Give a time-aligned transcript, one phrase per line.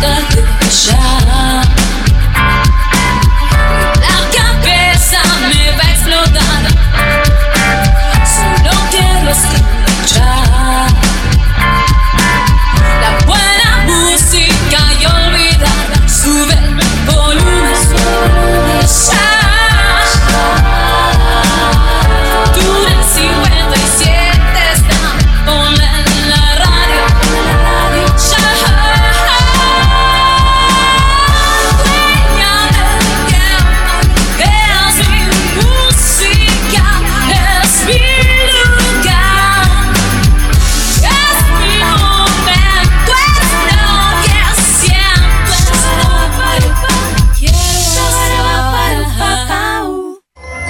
[0.00, 0.28] как
[0.60, 1.49] ты шаг.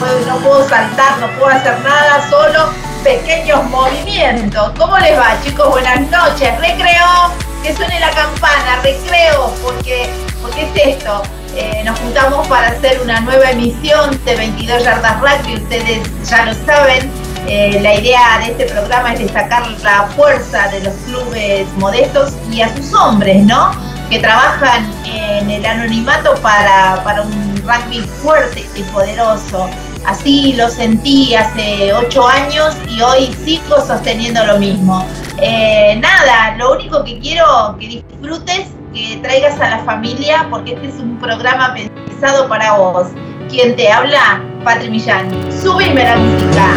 [0.00, 2.70] No, puedo saltar, no puedo hacer nada, solo
[3.02, 4.72] pequeños movimientos.
[4.78, 5.68] ¿Cómo les va, chicos?
[5.70, 6.58] Buenas noches.
[6.58, 7.30] Recreo,
[7.62, 10.08] que suene la campana, recreo, porque,
[10.42, 11.22] porque es esto.
[11.56, 16.54] Eh, nos juntamos para hacer una nueva emisión de 22 Yardas Rugby, ustedes ya lo
[16.66, 17.10] saben.
[17.46, 22.62] Eh, la idea de este programa es destacar la fuerza de los clubes modestos y
[22.62, 23.70] a sus hombres, ¿no?
[24.10, 29.68] Que trabajan en el anonimato para, para un rugby fuerte y poderoso.
[30.06, 35.06] Así lo sentí hace ocho años y hoy sigo sosteniendo lo mismo.
[35.40, 40.88] Eh, nada, lo único que quiero que disfrutes, que traigas a la familia, porque este
[40.88, 43.08] es un programa pensado para vos.
[43.48, 44.42] ¿Quién te habla?
[44.62, 45.30] Patri Millán.
[45.62, 46.74] Subime la música.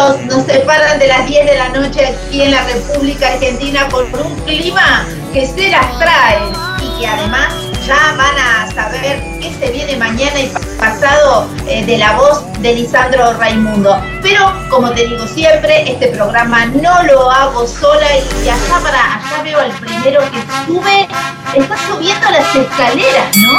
[0.00, 4.06] Minutos nos separan de las 10 de la noche aquí en la República Argentina con
[4.14, 6.40] un clima que se las trae
[6.80, 7.52] y que además
[7.86, 12.76] ya van a saber qué se viene mañana y pasado eh, de la voz de
[12.76, 14.00] Lisandro Raimundo.
[14.22, 18.06] Pero como te digo siempre, este programa no lo hago sola
[18.42, 21.08] y acá para allá veo al primero que sube,
[21.54, 23.58] está subiendo las escaleras, ¿no?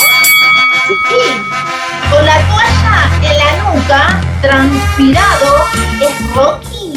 [1.09, 5.65] Sí, con la toalla en la nuca, transpirado,
[6.01, 6.93] es Rocky,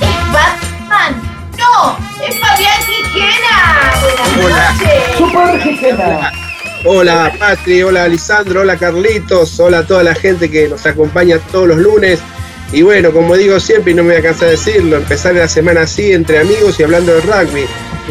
[0.00, 1.22] es Batman,
[1.56, 1.96] no,
[2.26, 3.92] es Fabián Quijena.
[4.42, 5.16] Buenas noches.
[5.16, 6.32] Super Quijena.
[6.84, 11.68] Hola Patri, hola Lisandro, hola Carlitos, hola a toda la gente que nos acompaña todos
[11.68, 12.20] los lunes.
[12.72, 15.48] Y bueno, como digo siempre y no me voy a cansar de decirlo, empezar la
[15.48, 17.66] semana así entre amigos y hablando de rugby.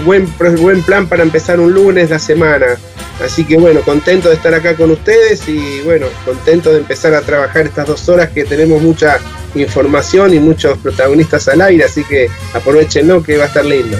[0.05, 0.27] Buen,
[0.59, 2.77] buen plan para empezar un lunes la semana.
[3.23, 7.21] Así que bueno, contento de estar acá con ustedes y bueno, contento de empezar a
[7.21, 9.19] trabajar estas dos horas que tenemos mucha
[9.55, 13.97] información y muchos protagonistas al aire, así que aprovechenlo que va a estar lindo.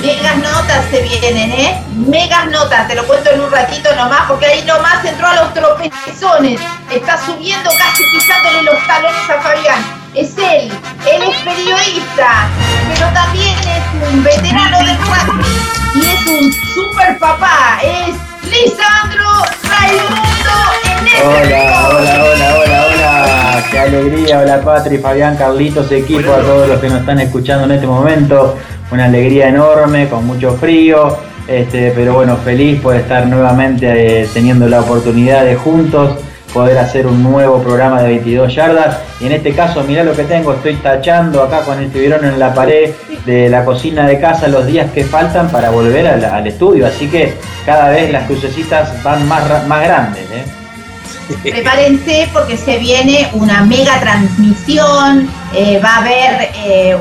[0.00, 1.82] Megas notas se vienen, ¿eh?
[2.06, 5.54] Megas notas, te lo cuento en un ratito nomás, porque ahí nomás entró a los
[5.54, 6.60] tropezones.
[6.92, 9.84] Está subiendo casi pisándole los talones a Fabián.
[10.14, 10.70] Es él,
[11.04, 12.48] él es periodista,
[12.94, 17.80] pero también es un veterano del rugby y es un super papá.
[17.82, 18.14] Es
[18.48, 23.64] Lisandro Raimundo en este Hola, hola, hola, hola, hola.
[23.70, 24.38] Qué alegría.
[24.40, 28.56] Hola Patri, Fabián, Carlitos, equipo, a todos los que nos están escuchando en este momento.
[28.90, 31.16] Una alegría enorme, con mucho frío.
[31.46, 36.18] Este, pero bueno, feliz por estar nuevamente eh, teniendo la oportunidad de juntos
[36.52, 38.98] poder hacer un nuevo programa de 22 yardas.
[39.20, 42.38] Y en este caso, mirá lo que tengo, estoy tachando acá con el tiburón en
[42.38, 42.92] la pared
[43.24, 46.86] de la cocina de casa los días que faltan para volver al, estudio.
[46.86, 47.34] Así que
[47.66, 50.22] cada vez las crucecitas van más, más grandes.
[50.30, 50.44] ¿eh?
[51.42, 56.96] prepárense porque se viene una mega transmisión, eh, va a haber eh,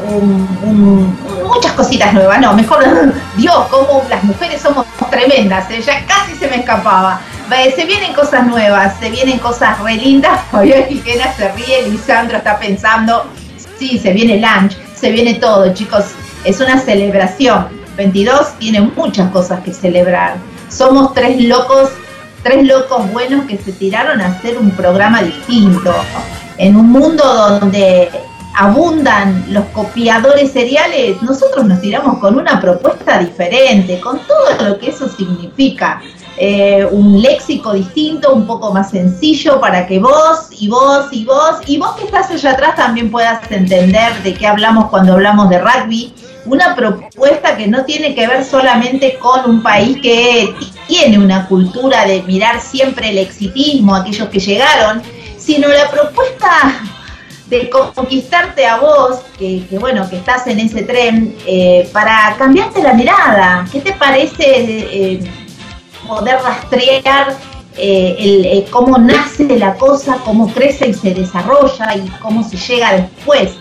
[1.43, 2.83] muchas cositas nuevas, no, mejor,
[3.37, 7.21] Dios, como las mujeres somos tremendas, eh, ya casi se me escapaba.
[7.49, 12.59] Se vienen cosas nuevas, se vienen cosas re lindas, Fabián Quiquena se ríe, Lisandro está
[12.59, 13.25] pensando,
[13.79, 16.05] sí, se viene lunch, se viene todo, chicos,
[16.43, 17.67] es una celebración.
[17.95, 20.35] 22 tiene muchas cosas que celebrar.
[20.69, 21.89] Somos tres locos
[22.43, 25.93] tres locos buenos que se tiraron a hacer un programa distinto.
[26.57, 27.23] En un mundo
[27.59, 28.09] donde
[28.55, 34.89] abundan los copiadores seriales, nosotros nos tiramos con una propuesta diferente, con todo lo que
[34.89, 36.01] eso significa.
[36.39, 41.55] Eh, un léxico distinto, un poco más sencillo para que vos y vos y vos
[41.65, 45.59] y vos que estás allá atrás también puedas entender de qué hablamos cuando hablamos de
[45.59, 46.13] rugby
[46.45, 50.53] una propuesta que no tiene que ver solamente con un país que
[50.87, 55.01] tiene una cultura de mirar siempre el exitismo, aquellos que llegaron,
[55.37, 56.81] sino la propuesta
[57.47, 62.93] de conquistarte a vos, que, bueno, que estás en ese tren, eh, para cambiarte la
[62.93, 63.65] mirada.
[63.71, 65.46] ¿Qué te parece eh,
[66.07, 67.35] poder rastrear
[67.77, 73.51] eh, cómo nace la cosa, cómo crece y se desarrolla y cómo se llega después?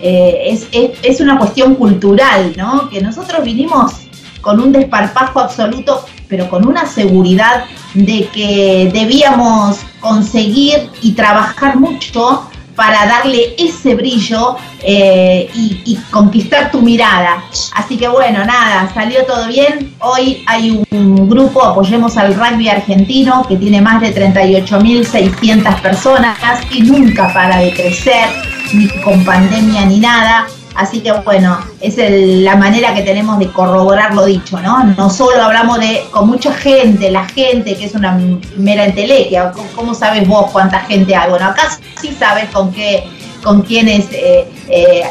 [0.00, 0.58] Eh,
[1.02, 2.88] es, una cuestión cultural, ¿no?
[2.88, 3.92] Que nosotros vinimos
[4.40, 12.49] con un desparpajo absoluto, pero con una seguridad de que debíamos conseguir y trabajar mucho
[12.80, 17.44] para darle ese brillo eh, y, conquistar tu mirada.
[17.74, 19.94] Así que bueno, nada, salió todo bien.
[19.98, 26.38] Hoy hay un grupo, apoyemos al rugby argentino, que tiene más de 38.600 personas
[26.70, 28.30] y nunca para de crecer
[28.72, 30.46] ni con pandemia ni nada.
[30.74, 34.84] Así que bueno, es la manera que tenemos de corroborar lo dicho, ¿no?
[34.84, 38.18] No solo hablamos de con mucha gente, la gente que es una
[38.56, 39.52] mera entelequia.
[39.74, 41.30] ¿Cómo sabes vos cuánta gente hay?
[41.30, 43.04] Bueno, acá sí sabes con qué
[43.42, 45.02] con quiénes, eh, eh,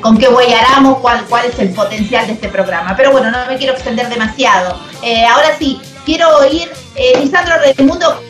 [0.00, 2.94] con qué aramos, cuál, cuál es el potencial de este programa.
[2.96, 4.80] Pero bueno, no me quiero extender demasiado.
[5.02, 6.70] Eh, ahora sí, quiero oír,
[7.20, 7.54] Lisandro
[7.84, 8.20] Mundo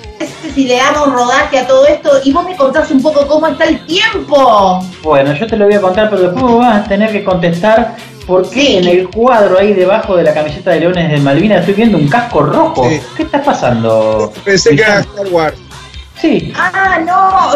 [0.55, 3.65] si le damos rodaje a todo esto y vos me contás un poco cómo está
[3.65, 4.83] el tiempo.
[5.03, 7.97] Bueno, yo te lo voy a contar, pero después vos vas a tener que contestar
[8.27, 11.75] por qué en el cuadro ahí debajo de la camiseta de Leones de Malvinas estoy
[11.75, 12.89] viendo un casco rojo.
[13.17, 14.33] ¿Qué está pasando?
[14.45, 15.57] Pensé que era Star Wars.
[16.21, 16.53] Sí.
[16.57, 17.53] Ah, no.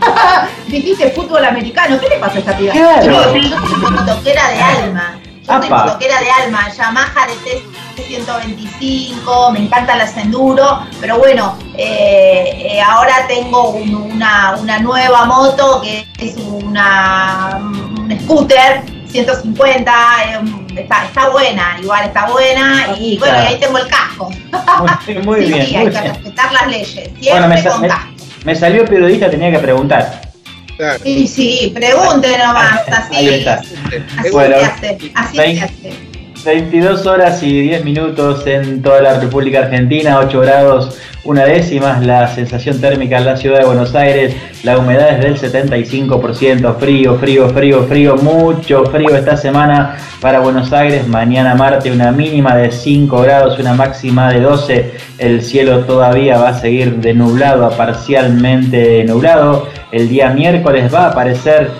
[0.68, 1.98] Dijiste fútbol americano.
[2.00, 2.72] ¿Qué le pasa a esta tía?
[2.72, 3.06] Claro.
[3.06, 5.20] Yo soy toquera de alma.
[5.42, 6.72] Yo soy toquera de alma.
[6.72, 14.56] Yamaha de test 125, me encanta las enduro, pero bueno, eh, eh, ahora tengo una,
[14.80, 19.92] nueva moto que es una, un scooter 150,
[20.74, 24.30] eh, está, buena, igual está buena, y bueno, ahí tengo el casco.
[25.22, 25.66] Muy, bien.
[25.66, 28.10] Sí, hay que respetar las leyes, siempre me, con casco.
[28.44, 30.22] Me salió periodista, tenía que preguntar.
[31.02, 32.98] Sí, sí, pregunte nomás, está.
[32.98, 36.13] Así se hace, así se hace.
[36.44, 42.28] 22 horas y 10 minutos en toda la República Argentina, 8 grados una décima, la
[42.28, 47.48] sensación térmica en la ciudad de Buenos Aires, la humedad es del 75%, frío, frío,
[47.50, 53.20] frío, frío, mucho frío esta semana para Buenos Aires, mañana martes una mínima de 5
[53.20, 59.04] grados, una máxima de 12, el cielo todavía va a seguir de nublado a parcialmente
[59.04, 61.70] nublado, el día miércoles va a aparecer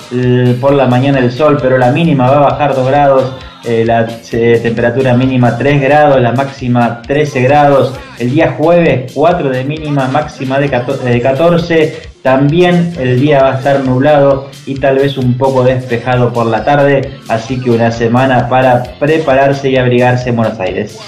[0.60, 3.32] por la mañana el sol, pero la mínima va a bajar 2 grados,
[3.64, 9.48] eh, la eh, temperatura mínima 3 grados, la máxima 13 grados, el día jueves 4
[9.48, 15.18] de mínima, máxima de 14, también el día va a estar nublado y tal vez
[15.18, 20.36] un poco despejado por la tarde, así que una semana para prepararse y abrigarse en
[20.36, 20.98] Buenos Aires.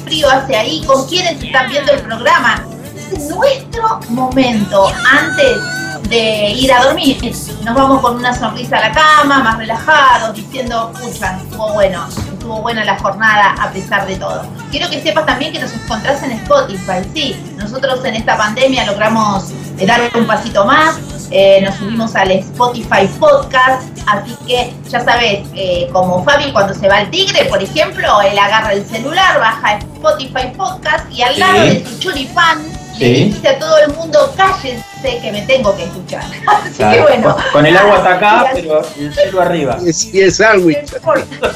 [0.03, 2.65] frío hace ahí, con quiénes están viendo el programa.
[3.13, 5.57] Es nuestro momento antes
[6.03, 7.17] de ir a dormir.
[7.63, 12.61] Nos vamos con una sonrisa a la cama, más relajados, diciendo, pucha, estuvo bueno, estuvo
[12.61, 14.43] buena la jornada a pesar de todo.
[14.71, 19.51] Quiero que sepas también que nos encontrás en Spotify, sí, nosotros en esta pandemia logramos
[19.77, 20.99] eh, dar un pasito más,
[21.31, 26.87] eh, nos subimos al Spotify Podcast, así que ya sabes, eh, como Fabi cuando se
[26.87, 31.61] va al tigre, por ejemplo, él agarra el celular, baja Spotify Podcast y al lado
[31.61, 36.23] de su choripán le dice a todo el mundo, cállense que me tengo que escuchar.
[36.47, 37.35] Así que bueno.
[37.51, 39.77] Con, el agua hasta acá, pero el cielo arriba.
[39.81, 40.77] Y el sándwich.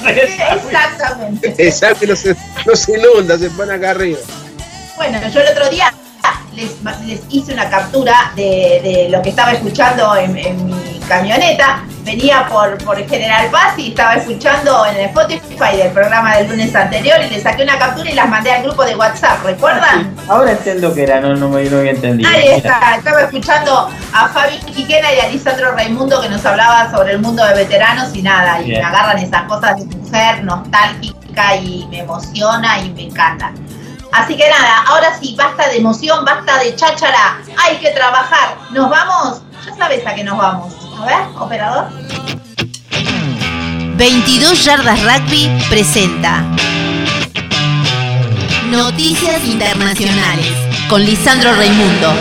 [0.07, 1.55] Exactamente.
[1.57, 2.35] El sándwich no se,
[2.65, 4.19] no se inunda, se pone acá arriba.
[4.95, 5.93] Bueno, yo el otro día
[6.55, 11.83] les, les hice una captura de, de, lo que estaba escuchando en, en mi camioneta
[12.03, 16.75] venía por, por General Paz y estaba escuchando en el Spotify del programa del lunes
[16.75, 20.13] anterior y le saqué una captura y las mandé al grupo de WhatsApp, ¿recuerdan?
[20.27, 22.29] Ahora entiendo que era, no, no, me, no había entendido.
[22.29, 27.13] Ahí está, estaba escuchando a Fabi Quiquena y a Lisandro Raimundo que nos hablaba sobre
[27.13, 31.87] el mundo de veteranos y nada, y me agarran esas cosas de mujer nostálgica y
[31.89, 33.53] me emociona y me encanta.
[34.13, 38.55] Así que nada, ahora sí, basta de emoción, basta de cháchara, hay que trabajar.
[38.69, 39.41] ¿Nos vamos?
[39.65, 40.71] Ya sabes a qué nos vamos.
[40.99, 41.87] A ver, operador.
[43.95, 46.43] 22 Yardas Rugby presenta
[48.69, 50.53] Noticias Internacionales
[50.87, 52.13] con Lisandro Raimundo.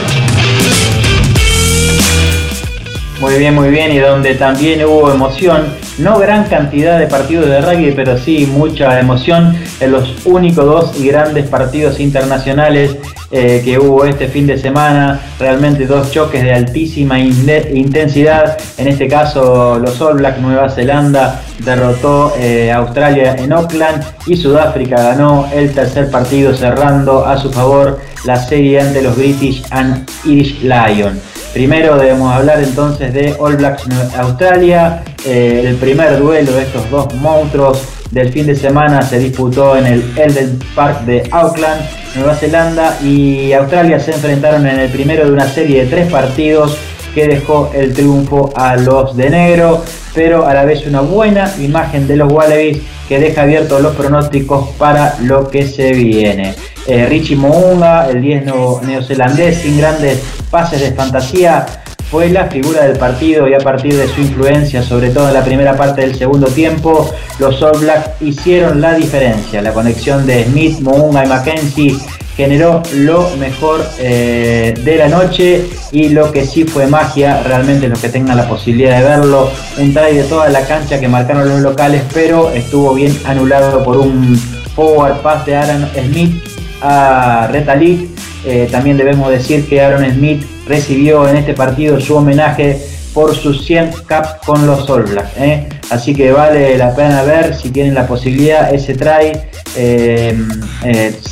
[3.20, 7.61] Muy bien, muy bien, y donde también hubo emoción no gran cantidad de partidos de
[7.61, 12.96] rugby, pero sí mucha emoción en los únicos dos grandes partidos internacionales
[13.30, 15.20] eh, que hubo este fin de semana.
[15.38, 18.58] Realmente dos choques de altísima intensidad.
[18.76, 24.37] En este caso, los All Blacks Nueva Zelanda derrotó eh, a Australia en Auckland y
[24.37, 30.06] Sudáfrica ganó el tercer partido cerrando a su favor la serie ante los British and
[30.25, 31.18] Irish Lions.
[31.52, 33.84] Primero debemos hablar entonces de All Blacks
[34.16, 35.02] Australia.
[35.24, 39.86] Eh, el primer duelo de estos dos monstruos del fin de semana se disputó en
[39.86, 41.80] el Elden Park de Auckland,
[42.16, 46.76] Nueva Zelanda, y Australia se enfrentaron en el primero de una serie de tres partidos
[47.14, 52.08] que dejó el triunfo a los de negro, pero a la vez una buena imagen
[52.08, 56.54] de los Wallabies que deja abiertos los pronósticos para lo que se viene.
[56.86, 58.44] Eh, Richie Mounga, el 10
[58.82, 61.64] neozelandés, sin grandes pases de fantasía,
[62.12, 65.42] fue la figura del partido y a partir de su influencia, sobre todo en la
[65.42, 69.62] primera parte del segundo tiempo, los All Blacks hicieron la diferencia.
[69.62, 71.97] La conexión de Smith, Mounga y Mackenzie
[72.37, 77.99] generó lo mejor eh, de la noche y lo que sí fue magia, realmente los
[77.99, 81.61] que tengan la posibilidad de verlo, un try de toda la cancha que marcaron los
[81.61, 84.37] locales, pero estuvo bien anulado por un
[84.76, 86.42] forward pass de Aaron Smith
[86.83, 88.11] a Retalik.
[88.45, 92.81] Eh, también debemos decir que Aaron Smith recibió en este partido su homenaje
[93.14, 95.37] por sus 100 caps con los All Blacks.
[95.37, 95.69] ¿eh?
[95.90, 98.73] Así que vale la pena ver si tienen la posibilidad.
[98.73, 99.33] Ese try
[99.76, 100.35] eh,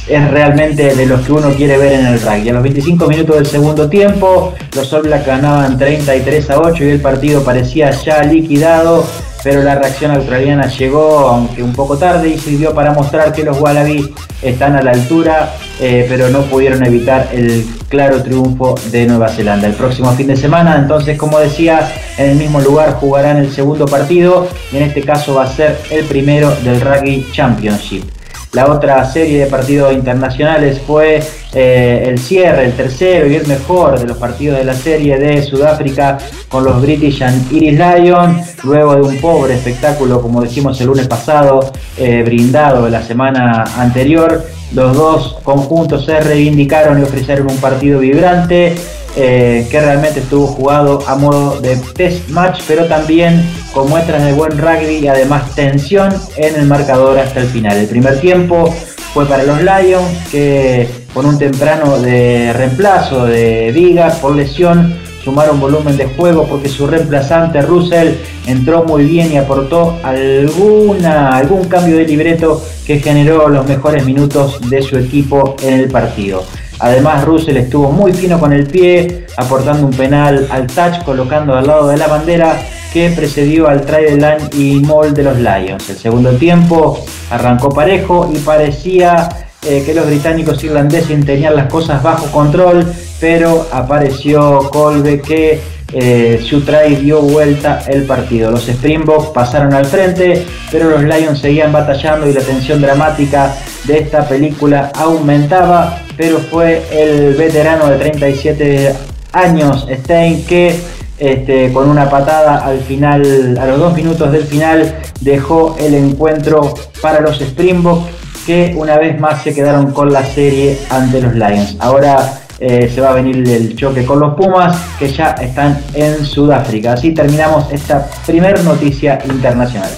[0.09, 2.51] es realmente de los que uno quiere ver en el rugby.
[2.51, 6.89] A los 25 minutos del segundo tiempo, los All Blacks ganaban 33 a 8 y
[6.89, 9.07] el partido parecía ya liquidado
[9.43, 13.59] pero la reacción australiana llegó, aunque un poco tarde, y sirvió para mostrar que los
[13.61, 14.11] Wallabies
[14.43, 19.67] están a la altura, eh, pero no pudieron evitar el claro triunfo de Nueva Zelanda.
[19.67, 23.87] El próximo fin de semana, entonces, como decía, en el mismo lugar jugarán el segundo
[23.87, 28.05] partido, y en este caso va a ser el primero del Rugby Championship.
[28.53, 31.23] La otra serie de partidos internacionales fue
[31.53, 35.41] eh, el cierre, el tercero y el mejor de los partidos de la serie de
[35.41, 36.19] Sudáfrica
[36.49, 41.07] con los British and Irish Lions, luego de un pobre espectáculo, como dijimos el lunes
[41.07, 44.45] pasado, eh, brindado la semana anterior.
[44.73, 48.75] Los dos conjuntos se reivindicaron y ofrecieron un partido vibrante
[49.17, 54.33] eh, que realmente estuvo jugado a modo de test match, pero también con muestras de
[54.33, 57.77] buen rugby y además tensión en el marcador hasta el final.
[57.77, 58.73] El primer tiempo
[59.13, 65.61] fue para los Lions, que con un temprano de reemplazo de Viga por lesión sumaron
[65.61, 68.15] volumen de juego porque su reemplazante Russell
[68.47, 74.59] entró muy bien y aportó alguna, algún cambio de libreto que generó los mejores minutos
[74.69, 76.43] de su equipo en el partido.
[76.81, 81.69] Además, Russell estuvo muy fino con el pie, aportando un penal al touch, colocando al
[81.69, 82.61] lado de la bandera
[82.93, 85.89] que precedió al try de Lan y Moll de los Lions.
[85.89, 86.99] El segundo tiempo
[87.31, 89.29] arrancó parejo y parecía
[89.65, 95.61] eh, que los británicos irlandeses tenían las cosas bajo control, pero apareció Colbe que
[95.93, 98.51] eh, dio vuelta el partido.
[98.51, 103.55] Los Springboks pasaron al frente, pero los Lions seguían batallando y la tensión dramática
[103.85, 108.95] de esta película aumentaba, pero fue el veterano de 37
[109.33, 110.79] años, Stein, que
[111.19, 116.75] este, con una patada al final, a los dos minutos del final, dejó el encuentro
[117.03, 121.77] para los Springboks que una vez más se quedaron con la serie ante los Lions.
[121.79, 126.25] Ahora eh, se va a venir el choque con los Pumas que ya están en
[126.25, 126.93] Sudáfrica.
[126.93, 129.91] Así terminamos esta primer noticia internacional.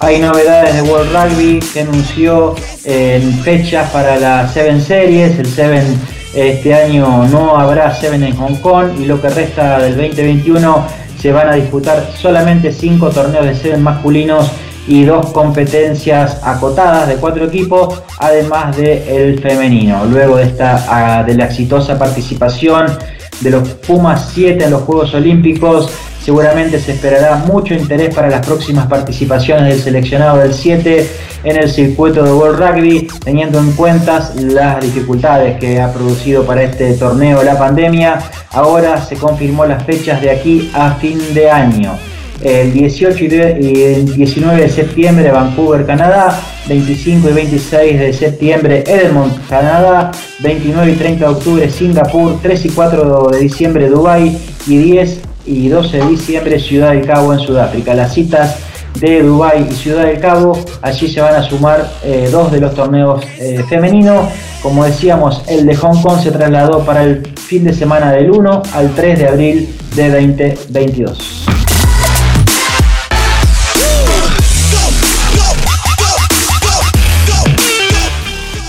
[0.00, 5.38] Hay novedades de World Rugby que anunció en fechas para la Seven Series.
[5.38, 5.98] El Seven
[6.34, 10.86] este año no habrá Seven en Hong Kong y lo que resta del 2021
[11.20, 14.50] se van a disputar solamente cinco torneos de Seven masculinos
[14.86, 20.04] y dos competencias acotadas de cuatro equipos, además del femenino.
[20.06, 22.86] Luego de, esta, ah, de la exitosa participación
[23.40, 25.90] de los Pumas 7 en los Juegos Olímpicos,
[26.22, 31.10] seguramente se esperará mucho interés para las próximas participaciones del seleccionado del 7
[31.44, 36.62] en el circuito de World Rugby, teniendo en cuenta las dificultades que ha producido para
[36.62, 38.18] este torneo la pandemia.
[38.52, 41.98] Ahora se confirmó las fechas de aquí a fin de año
[42.42, 49.46] el 18 y el 19 de septiembre Vancouver, Canadá, 25 y 26 de septiembre Edmond,
[49.48, 55.20] Canadá, 29 y 30 de octubre Singapur, 3 y 4 de diciembre Dubai y 10
[55.46, 57.94] y 12 de diciembre Ciudad del Cabo en Sudáfrica.
[57.94, 58.56] Las citas
[58.98, 62.74] de Dubai y Ciudad del Cabo, allí se van a sumar eh, dos de los
[62.74, 64.28] torneos eh, femeninos.
[64.62, 68.62] Como decíamos, el de Hong Kong se trasladó para el fin de semana del 1
[68.72, 71.53] al 3 de abril de 2022.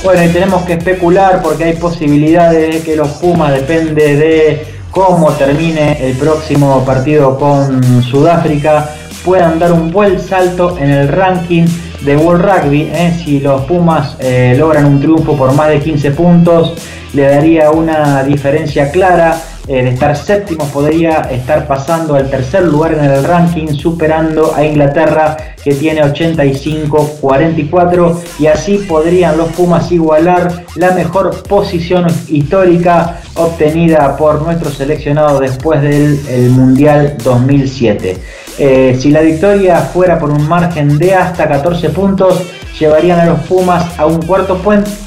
[0.05, 5.31] Bueno, y tenemos que especular porque hay posibilidades de que los Pumas, depende de cómo
[5.31, 8.87] termine el próximo partido con Sudáfrica,
[9.25, 11.65] puedan dar un buen salto en el ranking
[12.01, 12.83] de World Rugby.
[12.93, 13.19] ¿eh?
[13.25, 16.75] Si los Pumas eh, logran un triunfo por más de 15 puntos,
[17.15, 19.35] le daría una diferencia clara
[19.67, 24.63] eh, de estar séptimo podría estar pasando al tercer lugar en el ranking, superando a
[24.63, 34.17] Inglaterra que tiene 85-44 y así podrían los Pumas igualar la mejor posición histórica obtenida
[34.17, 36.19] por nuestro seleccionado después del
[36.51, 38.17] Mundial 2007.
[38.57, 42.41] Eh, si la victoria fuera por un margen de hasta 14 puntos,
[42.79, 44.61] llevarían a los Pumas a un cuarto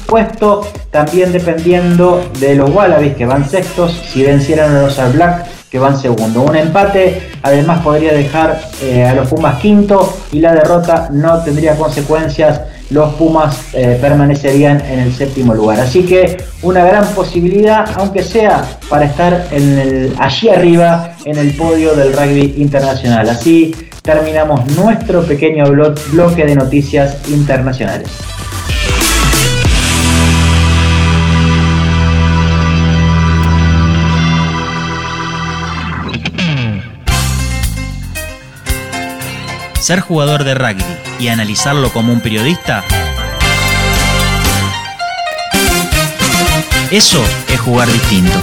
[0.05, 5.47] puesto, también dependiendo de los Wallabies que van sextos, si vencieran a los All Black
[5.69, 6.41] que van segundo.
[6.41, 11.75] Un empate además podría dejar eh, a los Pumas quinto y la derrota no tendría
[11.75, 12.61] consecuencias.
[12.89, 15.79] Los Pumas eh, permanecerían en el séptimo lugar.
[15.79, 19.47] Así que una gran posibilidad, aunque sea para estar
[20.17, 23.29] allí arriba en el podio del rugby internacional.
[23.29, 25.65] Así terminamos nuestro pequeño
[26.11, 28.09] bloque de noticias internacionales.
[39.89, 40.85] Ser jugador de rugby
[41.17, 42.83] y analizarlo como un periodista,
[46.91, 48.37] eso es jugar distinto.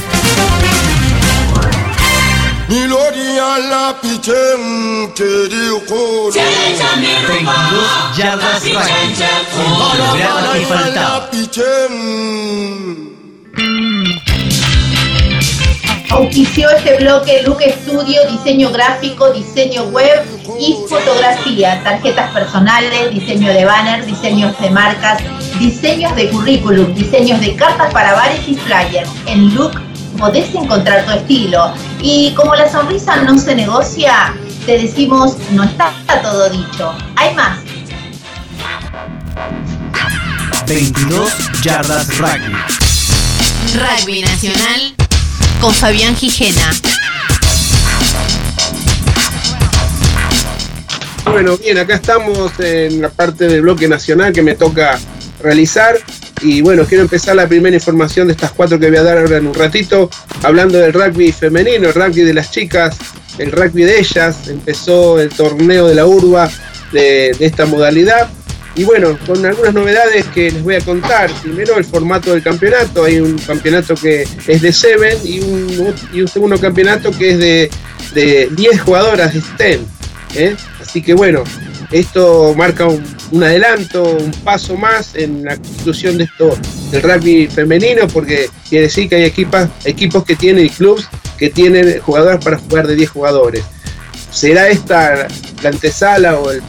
[16.11, 20.25] Auspició este bloque Look Studio, diseño gráfico, diseño web
[20.59, 25.21] y fotografía, tarjetas personales, diseño de banner, diseños de marcas,
[25.59, 29.11] diseños de currículum, diseños de cartas para bares y flyers.
[29.27, 29.81] En Look
[30.17, 31.73] podés encontrar tu estilo.
[32.01, 35.93] Y como la sonrisa no se negocia, te decimos, no está
[36.23, 36.95] todo dicho.
[37.17, 37.59] Hay más.
[40.67, 42.57] 22 Yardas Rugby.
[43.75, 44.96] Rugby Nacional
[45.61, 46.73] con Fabián Gijena.
[51.25, 54.99] Bueno, bien, acá estamos en la parte del bloque nacional que me toca
[55.43, 55.97] realizar.
[56.43, 59.39] Y bueno, quiero empezar la primera información de estas cuatro que voy a dar ahora
[59.39, 60.11] en un ratito,
[60.43, 62.97] hablando del rugby femenino, el rugby de las chicas,
[63.39, 64.49] el rugby de ellas.
[64.49, 66.51] Empezó el torneo de la urba
[66.93, 68.29] de, de esta modalidad.
[68.77, 71.31] Y bueno, con algunas novedades que les voy a contar.
[71.43, 73.05] Primero, el formato del campeonato.
[73.05, 77.39] Hay un campeonato que es de 7 y un, y un segundo campeonato que es
[77.39, 77.71] de,
[78.15, 79.81] de 10 jugadoras de STEM.
[80.35, 80.57] ¿eh?
[80.81, 81.43] Así que bueno,
[81.91, 86.57] esto marca un, adelanto, un paso más en la constitución de esto
[86.91, 91.09] del rugby femenino, porque quiere decir que hay equipas, equipos que tienen y clubs
[91.39, 93.65] que tienen jugadoras para jugar de 10 jugadores.
[94.31, 95.29] ¿Será esta
[95.63, 96.63] la antesala o el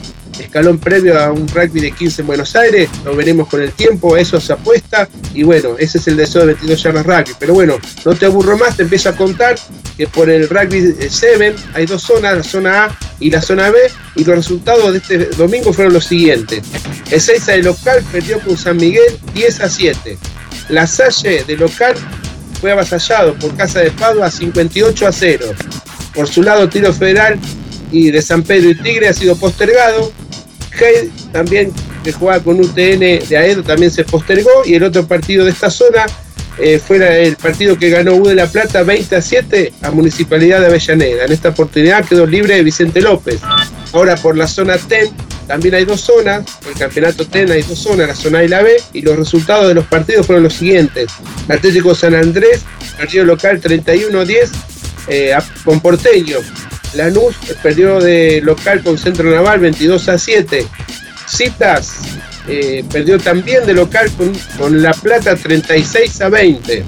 [0.43, 4.17] escalón previo a un rugby de 15 en Buenos Aires, lo veremos con el tiempo,
[4.17, 7.35] eso se apuesta y bueno, ese es el deseo de 22 yardas rugby.
[7.39, 9.55] Pero bueno, no te aburro más, te empiezo a contar
[9.97, 13.79] que por el rugby 7 hay dos zonas, la zona A y la zona B,
[14.15, 16.61] y los resultados de este domingo fueron los siguientes.
[17.09, 20.17] El 6 de local perdió con San Miguel 10 a 7.
[20.69, 21.95] La Salle de local
[22.59, 25.45] fue avasallado por Casa de Padua 58 a 0.
[26.13, 27.39] Por su lado, Tiro Federal
[27.91, 30.11] y de San Pedro y Tigre ha sido postergado.
[31.31, 31.71] También
[32.03, 35.69] que jugaba con UTN de Aedo también se postergó y el otro partido de esta
[35.69, 36.05] zona
[36.59, 40.59] eh, fue el partido que ganó U de la Plata 20 a 7 a Municipalidad
[40.61, 41.25] de Avellaneda.
[41.25, 43.39] En esta oportunidad quedó libre Vicente López.
[43.93, 45.09] Ahora por la zona TEN
[45.47, 48.47] también hay dos zonas, por el campeonato TEN hay dos zonas, la zona A y
[48.47, 51.11] la B, y los resultados de los partidos fueron los siguientes.
[51.47, 52.61] Atlético San Andrés,
[52.97, 54.49] partido local 31-10
[55.07, 56.37] eh, con Porteño.
[56.93, 60.65] Lanús perdió de local con Centro Naval 22 a 7.
[61.27, 61.95] Citas
[62.47, 66.83] eh, perdió también de local con, con, La Plata 36 a 20.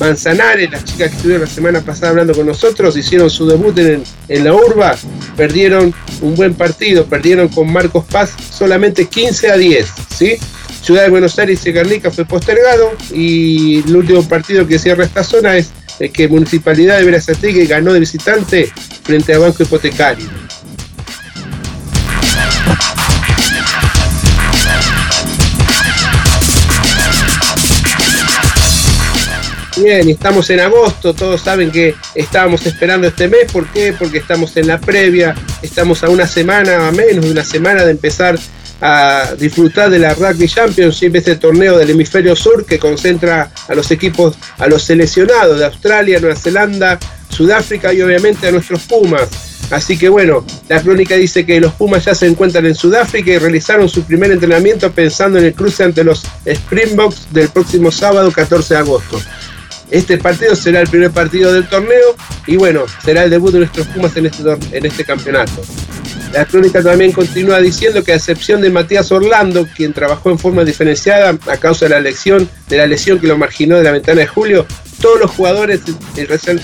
[0.00, 4.04] Manzanares, las chicas que estuvieron la semana pasada hablando con nosotros, hicieron su debut en,
[4.28, 4.96] en, la urba,
[5.36, 9.88] perdieron un buen partido, perdieron con Marcos Paz solamente 15 a 10.
[10.16, 10.36] ¿sí?
[10.82, 15.24] Ciudad de Buenos Aires y Guernica fue postergado y el último partido que cierra esta
[15.24, 20.28] zona es el que Municipalidad de Verazategui ganó de visitante frente a Banco Hipotecario.
[29.76, 33.94] Bien, estamos en agosto, todos saben que estábamos esperando este mes, ¿por qué?
[33.96, 37.92] Porque estamos en la previa, estamos a una semana, a menos de una semana de
[37.92, 38.36] empezar
[38.80, 43.90] a disfrutar de la Rugby Championship, este torneo del hemisferio sur que concentra a los
[43.90, 49.28] equipos, a los seleccionados de Australia, Nueva Zelanda, Sudáfrica y obviamente a nuestros Pumas.
[49.70, 53.38] Así que bueno, la crónica dice que los Pumas ya se encuentran en Sudáfrica y
[53.38, 58.74] realizaron su primer entrenamiento pensando en el cruce ante los Springboks del próximo sábado 14
[58.74, 59.20] de agosto.
[59.90, 62.14] Este partido será el primer partido del torneo
[62.46, 65.62] y bueno, será el debut de nuestros Pumas en este, en este campeonato.
[66.32, 70.64] La crónica también continúa diciendo que a excepción de Matías Orlando, quien trabajó en forma
[70.64, 74.20] diferenciada a causa de la lesión, de la lesión que lo marginó de la ventana
[74.20, 74.66] de julio,
[75.00, 75.80] todos los jugadores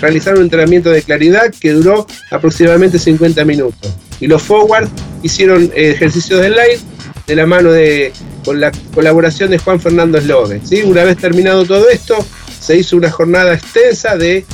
[0.00, 3.94] realizaron un entrenamiento de claridad que duró aproximadamente 50 minutos.
[4.20, 4.90] Y los forwards
[5.22, 6.80] hicieron ejercicios de live
[7.26, 8.12] de la mano de
[8.44, 10.60] con la colaboración de Juan Fernando Slove.
[10.64, 10.82] ¿sí?
[10.82, 12.14] Una vez terminado todo esto,
[12.60, 14.44] se hizo una jornada extensa de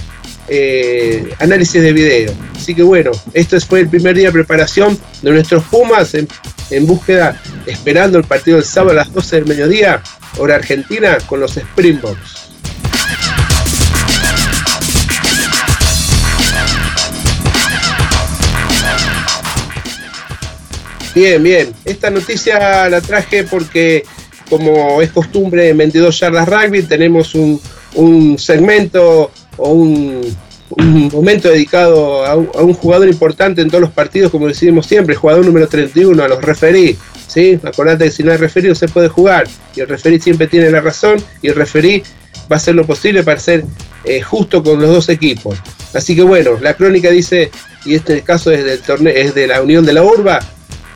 [0.53, 2.35] eh, análisis de video.
[2.57, 6.27] Así que bueno, este fue el primer día de preparación de nuestros Pumas en,
[6.71, 10.03] en, búsqueda, esperando el partido del sábado a las 12 del mediodía,
[10.39, 12.51] hora argentina, con los Springboks.
[21.15, 21.73] Bien, bien.
[21.85, 24.05] Esta noticia la traje porque,
[24.49, 27.61] como es costumbre en 22 yardas rugby, tenemos un,
[27.95, 29.31] un segmento
[29.61, 30.37] o un,
[31.13, 35.67] momento dedicado a un, jugador importante en todos los partidos, como decimos siempre, jugador número
[35.67, 36.97] 31, a los referí.
[37.27, 37.59] ¿sí?
[37.65, 40.71] Acordate que si no hay referí no se puede jugar, y el referí siempre tiene
[40.71, 42.03] la razón, y el referí
[42.51, 43.65] va a hacer lo posible para ser
[44.05, 45.59] eh, justo con los dos equipos.
[45.93, 47.51] Así que bueno, la crónica dice,
[47.85, 50.41] y este caso es del torneo, es de la Unión de la Urba,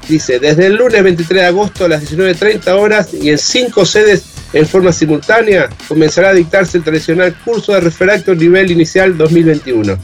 [0.08, 4.24] dice, desde el lunes 23 de agosto a las 19.30 horas y en cinco sedes
[4.52, 9.98] en forma simultánea, comenzará a dictarse el tradicional curso de refracto nivel inicial 2021.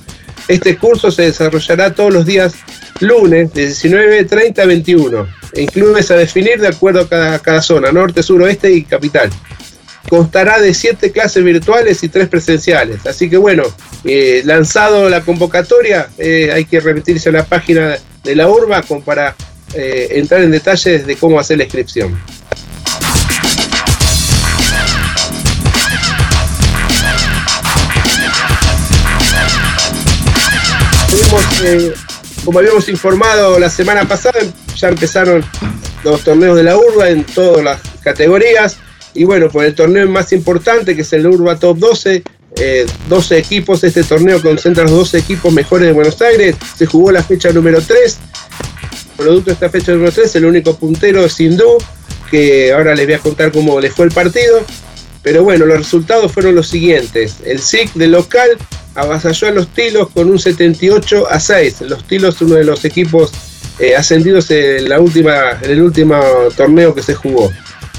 [0.48, 2.54] Este curso se desarrollará todos los días
[3.00, 5.28] lunes de 19.30 a 21.
[5.52, 9.30] E incluye a definir de acuerdo a cada, cada zona, norte, sur, oeste y capital.
[10.08, 13.06] Constará de siete clases virtuales y tres presenciales.
[13.06, 13.62] Así que bueno,
[14.04, 19.36] eh, lanzado la convocatoria, eh, hay que remitirse a la página de la urba para
[19.74, 22.20] eh, entrar en detalles de cómo hacer la inscripción.
[31.62, 31.92] Eh,
[32.44, 34.40] como habíamos informado la semana pasada,
[34.74, 35.44] ya empezaron
[36.02, 38.78] los torneos de la urba en todas las categorías.
[39.14, 42.22] Y bueno, por el torneo más importante, que es el Urba Top 12,
[43.09, 47.12] 12 eh, equipos, este torneo concentra los 12 equipos mejores de Buenos Aires, se jugó
[47.12, 48.18] la fecha número 3
[49.20, 51.78] producto esta fecha número 3, el único puntero es Hindú,
[52.30, 54.64] que ahora les voy a contar cómo les fue el partido.
[55.22, 57.37] Pero bueno, los resultados fueron los siguientes.
[57.44, 58.48] El SIC de local
[58.94, 61.83] avasalló a los Tilos con un 78 a 6.
[61.83, 63.30] Los Tilos uno de los equipos
[63.78, 66.18] eh, ascendidos en, la última, en el último
[66.56, 67.52] torneo que se jugó.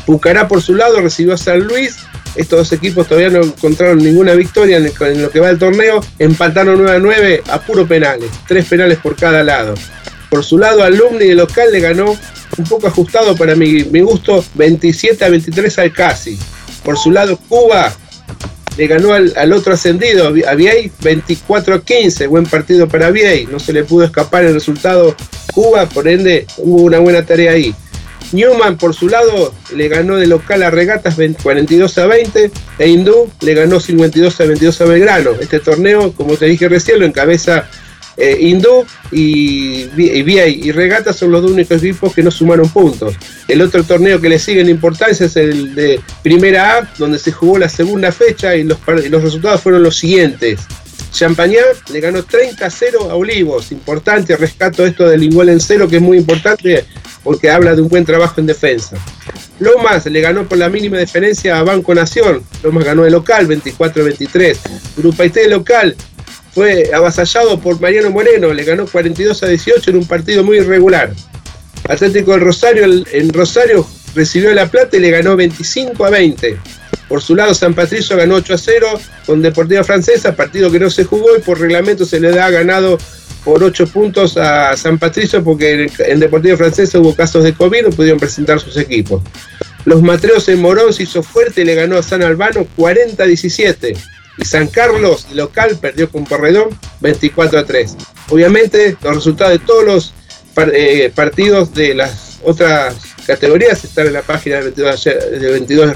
[0.08, 1.98] Pucará por su lado recibió a San Luis.
[2.36, 6.02] Estos dos equipos todavía no encontraron ninguna victoria en, en lo que va del torneo.
[6.18, 8.32] Empataron 9 a 9 a puro penales.
[8.48, 9.76] Tres penales por cada lado.
[10.32, 12.18] Por su lado, Alumni de local le ganó
[12.58, 16.40] un poco ajustado para mi, gusto, 27 a 23 al Casi.
[16.86, 17.94] Por su lado, Cuba
[18.78, 22.28] le ganó al, otro ascendido, a Viey, 24 a 15.
[22.28, 23.46] Buen partido para Viey.
[23.48, 25.18] No se le pudo escapar el resultado
[25.54, 27.76] Cuba, por ende hubo una buena tarea ahí.
[28.32, 33.30] Newman, por su lado, le ganó de local a Regatas 42 a 20 e Hindú
[33.42, 35.32] le ganó 52 a 22 a Belgrano.
[35.42, 37.68] Este torneo, como te dije recién, lo encabeza
[38.18, 38.56] eh, y,
[39.12, 43.16] y, y Regata son los dos únicos equipos que no sumaron puntos.
[43.48, 47.32] El otro torneo que le sigue en importancia es el de Primera A, donde se
[47.32, 50.60] jugó la segunda fecha y los, resultados fueron los siguientes.
[51.12, 53.72] Champañá le ganó 30 a 0 a Olivos.
[53.72, 56.86] Importante, rescato esto del igual en cero, que es muy importante
[57.24, 58.98] porque habla de un buen trabajo en defensa.
[59.60, 62.44] Lomas le ganó por la mínima diferencia a Banco Nación.
[62.64, 64.58] Lomas ganó de local, 24-23.
[64.98, 65.96] Grupaité local
[66.54, 71.12] fue avasallado por Mariano Moreno, le ganó 42 a 18 en un partido muy irregular.
[71.88, 76.58] Atlético del Rosario en Rosario recibió la plata y le ganó 25 a 20.
[77.08, 78.88] Por su lado, San Patricio ganó 8 a 0
[79.26, 82.98] con Deportiva Francesa, partido que no se jugó y por reglamento se le da ganado
[83.44, 87.90] por 8 puntos a San Patricio porque en Deportiva Francesa hubo casos de COVID, no
[87.90, 89.22] pudieron presentar sus equipos.
[89.86, 93.26] Los Matreos en Morón se hizo fuerte y le ganó a San Albano 40 a
[93.26, 93.96] 17
[94.42, 97.96] y San Carlos, local, perdió con Porredón 24 a 3.
[98.30, 100.14] Obviamente, los resultados de todos los
[100.74, 102.96] eh, partidos de las otras
[103.28, 105.96] categorías están en la página de 22, de 22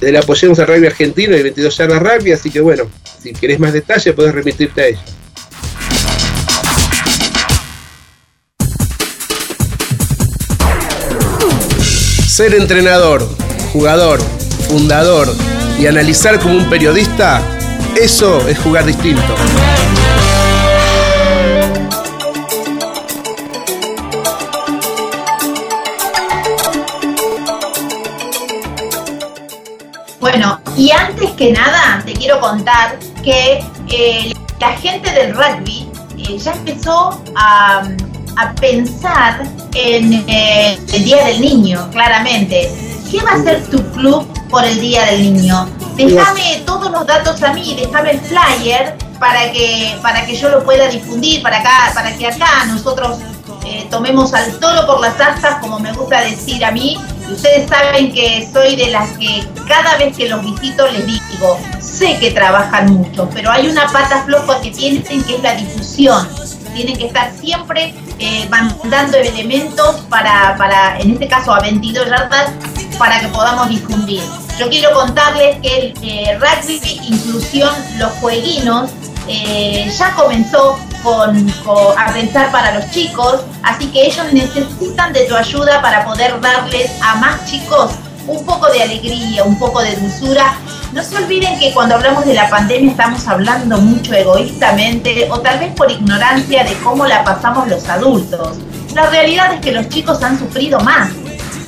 [0.00, 2.90] del Apoyemos Rugby Argentino y 22 Yardas Rugby, así que bueno,
[3.22, 4.98] si querés más detalle puedes remitirte a ello.
[12.26, 13.24] Ser entrenador,
[13.72, 14.20] jugador,
[14.68, 15.32] fundador
[15.78, 17.53] y analizar como un periodista
[17.96, 19.22] eso es jugar distinto.
[30.20, 36.38] Bueno, y antes que nada te quiero contar que eh, la gente del rugby eh,
[36.38, 37.82] ya empezó a,
[38.60, 42.68] pensar en eh, el Día del Niño, claramente.
[43.10, 45.68] ¿Qué va a ser tu club por el Día del Niño?
[45.96, 50.64] Déjame todos los datos a mí, déjame el flyer para que, para que yo lo
[50.64, 53.18] pueda difundir, para, acá, para que acá nosotros
[53.64, 56.98] eh, tomemos al toro por las astas, como me gusta decir a mí.
[57.30, 62.18] ustedes saben que soy de las que cada vez que los visito les digo, sé
[62.18, 66.28] que trabajan mucho, pero hay una pata floja que tienen que es la difusión.
[66.74, 72.50] Tienen que estar siempre eh, mandando elementos para, para, en este caso a 22 yardas,
[72.98, 74.22] para que podamos difundir.
[74.58, 78.90] Yo quiero contarles que el eh, rugby inclusión los jueguinos
[79.26, 81.52] eh, ya comenzó con,
[81.98, 86.90] a pensar para los chicos, así que ellos necesitan de tu ayuda para poder darles
[87.02, 87.92] a más chicos
[88.26, 90.54] un poco de alegría, un poco de dulzura.
[90.94, 95.58] No se olviden que cuando hablamos de la pandemia estamos hablando mucho egoístamente o tal
[95.58, 98.58] vez por ignorancia de cómo la pasamos los adultos.
[98.94, 101.10] La realidad es que los chicos han sufrido más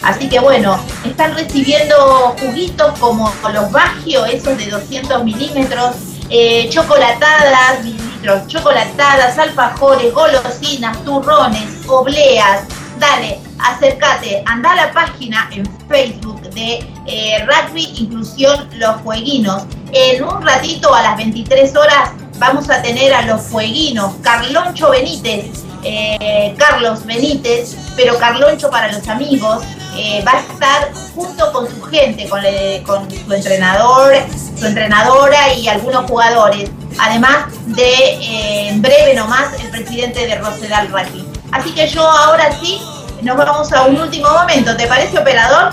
[0.06, 5.96] Así que bueno, están recibiendo juguitos como los Bagio, esos de 200 milímetros,
[6.30, 12.62] eh, chocolatadas, mililitros, chocolatadas, alfajores, golosinas, turrones, obleas.
[13.00, 19.64] Dale, acércate, anda a la página en Facebook de eh, Rugby Inclusión Los Jueguinos.
[19.92, 25.64] En un ratito a las 23 horas vamos a tener a los Fueguinos, Carloncho Benítez,
[25.82, 29.62] eh, Carlos Benítez, pero Carloncho para los amigos,
[29.96, 34.14] eh, va a estar junto con su gente, con, su entrenador,
[34.58, 41.26] su entrenadora y algunos jugadores, además de en breve nomás el presidente de Rosedal Rugby.
[41.52, 42.78] Así que yo ahora sí
[43.26, 44.76] nos vamos a un último momento.
[44.76, 45.72] ¿Te parece, operador?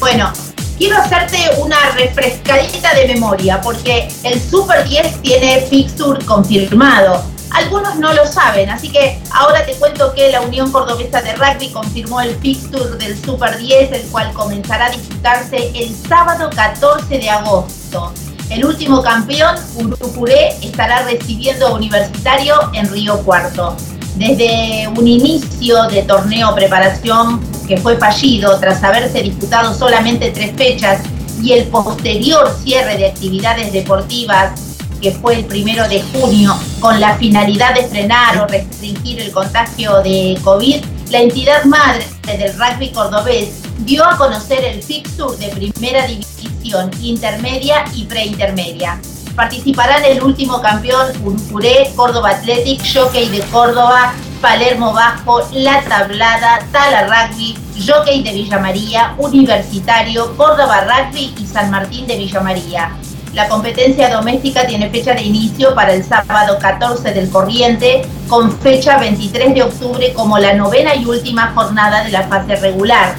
[0.00, 0.32] Bueno,
[0.78, 7.22] quiero hacerte una refrescadita de memoria porque el Super 10 tiene Pixur confirmado.
[7.54, 11.68] Algunos no lo saben, así que ahora te cuento que la Unión Cordobesa de Rugby
[11.70, 17.28] confirmó el fixture del Super 10, el cual comenzará a disputarse el sábado 14 de
[17.28, 18.12] agosto.
[18.48, 23.76] El último campeón, Urucuré, estará recibiendo a Universitario en Río Cuarto.
[24.16, 31.02] Desde un inicio de torneo preparación que fue fallido tras haberse disputado solamente tres fechas
[31.42, 34.71] y el posterior cierre de actividades deportivas
[35.02, 40.00] que fue el primero de junio con la finalidad de frenar o restringir el contagio
[40.00, 46.06] de COVID, la entidad madre del rugby cordobés dio a conocer el fixture de primera
[46.06, 49.00] división intermedia y preintermedia.
[49.34, 57.06] Participarán el último campeón Urucuré, Córdoba Athletic, Jockey de Córdoba, Palermo Bajo, La Tablada, Tala
[57.06, 62.92] Rugby, Jockey de Villa María, Universitario, Córdoba Rugby y San Martín de Villa María.
[63.34, 68.98] La competencia doméstica tiene fecha de inicio para el sábado 14 del corriente, con fecha
[68.98, 73.16] 23 de octubre como la novena y última jornada de la fase regular.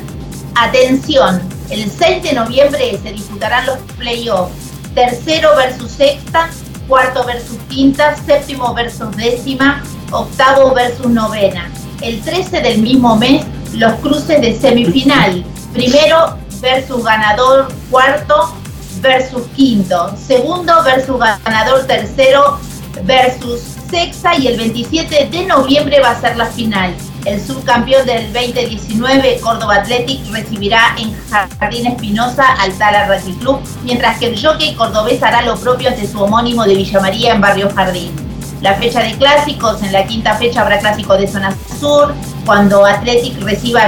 [0.54, 4.54] Atención, el 6 de noviembre se disputarán los playoffs,
[4.94, 6.48] tercero versus sexta,
[6.88, 11.72] cuarto versus quinta, séptimo versus décima, octavo versus novena.
[12.02, 18.54] El 13 del mismo mes, los cruces de semifinal, primero versus ganador cuarto
[19.02, 22.60] versus quinto, segundo versus ganador tercero
[23.04, 26.96] versus sexta y el 27 de noviembre va a ser la final.
[27.26, 34.20] El subcampeón del 2019, Córdoba Athletic, recibirá en Jardín Espinosa al Tala Rugby Club, mientras
[34.20, 37.70] que el jockey cordobés hará lo propio ante su homónimo de Villa María en Barrio
[37.74, 38.12] Jardín.
[38.62, 42.14] La fecha de clásicos, en la quinta fecha habrá clásico de zona sur,
[42.46, 43.88] cuando Athletic reciba a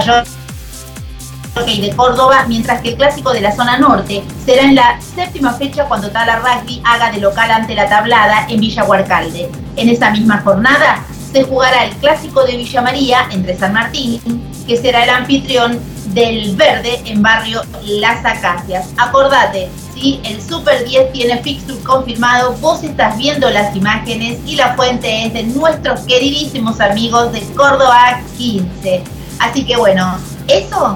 [1.63, 5.85] de Córdoba, mientras que el clásico de la zona norte será en la séptima fecha
[5.85, 9.49] cuando Tala Rugby haga de local ante la tablada en Villa Huarcalde.
[9.77, 14.21] En esa misma jornada se jugará el clásico de Villa María entre San Martín,
[14.67, 18.89] que será el anfitrión del Verde en barrio Las Acacias.
[18.97, 24.75] Acordate, si el Super 10 tiene fixture confirmado, vos estás viendo las imágenes y la
[24.75, 29.03] fuente es de nuestros queridísimos amigos de Córdoba 15.
[29.39, 30.95] Así que bueno, eso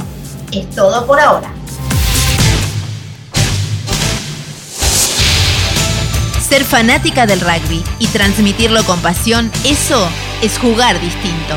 [0.51, 1.51] es todo por ahora.
[6.47, 10.07] Ser fanática del rugby y transmitirlo con pasión, eso
[10.41, 11.55] es jugar distinto.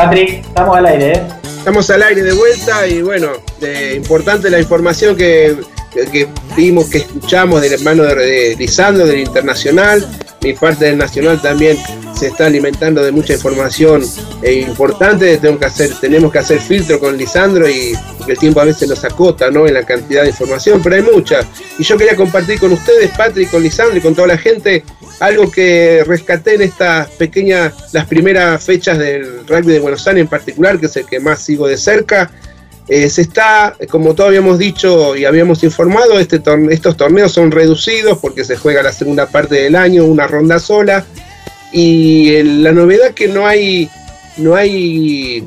[0.00, 1.22] Patrick, estamos al aire, ¿eh?
[1.58, 5.58] Estamos al aire de vuelta y bueno, de, importante la información que,
[5.92, 10.08] que vimos, que escuchamos del hermano de, de Lisandro, del Internacional.
[10.42, 11.76] Mi parte del Nacional también
[12.20, 14.02] se está alimentando de mucha información
[14.42, 15.38] eh, importante.
[15.38, 17.94] Tengo que hacer, tenemos que hacer filtro con Lisandro y
[18.28, 19.66] el tiempo a veces nos acota ¿no?
[19.66, 21.40] en la cantidad de información, pero hay mucha.
[21.78, 24.84] Y yo quería compartir con ustedes, Patrick, con Lisandro y con toda la gente,
[25.18, 30.28] algo que rescaté en estas pequeñas, las primeras fechas del rugby de Buenos Aires en
[30.28, 32.30] particular, que es el que más sigo de cerca.
[32.86, 38.18] Eh, se está, como todos habíamos dicho y habíamos informado, este estos torneos son reducidos
[38.18, 41.06] porque se juega la segunda parte del año, una ronda sola.
[41.72, 43.88] Y el, la novedad que no hay,
[44.36, 45.44] no hay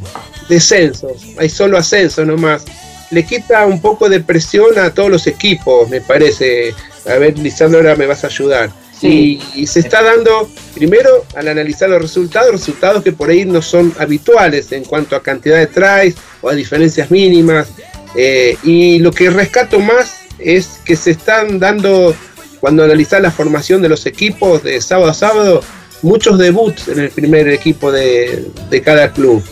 [0.50, 2.64] descensos, hay solo ascenso nomás.
[3.12, 6.74] Le quita un poco de presión a todos los equipos, me parece.
[7.06, 8.72] A ver, Lisandro, ahora me vas a ayudar.
[9.00, 9.42] Sí.
[9.56, 13.62] Y, y se está dando, primero, al analizar los resultados, resultados que por ahí no
[13.62, 17.68] son habituales en cuanto a cantidad de tries o a diferencias mínimas.
[18.16, 22.16] Eh, y lo que rescato más es que se están dando,
[22.60, 25.62] cuando analizar la formación de los equipos de sábado a sábado,
[26.04, 29.44] muchos debuts en el primer equipo de, de cada club.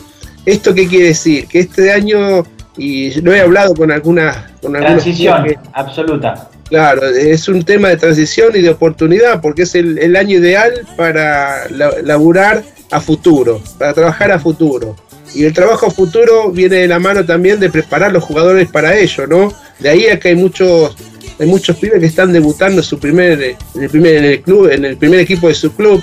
[0.46, 1.48] ¿Esto qué quiere decir?
[1.48, 2.46] Que este año,
[2.78, 4.38] y lo he hablado con algunas...
[4.62, 6.50] Con Transición que- absoluta.
[6.70, 10.72] Claro, es un tema de transición y de oportunidad, porque es el, el año ideal
[10.96, 14.96] para la- laburar a futuro, para trabajar a futuro.
[15.36, 18.98] Y el trabajo a futuro viene de la mano también de preparar los jugadores para
[18.98, 19.54] ello, ¿no?
[19.80, 20.96] De ahí a que hay muchos,
[21.40, 23.42] hay muchos pibes que están debutando su primer,
[23.76, 26.02] en el primer, en el club, en el primer equipo de su club.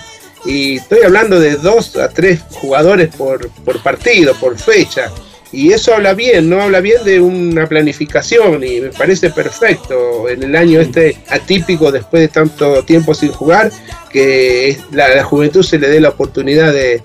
[0.48, 5.12] Y estoy hablando de dos a tres jugadores por, por partido, por fecha.
[5.52, 6.62] Y eso habla bien, ¿no?
[6.62, 12.22] Habla bien de una planificación y me parece perfecto en el año este atípico después
[12.22, 13.70] de tanto tiempo sin jugar,
[14.10, 17.02] que la, la juventud se le dé la oportunidad de,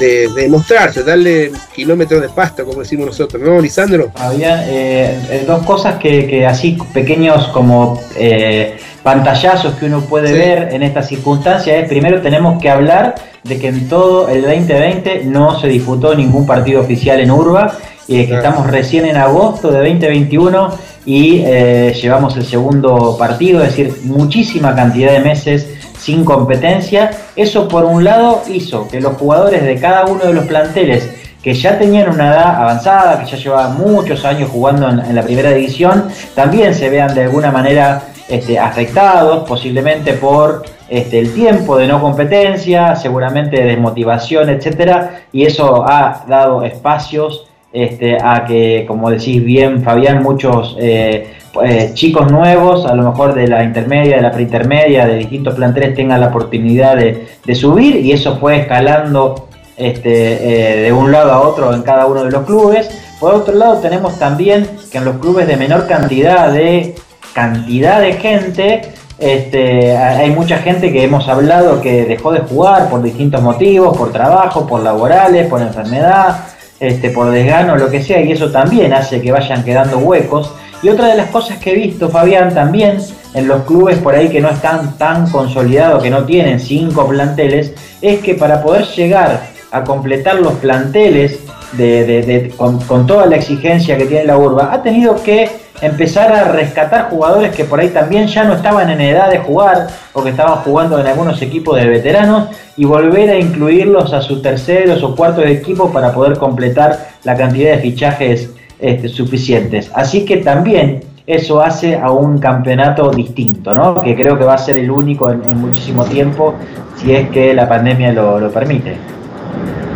[0.00, 4.10] de, de mostrarse, darle kilómetros de pasto, como decimos nosotros, ¿no, Lisandro?
[4.16, 10.34] Había eh, dos cosas que, que, así pequeños como eh, pantallazos que uno puede Sí.
[10.34, 15.22] ver en estas circunstancias es primero tenemos que hablar de que en todo el 2020
[15.24, 17.76] no se disputó ningún partido oficial en Urba
[18.08, 18.48] y de que Claro.
[18.48, 20.70] estamos recién en agosto de 2021
[21.06, 25.66] y eh, llevamos el segundo partido, es decir, muchísima cantidad de meses
[26.10, 27.10] sin competencia.
[27.36, 31.08] Eso por un lado hizo que los jugadores de cada uno de los planteles
[31.42, 35.52] que ya tenían una edad avanzada, que ya llevaban muchos años jugando en, la primera
[35.52, 41.86] división, también se vean de alguna manera este, afectados, posiblemente por este, el tiempo de
[41.86, 49.10] no competencia, seguramente de desmotivación, etcétera, y eso ha dado espacios este, a que, como
[49.10, 54.22] decís bien, Fabián, muchos eh, eh, chicos nuevos, a lo mejor de la intermedia, de
[54.22, 60.78] la preintermedia, de distintos planteles, tengan la oportunidad de, subir, y eso fue escalando este,
[60.78, 62.90] eh, de un lado a otro en cada uno de los clubes.
[63.18, 66.94] Por otro lado, tenemos también que en los clubes de menor cantidad de
[67.34, 68.82] cantidad de gente,
[69.18, 74.12] este, hay mucha gente que hemos hablado que dejó de jugar por distintos motivos, por
[74.12, 76.49] trabajo, por laborales, por enfermedad,
[76.80, 80.52] este, por desgano, lo que sea, y eso también hace que vayan quedando huecos.
[80.82, 82.98] Y otra de las cosas que he visto, Fabián, también
[83.34, 87.74] en los clubes por ahí que no están tan consolidados, que no tienen cinco planteles,
[88.00, 91.40] es que para poder llegar a completar los planteles
[91.72, 95.48] de, con, toda la exigencia que tiene la urba, ha tenido que
[95.80, 99.86] empezar a rescatar jugadores que por ahí también ya no estaban en edad de jugar
[100.12, 104.42] o que estaban jugando en algunos equipos de veteranos y volver a incluirlos a sus
[104.42, 109.90] terceros o cuartos de equipo para poder completar la cantidad de fichajes este, suficientes.
[109.94, 114.02] Así que también eso hace a un campeonato distinto, ¿no?
[114.02, 116.54] que creo que va a ser el único en, muchísimo tiempo
[116.96, 119.19] si es que la pandemia lo permite.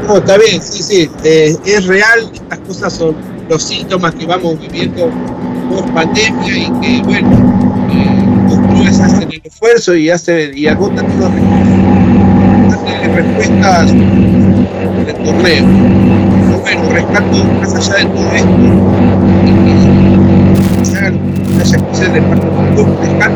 [0.06, 3.16] No, está bien, sí, sí, eh, es real, estas cosas son
[3.48, 5.10] los síntomas que vamos viviendo
[5.70, 7.30] por pandemia y que, bueno,
[7.90, 11.32] eh, los clubes hacen el esfuerzo y, hacen, y agotan recursos,
[12.84, 15.64] darle respuestas en el torneo.
[16.46, 18.48] Pero bueno, rescato más allá de todo esto,
[19.46, 19.52] y
[20.78, 21.18] que se hagan,
[21.62, 23.34] hacer de parte del club, rescato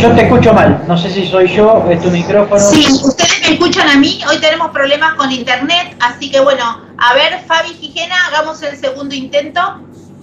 [0.00, 2.60] Yo te escucho mal, no sé si soy yo, es tu micrófono.
[2.60, 6.62] Sí, ustedes me escuchan a mí, hoy tenemos problemas con internet, así que bueno,
[6.96, 9.60] a ver, Fabi Gijena, hagamos el segundo intento.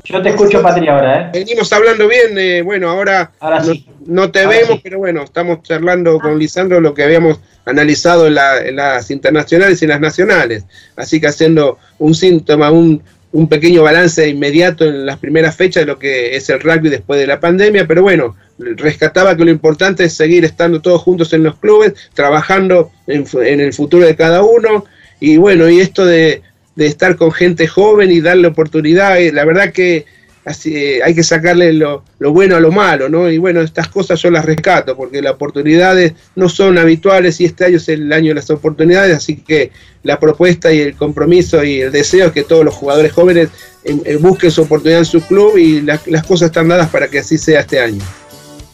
[0.05, 1.29] Yo te escucho, Patria, ahora, ¿eh?
[1.33, 3.85] Venimos hablando bien, eh, bueno, ahora, Ahora no, sí.
[4.05, 4.81] no te Ahora vemos, sí.
[4.83, 9.81] pero bueno, estamos charlando con Lisandro lo que habíamos analizado en, la- en las internacionales
[9.81, 10.63] y en las nacionales.
[10.95, 13.01] Así que haciendo un síntoma, un,
[13.35, 17.19] un pequeño balance inmediato en las primeras fechas de lo que es el rugby después
[17.19, 21.43] de la pandemia, pero bueno, rescataba que lo importante es seguir estando todos juntos en
[21.43, 24.85] los clubes, trabajando en, en el futuro de cada uno,
[25.19, 26.43] y bueno, y esto de,
[26.75, 30.05] de estar con gente joven y darle oportunidad, eh, la verdad que
[30.45, 33.29] así, hay que sacarle lo, lo bueno a lo malo, ¿no?
[33.29, 37.65] Y bueno, estas cosas yo las rescato porque las oportunidades no son habituales y este
[37.65, 39.71] año es el año de las oportunidades, así que
[40.03, 43.49] la propuesta y el compromiso y el deseo es que todos los jugadores jóvenes
[43.83, 47.07] eh, eh, busquen su oportunidad en su club y la- las cosas están dadas para
[47.07, 48.03] que así sea este año.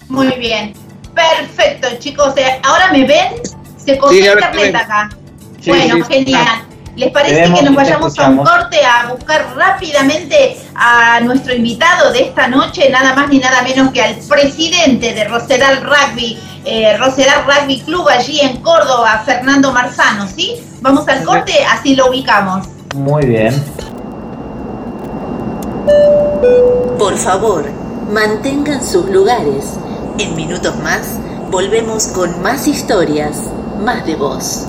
[0.09, 0.73] Muy bien,
[1.15, 3.27] perfecto chicos, Eh, ahora me ven,
[3.77, 5.09] se cortó Sí, acá.
[5.61, 6.13] Sí, bueno, sí.
[6.13, 6.47] genial.
[6.95, 12.23] ¿Les parece que nos vayamos a un corte a buscar rápidamente a nuestro invitado de
[12.23, 17.45] esta noche, nada más ni nada menos que al presidente de Rosedal Rugby, eh, Rosedal
[17.45, 20.55] Rugby Club allí en Córdoba, Fernando Marzano, ¿sí?
[20.81, 22.67] Vamos al corte, así lo ubicamos.
[22.93, 23.63] Muy bien.
[26.97, 27.65] Por favor,
[28.11, 29.77] mantengan sus lugares.
[30.19, 31.17] En minutos más,
[31.49, 33.37] volvemos con más historias,
[33.81, 34.67] más de voz.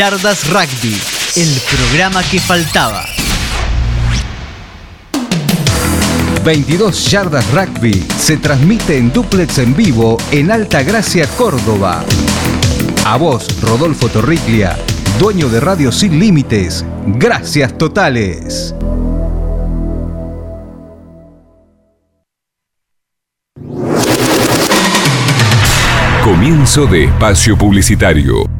[0.00, 0.98] Yardas Rugby,
[1.36, 3.04] el programa que faltaba.
[6.42, 12.02] 22 Yardas Rugby se transmite en duplex en vivo en Alta Gracia, Córdoba.
[13.04, 14.74] A vos, Rodolfo Torriclia,
[15.18, 16.82] dueño de Radio Sin Límites.
[17.06, 18.74] Gracias totales.
[26.24, 28.59] Comienzo de espacio publicitario.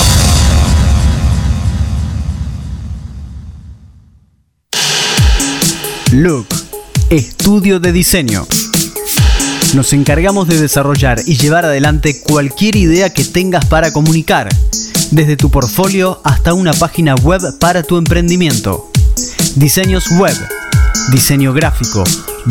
[6.11, 6.47] Look,
[7.09, 8.45] estudio de diseño.
[9.73, 14.49] Nos encargamos de desarrollar y llevar adelante cualquier idea que tengas para comunicar,
[15.11, 18.91] desde tu portfolio hasta una página web para tu emprendimiento.
[19.55, 20.35] Diseños web,
[21.13, 22.03] diseño gráfico,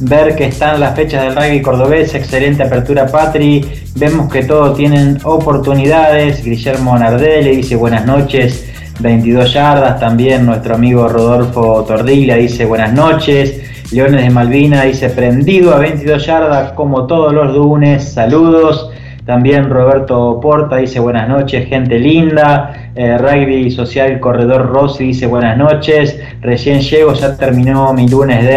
[0.01, 3.67] ver que están las fechas del rugby cordobés, excelente apertura Patri,
[3.97, 8.65] vemos que todos tienen oportunidades, Guillermo Nardelli dice buenas noches,
[8.99, 10.01] 22 yardas.
[10.01, 13.61] También nuestro amigo Rodolfo Tordilla dice buenas noches.
[13.93, 18.13] Leones de Malvina dice prendido a 22 yardas como todos los lunes.
[18.13, 18.91] Saludos.
[19.31, 22.91] También Roberto Porta dice buenas noches, gente linda.
[22.97, 26.19] Eh, rugby Social Corredor Rossi dice buenas noches.
[26.41, 28.57] Recién llego, ya terminó mi lunes de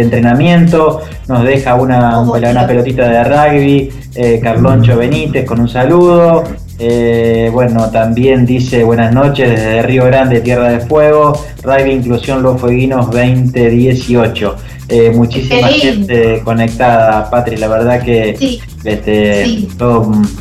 [0.00, 1.00] entrenamiento.
[1.28, 3.90] Nos deja una, una pelotita de rugby.
[4.14, 6.44] Eh, Carloncho Benítez con un saludo.
[6.84, 12.60] Eh, bueno, también dice buenas noches desde Río Grande, Tierra de Fuego, Rugby Inclusión Los
[12.60, 14.56] Fueguinos 2018.
[14.88, 19.68] Eh, muchísima gente conectada, Patri, la verdad que este,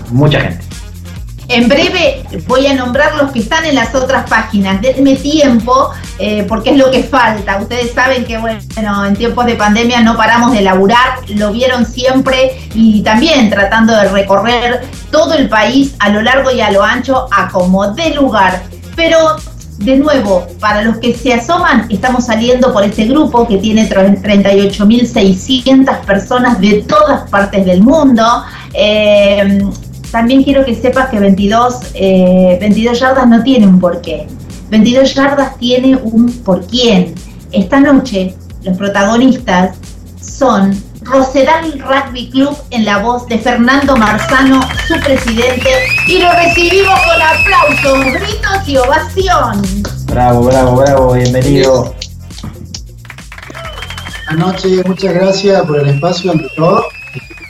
[0.10, 0.66] mucha gente.
[1.48, 4.82] En breve voy a nombrar los que están en las otras páginas.
[4.82, 5.92] Denme tiempo
[6.24, 7.60] eh, porque es lo que falta.
[7.60, 8.60] Ustedes saben que, bueno,
[9.06, 14.08] en tiempos de pandemia no paramos de laburar, lo vieron siempre y también tratando de
[14.10, 18.62] recorrer todo el país a lo largo y a lo ancho a como de lugar.
[18.96, 19.18] Pero
[19.80, 26.02] de nuevo, para los que se asoman, estamos saliendo por este grupo que tiene 38.600
[26.02, 28.24] personas de todas partes del mundo.
[28.76, 29.60] Eh,
[30.12, 34.28] también quiero que sepas que 22, eh, 22 yardas no tiene un porqué.
[34.72, 37.14] 22 yardas tiene un por quién.
[37.52, 39.76] Esta noche los protagonistas
[40.22, 45.70] son Rosedal Rugby Club en la voz de Fernando Marzano, su presidente,
[46.08, 49.62] y lo recibimos con aplausos, gritos y ovación.
[50.06, 51.94] Bravo, bravo, bravo, bienvenido.
[54.28, 56.86] Anoche, muchas gracias por el espacio ante todo.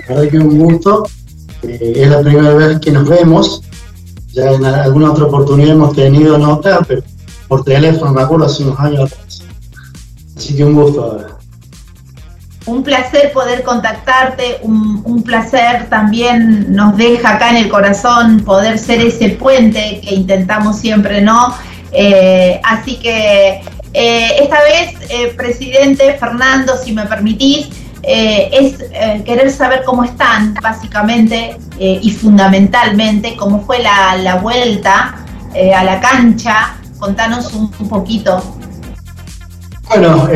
[0.07, 1.07] La verdad que un gusto.
[1.61, 3.61] Eh, es la primera vez que nos vemos.
[4.33, 7.01] Ya en alguna otra oportunidad hemos tenido nota, pero
[7.47, 9.43] por teléfono, me acuerdo, hace unos años atrás.
[10.37, 11.27] Así que un gusto ahora.
[12.65, 18.77] Un placer poder contactarte, un, un, placer también nos deja acá en el corazón poder
[18.77, 21.55] ser ese puente que intentamos siempre, ¿no?
[21.91, 23.61] Eh, así que
[23.93, 27.67] eh, esta vez, eh, presidente Fernando, si me permitís,
[28.03, 34.35] eh, es eh, querer saber cómo están, básicamente eh, y fundamentalmente, cómo fue la, la
[34.37, 35.17] vuelta
[35.75, 36.77] a la cancha.
[36.97, 38.41] Contanos un, un poquito.
[39.89, 40.29] Bueno,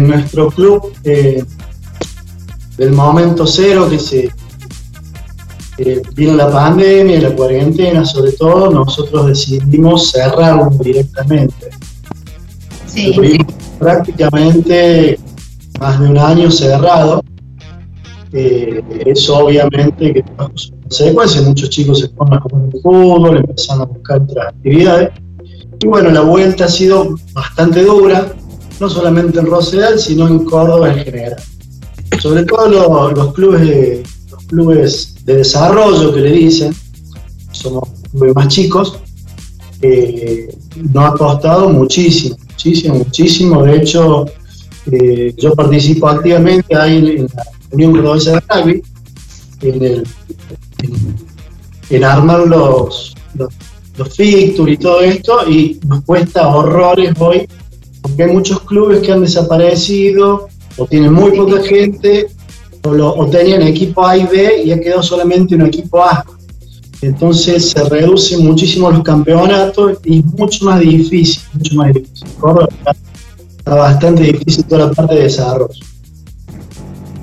[0.00, 4.30] nuestro club del momento cero que se
[6.14, 11.68] vino la pandemia y la cuarentena, sobre todo, nosotros decidimos cerrarlo directamente.
[12.86, 13.38] Sí.
[13.78, 15.18] prácticamente
[15.82, 17.24] más de un año cerrado.
[18.32, 20.52] Eh, eso obviamente que trajo
[20.82, 25.10] consecuencias, muchos chicos se ponen a jugar fútbol, empezaron a buscar otras actividades.
[25.82, 28.32] Y bueno, la vuelta ha sido bastante dura,
[28.80, 31.36] no solamente en Rosedal, sino en Córdoba en general.
[32.20, 36.72] Sobre todo los, los clubes, de, los clubes de desarrollo que le dicen,
[37.50, 39.00] somos clubes más chicos,
[39.82, 40.56] eh,
[40.94, 43.62] nos ha costado muchísimo, muchísimo, muchísimo.
[43.64, 44.26] De hecho,
[44.90, 48.82] eh, yo participo activamente ahí en, la Unión Cordobesa de Rugby,
[49.62, 50.08] en, el,
[51.90, 53.54] en, armar los, los,
[53.96, 57.48] los fixtures y todo esto, y nos cuesta horrores hoy,
[58.00, 62.28] porque hay muchos clubes que han desaparecido, o tienen muy poca gente,
[62.84, 66.24] o, lo, tenían equipo A y B y ha quedado solamente un equipo A.
[67.00, 72.28] Entonces se reducen muchísimo los campeonatos y es mucho más difícil, mucho más difícil.
[73.62, 75.84] Está bastante difícil toda la parte de desarrollo.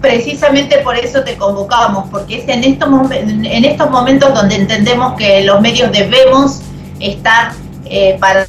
[0.02, 5.44] Precisamente por eso te convocamos, porque es en estos, en estos momentos donde entendemos que
[5.44, 6.62] los medios debemos
[7.02, 7.52] estar
[7.84, 8.48] eh, para,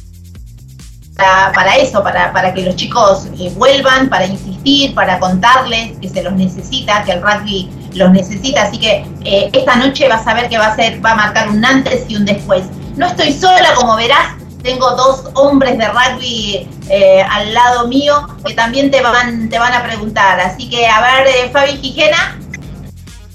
[1.53, 6.23] para, eso, para, para que los chicos eh, vuelvan, para insistir, para contarles que se
[6.23, 8.63] los necesita, que el rugby los necesita.
[8.63, 11.49] Así que eh, esta noche vas a ver que va a ser, va a marcar
[11.49, 12.63] un antes y un después.
[12.95, 18.53] No estoy sola, como verás, tengo dos hombres de rugby eh, al lado mío que
[18.53, 20.39] también te van, te van a preguntar.
[20.39, 22.39] Así que, a ver, eh, Fabi Quijena.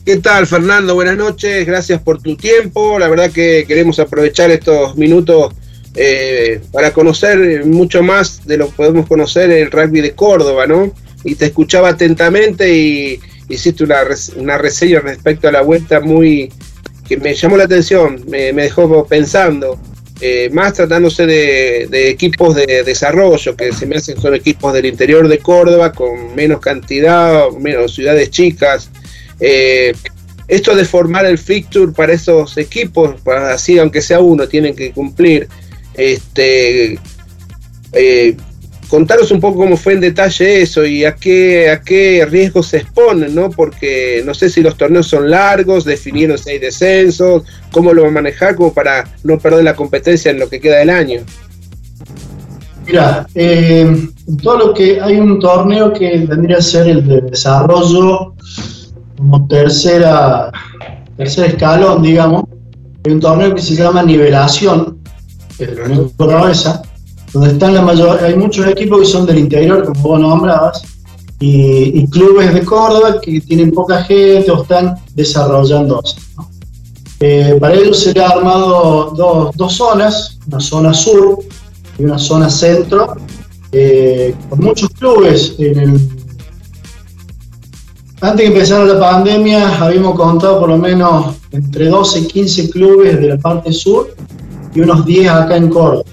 [0.04, 0.94] ¿Qué tal, Fernando?
[0.94, 2.98] Buenas noches, gracias por tu tiempo.
[2.98, 5.52] La verdad que queremos aprovechar estos minutos
[5.94, 10.92] eh, para conocer mucho más de lo que podemos conocer el rugby de Córdoba, ¿no?
[11.24, 14.02] Y te escuchaba atentamente y hiciste una,
[14.36, 16.52] una reseña respecto a la vuelta muy
[17.08, 19.78] que me llamó la atención, me, me dejó pensando.
[20.20, 25.28] Eh, más tratándose de, equipos de desarrollo, que se me hacen son equipos del interior
[25.28, 28.90] de Córdoba, con menos cantidad, menos ciudades chicas.
[29.40, 29.92] Eh,
[30.48, 34.92] esto de formar el fixture para esos equipos, para así aunque sea uno, tienen que
[34.92, 35.48] cumplir.
[35.94, 36.98] Este,
[37.92, 38.36] eh,
[38.88, 42.78] contaros un poco cómo fue en detalle eso y a qué, a qué riesgos se
[42.78, 43.50] exponen, ¿no?
[43.50, 48.10] Porque no sé si los torneos son largos, definieron si hay descensos, cómo lo van
[48.10, 51.20] a manejar como para no perder la competencia en lo que queda del año.
[52.86, 54.08] Mira, eh,
[54.42, 58.34] todo lo que hay un torneo que tendría que ser el de desarrollo
[59.16, 60.52] como tercera,
[61.16, 62.44] tercer escalón, digamos.
[63.04, 64.98] Hay un torneo que se llama nivelación,
[65.58, 65.70] que es
[67.32, 70.82] donde están la mayor, hay muchos equipos que son del interior, como vos nombrabas,
[71.38, 76.16] y, clubes de Córdoba que tienen poca gente o están desarrollándose.
[76.36, 76.48] ¿no?
[77.20, 81.38] Eh, para ello se le ha armado dos, dos, zonas, una zona sur
[81.98, 83.16] y una zona centro,
[83.72, 85.54] eh, con muchos clubes.
[85.58, 86.10] En el...
[88.20, 93.20] Antes de empezar la pandemia habíamos contado por lo menos entre 12 y 15 clubes
[93.20, 94.14] de la parte sur
[94.74, 96.04] y unos 10 acá en Córdoba.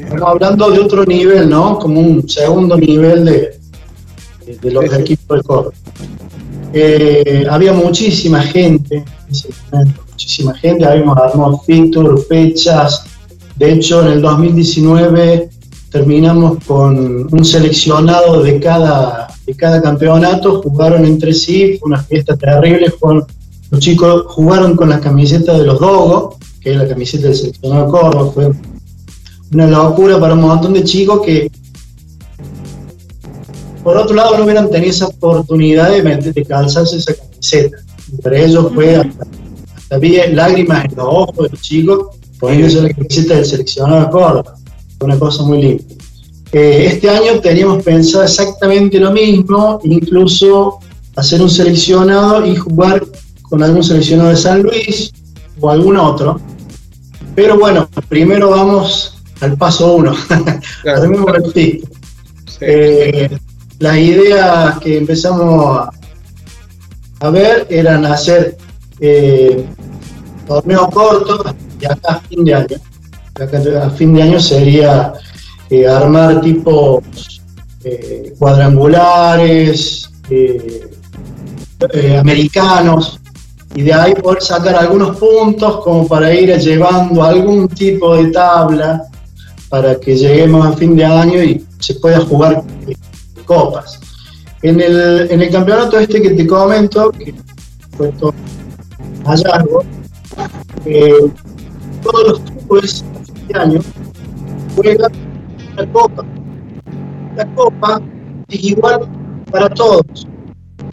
[0.00, 1.78] Estamos hablando de otro nivel, ¿no?
[1.78, 3.58] Como un segundo nivel de,
[4.60, 5.74] de los equipos de Córdoba.
[6.72, 13.04] Eh, había muchísima gente en ese momento, muchísima gente, habíamos armado features, fechas.
[13.56, 15.50] De hecho, en el 2019
[15.90, 22.36] terminamos con un seleccionado de cada, de cada campeonato, jugaron entre sí, fue una fiesta
[22.36, 23.24] terrible, fueron
[23.70, 27.84] los chicos jugaron con la camiseta de los Dogos, que es la camiseta del seleccionado
[27.84, 28.52] de Córdoba, fue
[29.52, 31.50] una locura para un montón de chicos que
[33.82, 37.78] por otro lado no hubieran tenido esa oportunidad de, de calzarse esa camiseta.
[38.12, 39.26] Entre ellos fue hasta,
[39.90, 44.54] había lágrimas en los ojos de los chicos poniéndose la camiseta del seleccionado de Córdoba.
[44.98, 45.84] Fue una cosa muy linda.
[46.52, 50.78] Eh, este año teníamos pensado exactamente lo mismo, incluso
[51.16, 53.04] hacer un seleccionado y jugar
[53.42, 55.12] con algún seleccionado de San Luis
[55.60, 56.40] o algún otro.
[57.34, 60.14] Pero bueno, primero vamos al paso uno.
[62.60, 63.38] Eh,
[63.78, 65.88] las ideas que empezamos
[67.20, 68.56] a ver eran hacer
[68.98, 69.64] eh,
[70.44, 72.76] torneos cortos y acá a fin de año.
[73.80, 75.12] a fin de año sería
[75.70, 77.04] eh, armar tipos
[78.40, 80.10] cuadrangulares,
[82.18, 83.20] americanos,
[83.76, 89.08] y de ahí poder sacar algunos puntos como para ir llevando algún tipo de tabla
[89.68, 92.62] para que lleguemos a fin de año y se pueda jugar
[93.44, 93.98] copas.
[94.62, 97.34] En el, en el campeonato este que te comento, que
[97.96, 98.34] fue todo
[99.24, 99.84] hallazgo,
[100.84, 101.30] eh,
[102.02, 103.04] todos los clubes
[103.36, 103.80] este año
[104.74, 105.12] juegan
[105.76, 106.24] la copa.
[107.36, 108.00] La copa
[108.48, 109.08] es igual
[109.50, 110.26] para todos.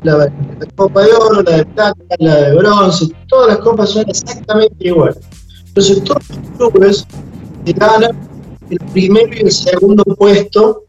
[0.04, 0.32] La,
[0.76, 5.18] copa de oro, la de plata, la de bronce, todas las copas son exactamente iguales.
[5.68, 6.22] Entonces todos
[6.60, 7.08] los clubes
[7.66, 8.16] ganan
[8.70, 10.86] el primero y el segundo puesto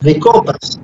[0.00, 0.78] de copas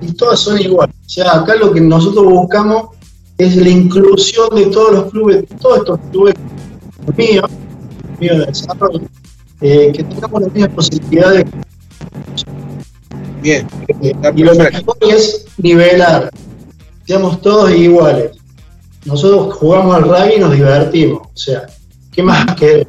[0.00, 0.94] y todas son iguales.
[1.06, 2.90] O sea, acá lo que nosotros buscamos
[3.36, 6.34] es la inclusión de todos los clubes, todos estos clubes
[7.16, 7.50] míos,
[8.18, 9.00] míos de desarrollo,
[9.60, 11.44] eh, que tengamos las mismas posibilidades.
[13.42, 13.66] Bien.
[14.02, 16.30] Eh, y lo mejor es nivelar,
[17.06, 18.32] seamos todos iguales.
[19.04, 21.22] Nosotros jugamos al rugby y nos divertimos.
[21.22, 21.66] O sea,
[22.12, 22.86] ¿qué más que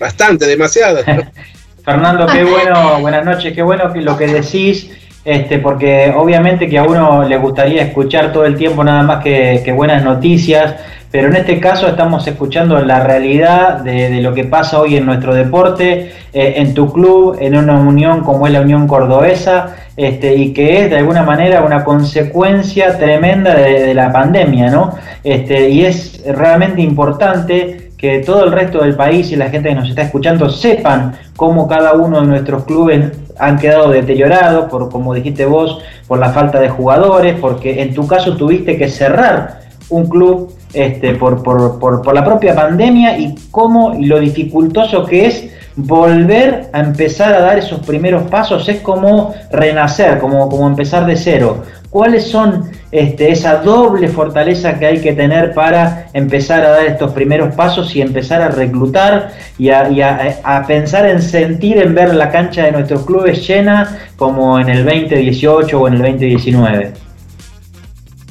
[0.00, 0.98] Bastante, demasiado.
[1.84, 4.90] Fernando, qué bueno, buenas noches, qué bueno que lo que decís
[5.24, 9.72] este, porque obviamente que a uno le gustaría escuchar todo el tiempo nada más que,
[9.76, 10.76] buenas noticias,
[11.10, 15.34] pero en este caso estamos escuchando la realidad de, lo que pasa hoy en nuestro
[15.34, 20.54] deporte, eh, en tu club, en una unión como es la Unión Cordobesa, este, y
[20.54, 24.94] que es de alguna manera una consecuencia tremenda de, la pandemia, ¿no?
[25.22, 29.74] Este, y es realmente importante que todo el resto del país y la gente que
[29.74, 35.12] nos está escuchando sepan cómo cada uno de nuestros clubes han quedado deteriorados, por como
[35.12, 40.08] dijiste vos, por la falta de jugadores, porque en tu caso tuviste que cerrar un
[40.08, 45.26] club este, por, por, por, por la propia pandemia y cómo y lo dificultoso que
[45.26, 45.50] es
[45.86, 51.16] volver a empezar a dar esos primeros pasos es como renacer, como, como empezar de
[51.16, 51.62] cero.
[51.90, 57.12] ¿Cuáles son este, esa doble fortaleza que hay que tener para empezar a dar estos
[57.12, 62.64] primeros pasos y empezar a reclutar y a, pensar en sentir, en ver la cancha
[62.64, 66.92] de nuestros clubes llena como en el 2018 o en el 2019?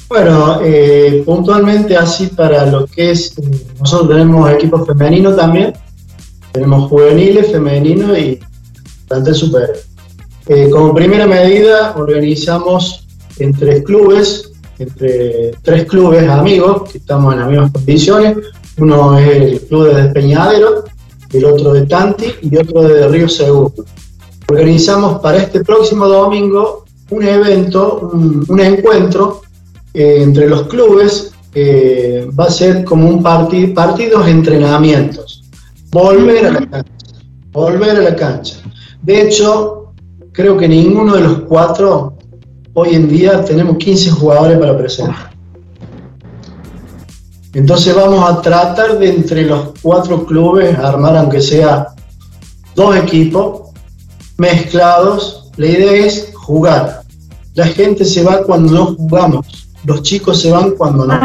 [0.08, 3.36] Bueno, eh, puntualmente así para lo que es,
[3.80, 5.74] nosotros tenemos equipo femenino también,
[6.52, 8.40] tenemos juveniles, femenino y
[9.08, 9.80] plantel super.
[10.48, 17.40] Eh, como primera medida organizamos en tres clubes, entre tres clubes amigos, que estamos en
[17.40, 18.38] las mismas condiciones.
[18.78, 20.86] Uno es el club de Despeñadero,
[21.34, 23.74] el otro de Tanti y otro de Río Seguro.
[24.48, 29.42] Organizamos para este próximo domingo un evento, un, encuentro
[29.94, 31.32] eh, entre los clubes,
[32.40, 35.40] va a ser como un partido, partidos entrenamientos.
[35.92, 36.92] Volver a la cancha,
[37.52, 38.58] volver a la cancha.
[39.02, 39.94] De hecho,
[40.32, 42.14] creo que ninguno de los cuatro
[42.74, 45.30] hoy en día tenemos 15 jugadores para presentar.
[47.54, 51.88] Entonces vamos a tratar de entre los cuatro clubes armar aunque sea
[52.76, 53.72] dos equipos
[54.38, 55.52] mezclados.
[55.58, 57.02] La idea es jugar.
[57.56, 59.68] La gente se va cuando no jugamos.
[59.84, 61.20] Los chicos se van cuando no.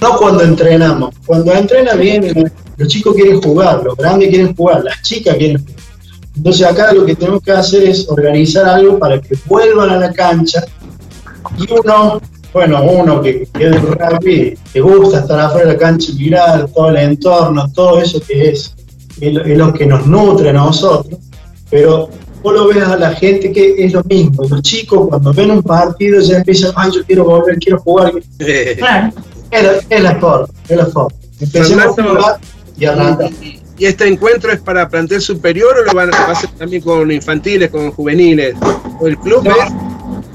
[0.00, 1.14] No cuando entrenamos.
[1.26, 5.84] Cuando entrena bien, los chicos quieren jugar, los grandes quieren jugar, las chicas quieren jugar.
[6.36, 10.12] Entonces acá lo que tenemos que hacer es organizar algo para que vuelvan a la
[10.12, 10.64] cancha
[11.58, 12.20] y uno,
[12.52, 16.68] bueno, uno que, que es rugby, que gusta estar afuera de la cancha y mirar
[16.68, 18.74] todo el entorno, todo eso que es,
[19.20, 21.20] es, lo que nos nutre a nosotros,
[21.70, 22.08] pero
[22.42, 25.62] vos lo ves a la gente que es lo mismo, los chicos cuando ven un
[25.62, 28.12] partido ya empiezan, ay, yo quiero volver, quiero jugar.
[28.78, 29.12] Claro.
[29.88, 31.16] Es, la forma, es la forma.
[31.38, 32.40] Empecemos a jugar
[32.76, 32.86] y.
[33.76, 37.70] ¿Y este encuentro es para plantel superior o lo van a hacer también con infantiles,
[37.70, 38.54] con juveniles?
[39.04, 39.48] el club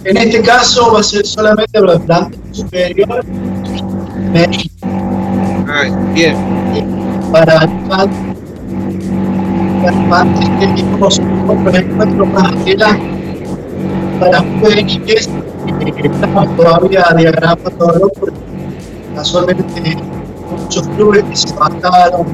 [0.04, 3.24] En este caso va a ser solamente para plantel superior
[5.72, 6.36] Ay, bien.
[7.32, 8.36] Para infantes,
[10.10, 10.26] para
[10.60, 13.20] tenemos otro encuentro más adelante
[14.20, 15.30] para juveniles
[16.04, 18.36] estamos todavía diagramando porque
[19.16, 19.98] casualmente
[20.70, 22.28] muchos clubes que se bajaron.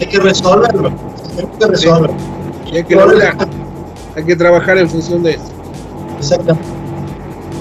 [0.00, 0.92] Hay que resolverlo
[1.38, 2.16] hay que resolverlo.
[2.72, 2.98] Hay que,
[4.16, 5.44] hay que trabajar en función de eso.
[6.18, 6.68] Exactamente.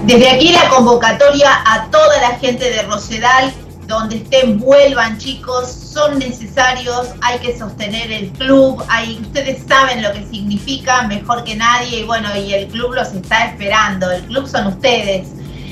[0.06, 3.54] Desde aquí la convocatoria a toda la gente de Rosedal
[3.86, 10.12] donde estén, vuelvan chicos, son necesarios, hay que sostener el club, hay, ustedes saben lo
[10.12, 14.46] que significa mejor que nadie y bueno, y el club los está esperando, el club
[14.48, 15.30] son ustedes.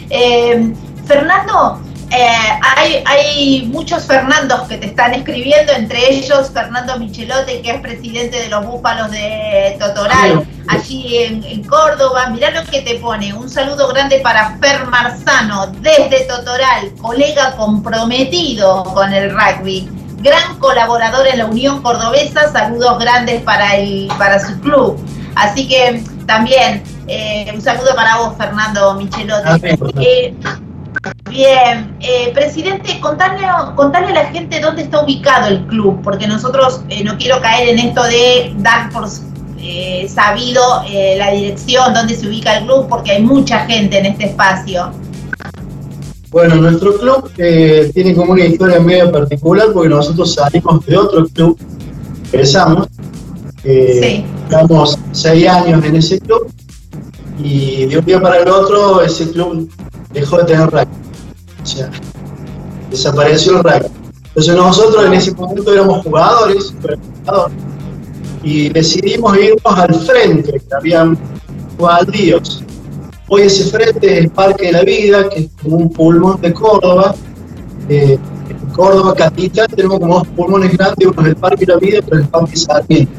[0.10, 0.74] Eh,
[1.06, 1.80] Fernando,
[2.12, 7.82] eh, hay, hay, muchos Fernandos que te están escribiendo, entre ellos Fernando Michelote, que es
[7.82, 12.28] presidente de los Búfalos de Totoral, allí en, Córdoba.
[12.30, 13.34] Mirá lo que te pone.
[13.34, 19.90] Un saludo grande para Fer Marzano, desde Totoral, colega comprometido con el rugby.
[20.20, 24.98] Gran colaborador en la Unión Cordobesa, saludos grandes para, el, para su club.
[25.36, 29.78] Así que también eh, un saludo para vos, Fernando Michelote.
[31.30, 37.04] Bien, eh, presidente, contale, a la gente dónde está ubicado el club, porque nosotros eh,
[37.04, 39.08] no quiero caer en esto de dar por
[39.60, 40.62] eh, sabido
[41.18, 44.92] la dirección, dónde se ubica el club, porque hay mucha gente en este espacio.
[46.32, 51.58] Bueno, nuestro club tiene como una historia medio particular, porque nosotros salimos de otro club,
[52.26, 52.88] empezamos,
[53.64, 54.26] sí.
[54.44, 56.52] estamos seis años en ese club,
[57.38, 59.70] y de un día para el otro ese club
[60.14, 60.88] dejó de tener rugby.
[61.62, 61.90] O sea,
[62.90, 63.88] desapareció el rugby.
[64.28, 66.74] Entonces nosotros en ese momento éramos jugadores,
[68.44, 71.18] y decidimos irnos al frente, que habían
[71.80, 72.64] baldíos.
[73.28, 76.54] Hoy ese frente es el Parque de la Vida, que es como un pulmón de
[76.54, 77.16] Córdoba.
[77.90, 78.20] Eh,
[78.50, 81.96] en Córdoba capital tenemos como dos pulmones grandes, uno es el Parque de la Vida
[81.96, 83.12] y es el Parque Sarmiento.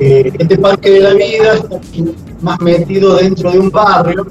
[0.00, 1.80] Eh, este Parque de la Vida está
[2.42, 4.26] más metido dentro de un barrio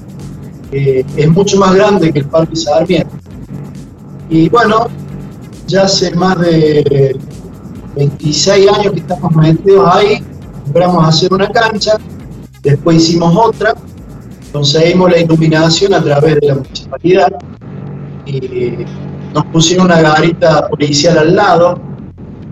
[0.72, 3.10] es mucho más grande que el Parque Sarmiento.
[4.28, 4.88] Y bueno,
[5.66, 7.16] ya hace más de
[7.96, 10.22] 26 años que estamos metidos ahí,
[10.66, 11.92] logramos hacer una cancha,
[12.62, 13.74] después hicimos otra,
[14.52, 17.32] conseguimos la iluminación a través de la municipalidad
[18.26, 18.84] y
[19.32, 21.80] nos pusieron una garita policial al lado.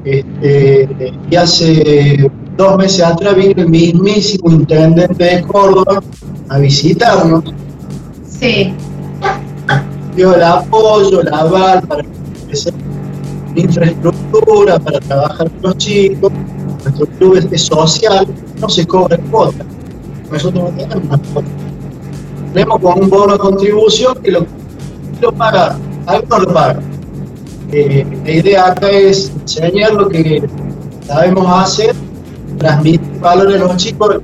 [0.05, 6.03] Este, y hace dos meses atrás vino el mismísimo intendente de Córdoba
[6.49, 7.45] a visitarnos
[8.41, 8.75] Sí.
[10.17, 12.73] Dio el apoyo, la aval para empezar
[13.55, 16.33] infraestructura, para trabajar con los chicos.
[16.83, 18.27] Nuestro club es social,
[18.61, 19.65] no se cobra cuota.
[20.31, 21.49] Nosotros no tenemos una cuota.
[22.53, 24.47] Tenemos con un bono de contribución que lo,
[25.21, 26.83] lo paga, algunos lo pagan.
[27.73, 30.43] Eh, la idea acá es enseñar lo que
[31.07, 31.95] sabemos hacer,
[32.59, 34.21] transmitir valores a los chicos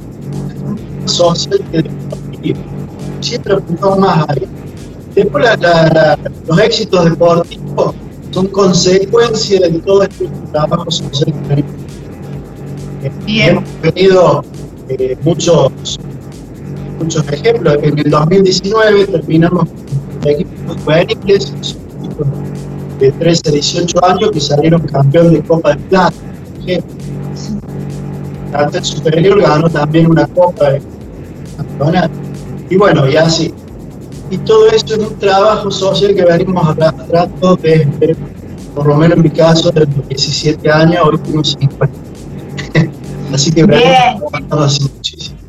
[1.06, 2.54] social que
[3.20, 4.46] siempre apuntamos más ahí.
[5.14, 5.44] Después
[6.46, 7.94] los éxitos deportivos
[8.30, 11.64] son consecuencia de todo este trabajo social que
[13.26, 14.44] Hemos tenido
[14.88, 15.98] eh, muchos,
[16.98, 17.78] muchos ejemplos.
[17.82, 19.68] En el 2019 terminamos
[20.20, 21.76] con equipos juveniles
[22.98, 26.12] de 13 a 18 años que salieron campeón de Copa de Plata.
[28.52, 30.82] El superior ganó también una Copa de
[31.56, 32.14] campeonato.
[32.68, 33.54] Y bueno, y así.
[34.30, 38.16] Y todo esto es un trabajo social que venimos arrastrando desde,
[38.74, 41.88] por lo menos en mi caso, desde los 17 años, hoy tengo 50.
[43.34, 45.39] así que venimos así muchísimo.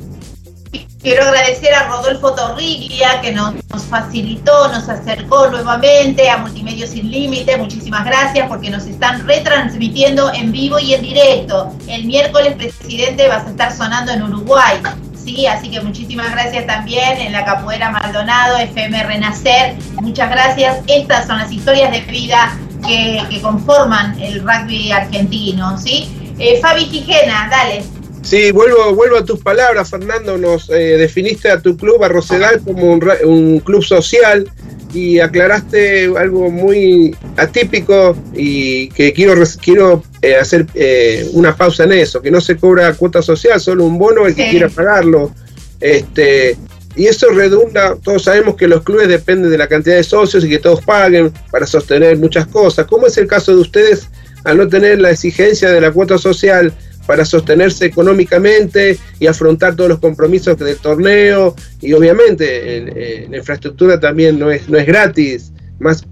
[1.02, 3.56] Quiero agradecer a Rodolfo Torriglia que nos,
[3.90, 7.58] facilitó, nos acercó nuevamente a Multimedios Sin Límite.
[7.58, 11.74] Muchísimas gracias porque nos están retransmitiendo en vivo y en directo.
[11.88, 14.80] El miércoles, presidente, vas a estar sonando en Uruguay.
[15.16, 15.48] ¿sí?
[15.48, 19.78] Así que muchísimas gracias también en la Capoeira Maldonado, FM Renacer.
[20.02, 20.84] Muchas gracias.
[20.86, 26.36] Estas son las historias de vida que, conforman el rugby argentino, ¿sí?
[26.38, 28.01] Eh, Fabi Quijena, dale.
[28.22, 30.38] Sí, vuelvo, vuelvo a tus palabras, Fernando.
[30.38, 34.50] Nos eh, definiste a tu club, a Rosedal, como un club social
[34.94, 41.94] y aclaraste algo muy atípico y que quiero, quiero eh, hacer eh, una pausa en
[41.94, 45.34] eso, que no se cobra cuota social, solo un bono el que quiera pagarlo.
[45.80, 46.58] Este,
[46.96, 50.50] y eso redunda, todos sabemos que los clubes dependen de la cantidad de socios y
[50.50, 52.86] que todos paguen para sostener muchas cosas.
[52.86, 54.10] ¿Cómo es el caso de ustedes
[54.44, 56.74] al no tener la exigencia de la cuota social?
[57.12, 61.54] Para sostenerse económicamente y afrontar todos los compromisos del torneo.
[61.82, 65.52] Y obviamente eh, la infraestructura también no es, no es gratis.
[65.78, 66.06] Más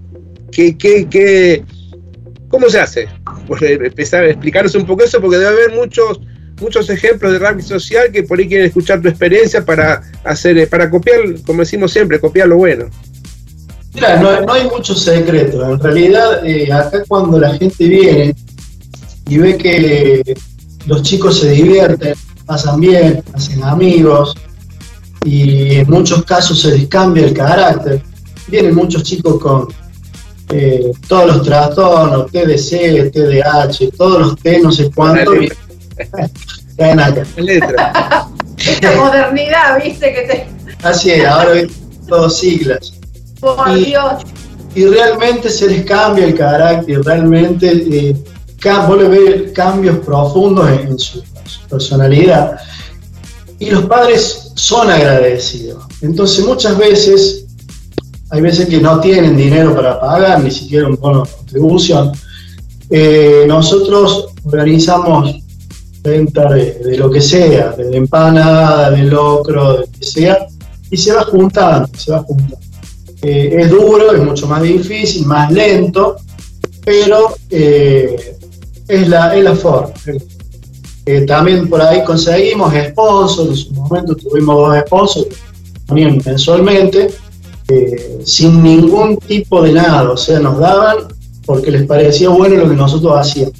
[0.52, 1.64] que, que,
[2.50, 3.08] ¿Cómo se hace?
[3.46, 6.20] Pues eh, empezar a explicarnos un poco eso, porque debe haber muchos
[6.60, 10.66] muchos ejemplos de rugby social que por ahí quieren escuchar tu experiencia para hacer, eh,
[10.66, 12.90] para copiar, como decimos siempre, copiar lo bueno.
[13.94, 15.64] Mira, no, hay mucho secreto.
[15.64, 16.42] En realidad,
[16.78, 18.34] acá cuando la gente viene
[19.30, 20.34] y ve que
[20.86, 22.14] los chicos se divierten,
[22.46, 24.34] pasan bien, hacen amigos
[25.24, 28.02] y en muchos casos se les cambia el carácter.
[28.48, 29.68] Vienen muchos chicos con
[30.48, 35.32] eh, todos los trastornos, TDC, TDAH, todos los T, no sé cuánto.
[38.56, 40.46] Esta modernidad, viste que te.
[40.82, 41.70] Así es, ahora ven
[42.08, 42.92] todos siglas.
[43.40, 44.22] Por y, Dios.
[44.74, 48.16] Y realmente se les cambia el carácter, realmente eh,
[48.86, 51.22] vos le cambios profundos en, su,
[51.68, 52.58] personalidad.
[53.58, 55.84] Y los padres son agradecidos.
[56.00, 57.44] Entonces muchas veces,
[58.30, 62.12] hay veces que no tienen dinero para pagar, ni siquiera un bono de contribución.
[62.90, 65.36] Eh, nosotros organizamos
[66.02, 70.46] venta de, lo que sea, de empanada, de locro, de lo que sea,
[70.90, 72.58] y se va juntando, se va juntando.
[73.22, 76.16] Eh, es duro, es mucho más difícil, más lento,
[76.84, 78.38] pero eh,
[78.90, 79.92] es la, es la forma.
[81.06, 85.26] Eh, también por ahí conseguimos sponsors, en su momento tuvimos dos sponsors,
[85.86, 87.08] también mensualmente,
[87.68, 90.98] eh, sin ningún tipo de nada, o sea, nos daban
[91.46, 93.54] porque les parecía bueno lo que nosotros hacíamos,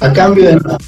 [0.00, 0.78] a cambio de nada.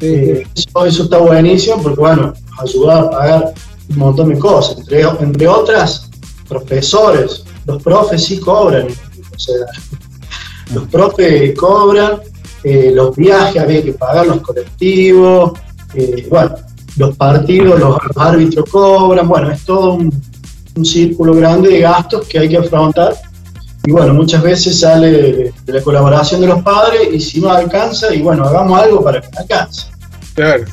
[0.00, 3.54] Eh, eso, está buenísimo porque, bueno, nos ayudaba a pagar
[3.90, 6.08] un montón de cosas, entre, entre otras,
[6.48, 9.66] profesores, los profes sí cobran, o sea,
[10.74, 12.20] los profes cobran,
[12.64, 15.52] eh, los viajes había que pagar los colectivos,
[15.94, 16.54] eh, bueno,
[16.96, 20.12] los partidos, los, árbitros cobran, bueno, es todo un,
[20.84, 23.14] círculo grande de gastos que hay que afrontar.
[23.84, 28.14] Y bueno, muchas veces sale de, la colaboración de los padres y si no alcanza,
[28.14, 29.88] y bueno, hagamos algo para que alcance.
[30.34, 30.64] Claro.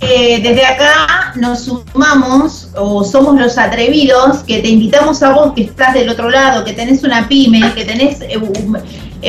[0.00, 5.62] Eh, desde acá nos sumamos o somos los atrevidos que te invitamos a vos que
[5.62, 8.38] estás del otro lado, que tenés una pyme, que tenés eh,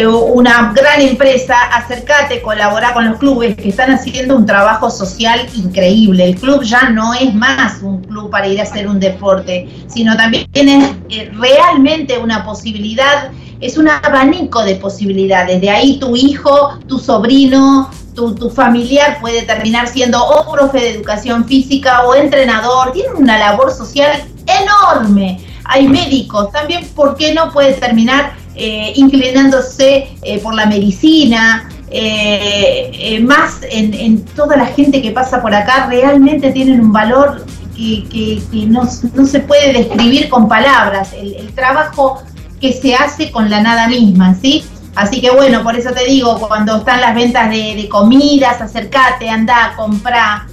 [0.06, 6.26] una gran empresa, acércate, colabora con los clubes que están haciendo un trabajo social increíble.
[6.26, 10.16] El club ya no es más un club para ir a hacer un deporte, sino
[10.16, 15.62] también es eh, realmente una posibilidad, es un abanico de posibilidades.
[15.62, 21.46] De ahí tu hijo, tu sobrino, tu, familiar puede terminar siendo o profe de educación
[21.46, 25.40] física o entrenador, tiene una labor social enorme.
[25.66, 31.70] Hay médicos, también, ¿por qué no puede terminar eh, inclinándose eh, por la medicina?
[31.90, 37.46] Eh, más en, toda la gente que pasa por acá, realmente tienen un valor
[37.76, 42.22] que, no, se puede describir con palabras, el, trabajo
[42.60, 44.66] que se hace con la nada misma, ¿sí?
[44.96, 49.74] Así que bueno, por eso te digo, cuando están las ventas de, comidas, acércate, anda,
[49.78, 50.48] compra.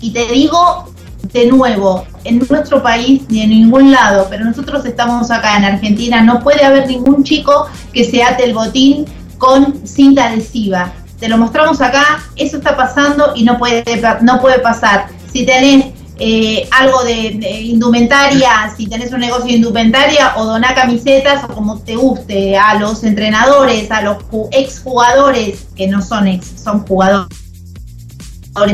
[0.00, 0.89] Y te digo
[1.32, 6.20] de nuevo, en nuestro país ni en ningún lado, pero nosotros estamos acá en Argentina,
[6.22, 9.06] no puede haber ningún chico que se ate el botín
[9.38, 10.92] con cinta adhesiva.
[11.18, 13.84] Te lo mostramos acá, eso está pasando y no puede,
[14.22, 15.08] no puede pasar.
[15.32, 15.86] Si tenés
[16.22, 21.78] eh, algo de, indumentaria, si tenés un negocio de indumentaria, o doná camisetas, o como
[21.80, 24.18] te guste, a los entrenadores, a los
[24.50, 27.39] exjugadores, que no son ex, son jugadores.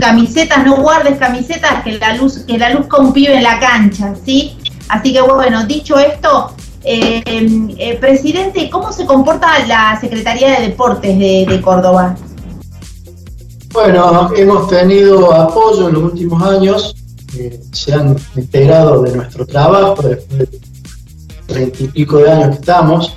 [0.01, 4.57] Camisetas, no guardes camisetas, que la luz, que la luz convive en la cancha, ¿sí?
[4.89, 6.53] Así que bueno, dicho esto,
[6.83, 12.17] eh, eh, presidente, ¿cómo se comporta la Secretaría de Deportes de Córdoba?
[13.73, 16.97] Bueno, hemos tenido apoyo en los últimos años
[17.73, 20.61] se han integrado de nuestro trabajo después de
[21.47, 23.17] treinta y pico de años que estamos.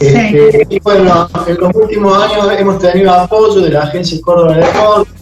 [0.00, 4.66] Este, y bueno, en los últimos años hemos tenido apoyo de la Agencia Córdoba de
[4.66, 5.14] Deportes,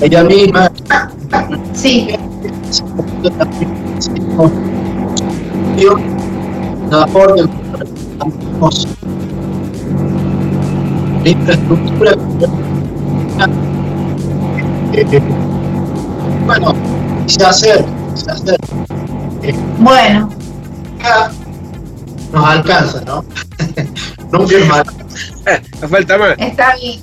[0.00, 0.70] ella misma.
[1.74, 2.08] Sí.
[6.90, 7.48] aporte
[11.24, 12.16] la infraestructura
[16.46, 16.74] bueno,
[17.26, 17.84] se hacer,
[18.14, 18.58] se hacer.
[19.78, 20.28] bueno.
[22.32, 23.24] Nos alcanza, ¿no?
[24.32, 25.01] Nunca es mal.
[25.80, 26.34] No falta más.
[26.38, 27.00] Está bien.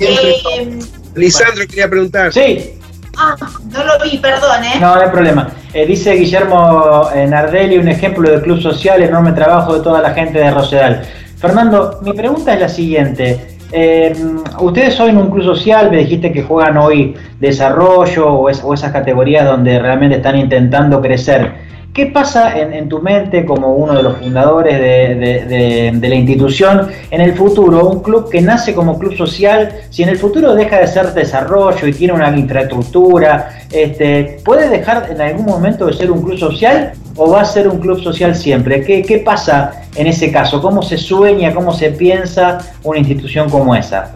[0.00, 0.78] Eh,
[1.14, 2.32] Lisandro quería preguntar.
[2.32, 2.78] Sí.
[3.16, 3.36] Ah,
[3.70, 4.78] no lo vi, perdón, ¿eh?
[4.80, 5.50] No, no hay problema.
[5.74, 10.14] Eh, dice Guillermo eh, Nardelli, un ejemplo de club social, enorme trabajo de toda la
[10.14, 11.02] gente de Rosedal.
[11.38, 13.58] Fernando, mi pregunta es la siguiente.
[13.72, 14.14] Eh,
[14.60, 19.46] ustedes hoy en un club social, me dijiste que juegan hoy desarrollo o, esas categorías
[19.46, 21.54] donde realmente están intentando crecer.
[21.92, 27.34] ¿Qué pasa en, tu mente como uno de los fundadores de, la institución en el
[27.34, 27.86] futuro?
[27.86, 31.86] Un club que nace como club social, si en el futuro deja de ser desarrollo
[31.86, 36.92] y tiene una infraestructura, este, ¿puede dejar en algún momento de ser un club social
[37.14, 38.80] o va a ser un club social siempre?
[38.82, 40.62] ¿Qué, pasa en ese caso?
[40.62, 44.14] ¿Cómo se sueña, cómo se piensa una institución como esa?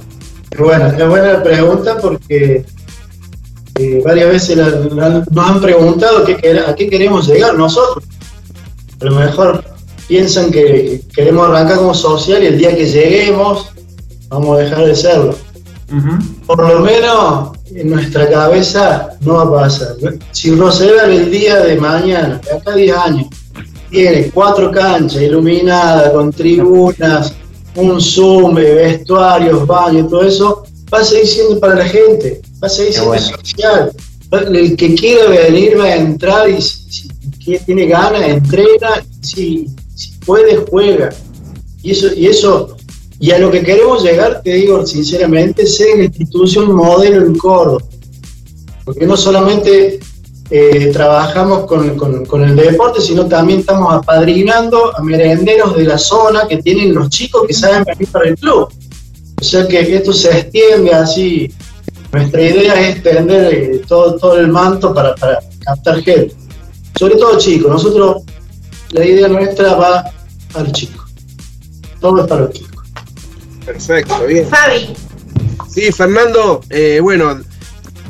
[0.59, 2.65] Bueno, es buena pregunta porque
[3.79, 8.05] eh, varias veces nos han preguntado a qué queremos llegar nosotros.
[9.01, 9.65] A lo mejor
[10.09, 13.71] piensan que queremos arrancar como social y el día que lleguemos
[14.29, 15.35] vamos a dejar de serlo.
[16.47, 19.97] Por lo menos en nuestra cabeza no va a pasar.
[20.33, 23.27] Si Rosedal el día de mañana, de acá a 10 años,
[23.91, 27.35] tiene cuatro canchas iluminadas con tribunas,
[27.77, 32.69] un zoom, vestuarios, baños, todo eso, va a seguir siendo para la gente, va a
[32.69, 33.93] seguir siendo social.
[34.33, 37.09] El que quiera venir va a entrar y si,
[37.65, 41.11] tiene ganas, entrena, si, si, puede, juega.
[41.83, 42.77] Y eso, y eso,
[43.21, 47.37] y a lo que queremos llegar, te digo sinceramente, es ser una institución modelo en
[47.37, 47.83] Córdoba.
[48.85, 50.01] Porque no solamente
[50.51, 56.47] eh, trabajamos con, con, el deporte, sino también estamos apadrinando a merenderos de la zona
[56.49, 58.69] que tienen los chicos que saben venir para el club.
[59.41, 61.53] O sea que esto se extiende así.
[62.17, 65.15] Nuestra idea es extender eh, todo, todo el manto para,
[65.65, 66.35] captar gente.
[66.99, 67.71] Sobre todo chicos.
[67.71, 68.23] Nosotros,
[68.93, 70.11] la idea nuestra va
[70.55, 71.05] al chico.
[72.01, 72.85] Todo es para los chicos.
[73.67, 74.47] Perfecto, bien.
[74.49, 74.95] Fabi.
[75.69, 77.39] Sí, Fernando, eh, bueno,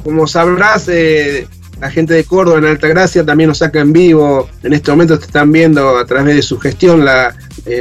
[0.04, 1.48] como sabrás, eh,
[1.80, 4.48] la gente de Córdoba en Altagracia también nos saca en vivo.
[4.62, 7.34] En este momento te están viendo a través de su gestión, la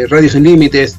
[0.09, 0.97] Radio Sin Límites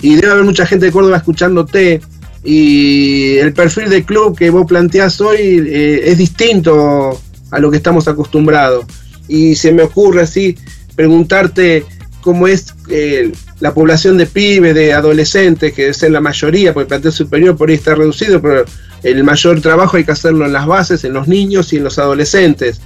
[0.00, 2.00] y debe haber mucha gente de Córdoba escuchándote.
[2.44, 7.20] Y el perfil de club que vos planteás hoy eh, es distinto
[7.50, 8.84] a lo que estamos acostumbrados.
[9.26, 10.56] Y se me ocurre así
[10.94, 11.84] preguntarte
[12.20, 16.88] cómo es eh, la población de pibes, de adolescentes, que es la mayoría, porque el
[16.88, 18.64] plantel superior por ahí está reducido, pero
[19.02, 21.98] el mayor trabajo hay que hacerlo en las bases, en los niños y en los
[21.98, 22.80] adolescentes.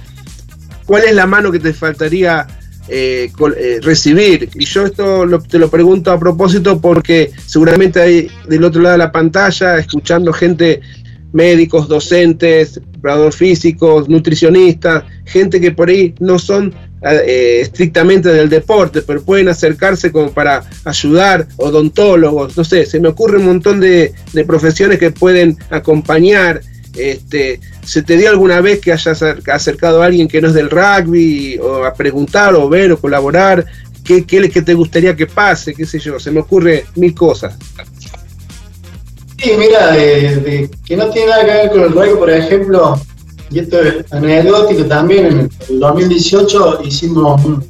[0.85, 2.47] ¿Cuál es la mano que te faltaría
[2.87, 4.49] eh, eh, recibir.
[4.55, 8.99] Y yo esto te lo pregunto a propósito porque seguramente hay del otro lado de
[8.99, 10.81] la pantalla, escuchando gente,
[11.31, 19.01] médicos, docentes, preparadores físicos, nutricionistas, gente que por ahí no son eh, estrictamente del deporte,
[19.01, 24.13] pero pueden acercarse como para ayudar, odontólogos, no sé, se me ocurre un montón de
[24.45, 26.61] profesiones que pueden acompañar
[26.95, 30.69] este, ¿Se te dio alguna vez que hayas acercado a alguien que no es del
[30.69, 33.65] rugby o a preguntar o ver o colaborar?
[34.03, 35.73] ¿Qué, qué, qué te gustaría que pase?
[35.73, 36.19] ¿Qué sé yo?
[36.19, 37.55] Se me ocurre mil cosas.
[39.37, 39.93] Sí, mira,
[40.85, 42.99] que no tiene nada que ver con el rugby, por ejemplo,
[43.51, 47.63] y esto es anecdótico también, en el 2018 hicimos un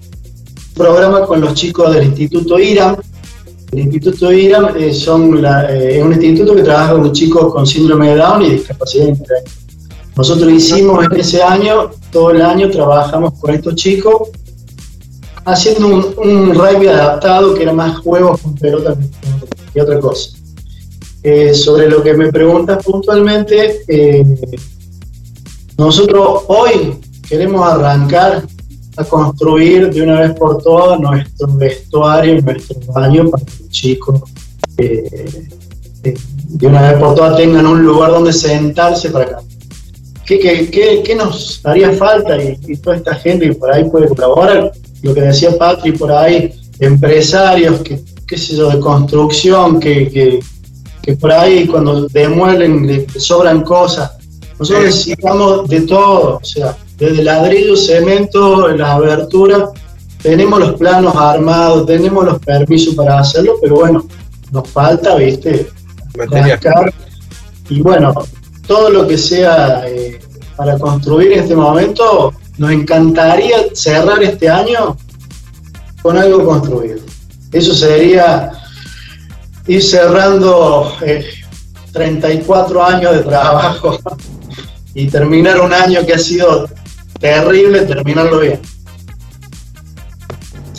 [0.75, 2.97] programa con los chicos del Instituto IRAM,
[3.73, 8.15] el Instituto IRAM eh, eh, es un instituto que trabaja con chicos con síndrome de
[8.17, 9.43] Down y discapacidad intelectual.
[10.15, 14.29] Nosotros hicimos en ese año, todo el año trabajamos con estos chicos
[15.45, 18.95] haciendo un, rugby adaptado que era más juegos con pelota
[19.73, 20.37] que otra cosa.
[21.23, 23.81] Eh, sobre lo que me preguntas puntualmente,
[25.77, 28.43] nosotros hoy queremos arrancar
[28.95, 34.21] a construir de una vez por todas nuestro vestuario, nuestro baño para que los chicos
[34.77, 35.49] eh,
[36.03, 36.13] eh,
[36.49, 39.39] de una vez por todas tengan un lugar donde sentarse para acá.
[40.25, 42.41] ¿Qué, qué, nos haría falta?
[42.41, 44.71] Y, toda esta gente que por ahí puede colaborar,
[45.01, 50.39] lo que decía Patrick por ahí, empresarios, que, qué sé yo, de construcción, que,
[51.01, 54.11] que, por ahí cuando demuelen le sobran cosas.
[54.57, 59.69] Nosotros necesitamos de todo, o sea, desde ladrillo, cemento, las aberturas,
[60.21, 64.05] tenemos los planos armados, tenemos los permisos para hacerlo, pero bueno,
[64.51, 65.67] nos falta, viste,
[67.69, 68.13] y bueno,
[68.67, 70.19] todo lo que sea eh,
[70.55, 74.95] para construir en este momento, nos encantaría cerrar este año
[76.01, 76.99] con algo construido.
[77.51, 78.51] Eso sería
[79.67, 80.93] ir cerrando
[81.91, 83.97] 34 eh, años de trabajo
[84.93, 86.67] y terminar un año que ha sido
[87.23, 88.59] terrible terminarlo bien.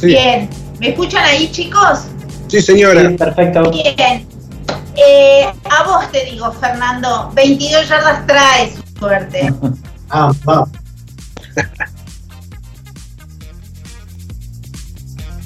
[0.03, 2.05] Bien, ¿me escuchan ahí chicos?
[2.49, 3.11] Sí, señora.
[3.17, 3.71] perfecto.
[3.71, 4.27] Bien.
[4.97, 9.53] Eh, a vos te digo, Fernando, 22 yardas traes, suerte.
[10.11, 10.69] ah, va.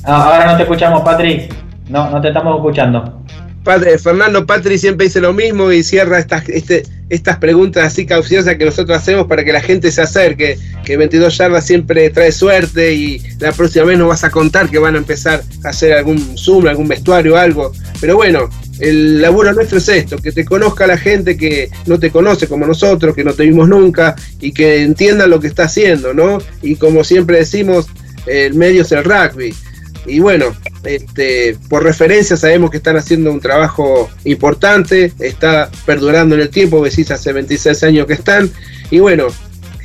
[0.05, 1.55] Ah, ahora no te escuchamos, Patrick.
[1.89, 3.23] No, no te estamos escuchando.
[3.63, 8.57] Padre, Fernando Patri siempre dice lo mismo y cierra estas, este, estas preguntas así cauciosas
[8.57, 12.95] que nosotros hacemos para que la gente se acerque, que 22 yardas siempre trae suerte
[12.95, 16.37] y la próxima vez nos vas a contar que van a empezar a hacer algún
[16.37, 17.73] Zoom, algún vestuario, algo.
[18.01, 18.49] Pero bueno,
[18.81, 22.67] el laburo nuestro es esto, que te conozca la gente que no te conoce como
[22.67, 26.39] nosotros, que no te vimos nunca y que entienda lo que está haciendo, ¿no?
[26.63, 27.87] Y como siempre decimos,
[28.27, 29.55] el medio es el rugby.
[30.09, 30.47] Y bueno,
[30.85, 36.83] este, por referencia sabemos que están haciendo un trabajo importante, está perdurando en el tiempo,
[36.83, 38.51] decís hace 26 años que están.
[38.91, 39.27] Y bueno,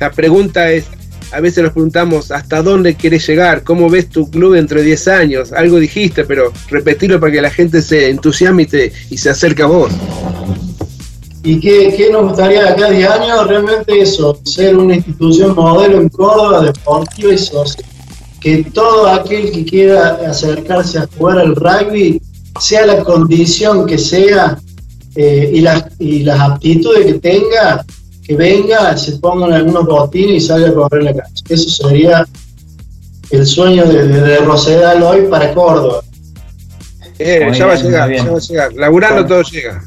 [0.00, 0.86] la pregunta es,
[1.30, 5.08] a veces nos preguntamos hasta dónde quieres llegar, cómo ves tu club dentro de 10
[5.08, 5.52] años.
[5.52, 8.66] Algo dijiste, pero repetirlo para que la gente se entusiasme
[9.10, 9.92] y, se acerque a vos.
[11.42, 13.46] ¿Y qué, nos gustaría de acá a 10 años?
[13.46, 17.93] Realmente eso, ser una institución modelo en Córdoba, deportiva y social
[18.44, 22.20] que todo aquel que quiera acercarse a jugar al rugby,
[22.60, 24.58] sea la condición que sea
[25.16, 27.86] eh, y, las, y las aptitudes que tenga,
[28.22, 31.42] que venga, se pongan algunos botines y salga a correr la cancha.
[31.48, 32.26] Eso sería
[33.30, 36.02] el sueño de, de, Rosedal hoy para Córdoba.
[37.18, 38.72] Eh, ya va a llegar, ya va a llegar.
[38.74, 39.82] Laburando todo llega.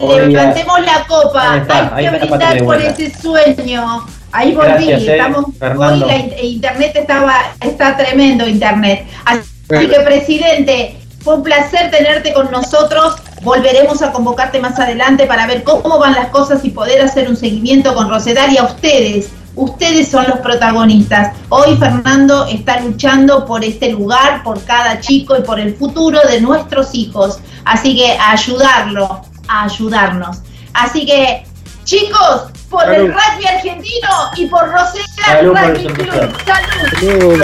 [0.00, 4.04] Levantemos la copa, hay que brindar por ese sueño.
[4.32, 9.06] Ahí volví, eh, estamos, hoy la internet estaba, está tremendo internet.
[9.24, 13.16] Así que presidente, fue un placer tenerte con nosotros.
[13.42, 17.36] Volveremos a convocarte más adelante para ver cómo van las cosas y poder hacer un
[17.36, 19.30] seguimiento con Rosedal y a ustedes.
[19.56, 21.36] Ustedes son los protagonistas.
[21.48, 26.40] Hoy Fernando está luchando por este lugar, por cada chico y por el futuro de
[26.40, 27.40] nuestros hijos.
[27.64, 30.38] Así que a ayudarlo, a ayudarnos.
[30.72, 31.44] Así que,
[31.84, 36.36] chicos, por el rugby argentino y por Rosella Rugby Club.
[36.46, 37.42] Salud.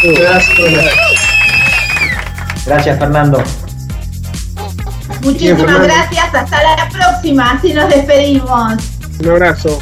[0.00, 0.50] Gracias.
[2.64, 3.44] Gracias, Fernando.
[5.20, 6.34] Muchísimas gracias.
[6.34, 7.52] Hasta la próxima.
[7.52, 8.74] Así nos despedimos.
[9.20, 9.78] Un abrazo.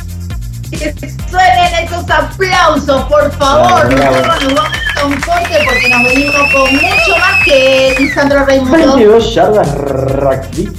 [0.70, 0.94] Que
[1.30, 3.92] suenen esos aplausos, por favor.
[3.92, 8.96] Nosotros nos vamos a un corte porque nos venimos con mucho más que Lisandro Raimundo.
[8.96, 10.72] 22 yardas rugby.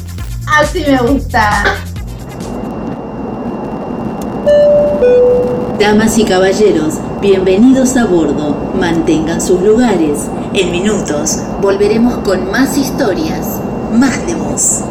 [0.48, 1.78] Así me gusta.
[5.80, 8.56] Damas y caballeros, bienvenidos a bordo.
[8.80, 10.28] Mantengan sus lugares.
[10.54, 13.60] En minutos volveremos con más historias,
[13.94, 14.84] más de voz.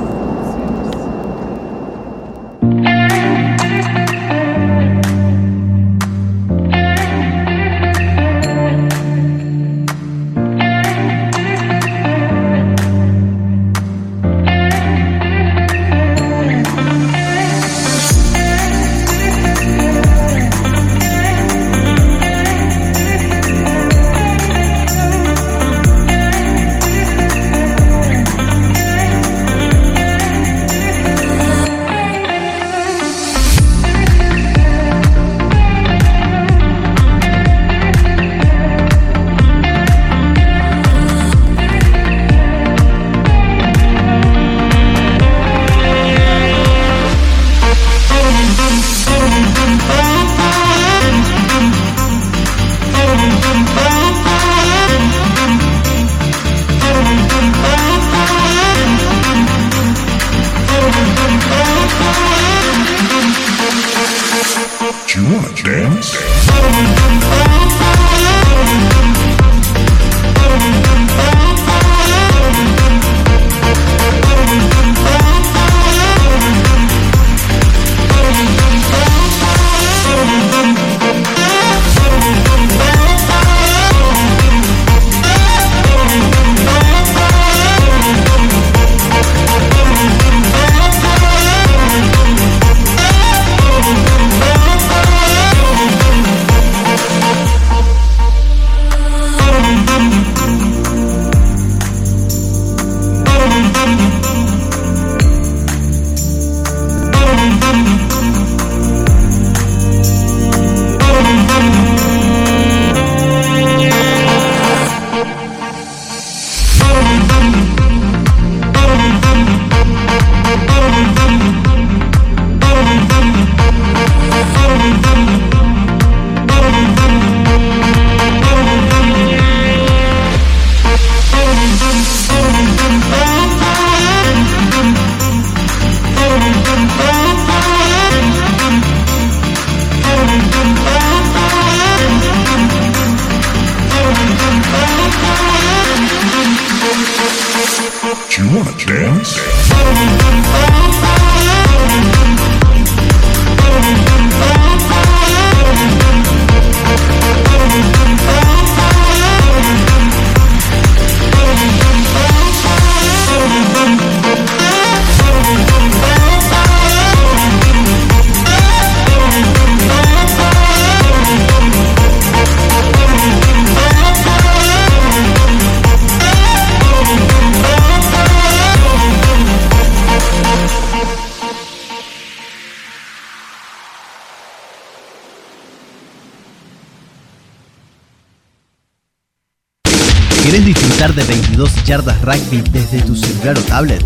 [191.90, 194.04] Yardas rugby desde tu celular o tablet?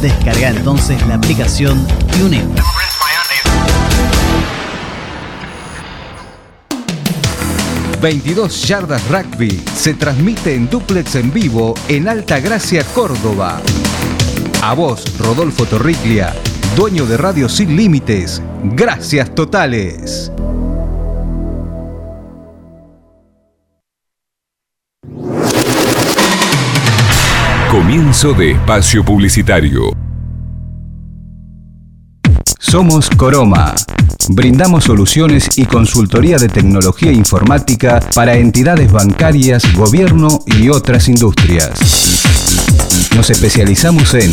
[0.00, 1.86] Descarga entonces la aplicación
[2.18, 2.48] TuneIn.
[8.00, 9.62] ...22 Yardas Rugby...
[9.76, 11.74] ...se transmite en duplex en vivo...
[11.88, 13.60] ...en Alta Gracia, Córdoba.
[14.62, 16.34] A vos, Rodolfo Torriglia...
[16.74, 18.42] ...dueño de Radio Sin Límites...
[18.64, 20.21] ...gracias totales.
[27.72, 29.96] Comienzo de espacio publicitario.
[32.58, 33.74] Somos Coroma.
[34.28, 41.80] Brindamos soluciones y consultoría de tecnología informática para entidades bancarias, gobierno y otras industrias.
[43.16, 44.32] Nos especializamos en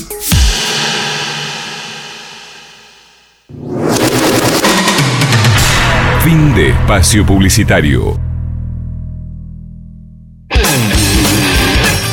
[6.23, 8.15] Fin de espacio publicitario.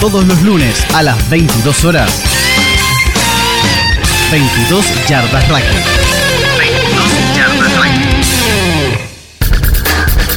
[0.01, 2.23] Todos los lunes a las 22 horas.
[4.31, 5.61] 22 yardas rugby.
[6.59, 8.09] 22 yardas rugby.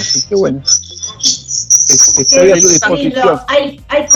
[0.00, 0.62] Así que bueno,
[1.20, 3.40] es- estoy a su disposición.
[3.48, 4.06] Hay, hay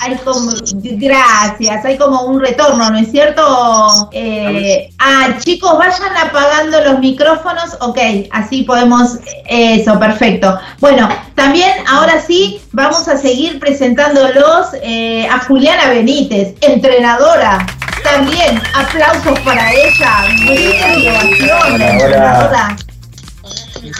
[0.00, 0.52] hay como,
[0.82, 4.08] gracias, hay como un retorno, ¿no es cierto?
[4.12, 7.98] Eh, ah, chicos, vayan apagando los micrófonos, ok,
[8.30, 10.58] así podemos, eso, perfecto.
[10.78, 17.66] Bueno, también ahora sí vamos a seguir presentándolos eh, a Juliana Benítez, entrenadora.
[18.04, 21.90] También aplausos para ella, gritos Hola, hola.
[21.90, 22.76] entrenadora.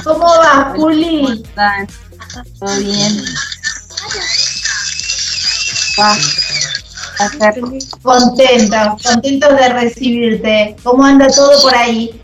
[0.05, 1.45] ¿Cómo va, Juli?
[2.61, 3.25] ¿Todo bien?
[8.03, 10.77] Contentos, contentos de recibirte.
[10.83, 12.21] ¿Cómo anda todo por ahí?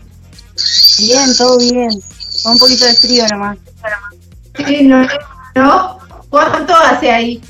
[0.99, 1.89] Bien, todo bien.
[2.43, 3.57] Con un poquito de frío nomás.
[4.65, 5.05] Sí, no,
[5.55, 5.97] ¿no?
[6.29, 7.41] ¿Cuánto hace ahí?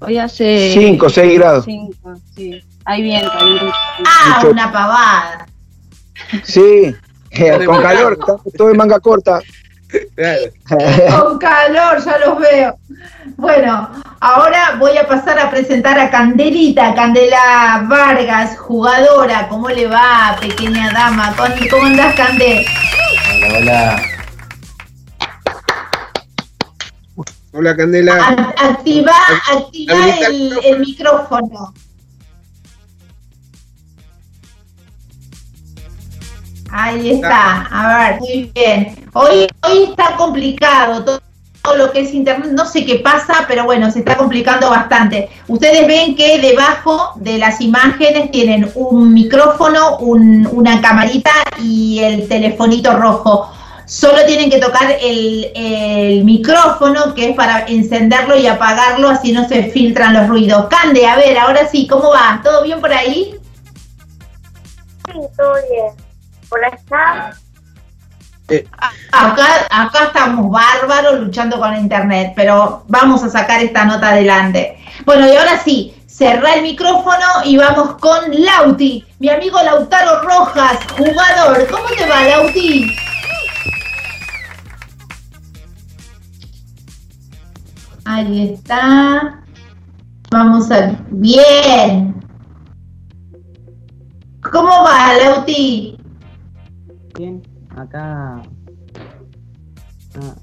[0.00, 0.72] Hoy hace...
[0.74, 1.64] 5, 6 grados.
[1.64, 2.62] 5, sí.
[2.84, 3.72] Hay viento, hay viento.
[4.04, 4.50] Ah, Mucho.
[4.50, 5.46] una pavada.
[6.44, 6.94] Sí,
[7.30, 8.18] eh, con calor,
[8.56, 9.40] todo en manga corta.
[10.68, 12.78] Con calor, ya los veo.
[13.36, 13.90] Bueno,
[14.20, 19.48] ahora voy a pasar a presentar a Candelita, Candela Vargas, jugadora.
[19.48, 21.34] ¿Cómo le va, pequeña dama?
[21.70, 22.64] ¿Cómo andás, Candel?
[23.36, 24.02] Hola, hola.
[27.54, 28.54] Hola, Candela.
[28.56, 29.12] Activa,
[29.50, 29.94] activa
[30.64, 31.74] el micrófono.
[36.74, 38.96] Ahí está, a ver, muy bien.
[39.12, 41.20] Hoy, hoy está complicado todo,
[41.62, 45.28] todo lo que es internet, no sé qué pasa, pero bueno, se está complicando bastante.
[45.48, 51.30] Ustedes ven que debajo de las imágenes tienen un micrófono, un- una camarita
[51.62, 53.52] y el telefonito rojo.
[53.84, 59.46] Solo tienen que tocar el, el micrófono, que es para encenderlo y apagarlo, así no
[59.46, 60.68] se filtran los ruidos.
[60.68, 62.40] Cande, a ver, ahora sí, ¿cómo va?
[62.42, 63.34] ¿Todo bien por ahí?
[65.06, 66.01] Sí, todo bien.
[66.52, 67.32] Por acá,
[69.10, 74.76] Acá, acá estamos bárbaros luchando con internet, pero vamos a sacar esta nota adelante.
[75.06, 80.78] Bueno, y ahora sí, cerrá el micrófono y vamos con Lauti, mi amigo Lautaro Rojas,
[80.98, 81.66] jugador.
[81.70, 82.94] ¿Cómo te va, Lauti?
[88.04, 89.42] Ahí está.
[90.30, 90.98] Vamos a...
[91.08, 92.14] Bien.
[94.50, 96.01] ¿Cómo va, Lauti?
[97.22, 97.40] Bien,
[97.76, 98.42] acá.
[100.16, 100.34] ah,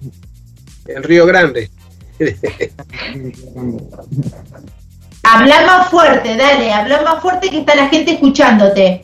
[0.87, 1.69] En Río Grande.
[5.23, 9.03] Habla más fuerte, dale, habla más fuerte que está la gente escuchándote.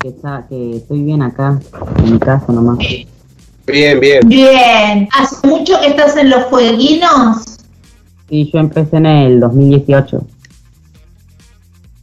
[0.00, 1.60] que, está, que estoy bien acá,
[1.98, 2.78] en mi casa nomás.
[2.78, 4.28] Bien, bien.
[4.28, 5.08] Bien.
[5.16, 7.56] ¿Hace mucho que estás en los fueguinos?
[8.28, 10.26] Sí, yo empecé en el 2018.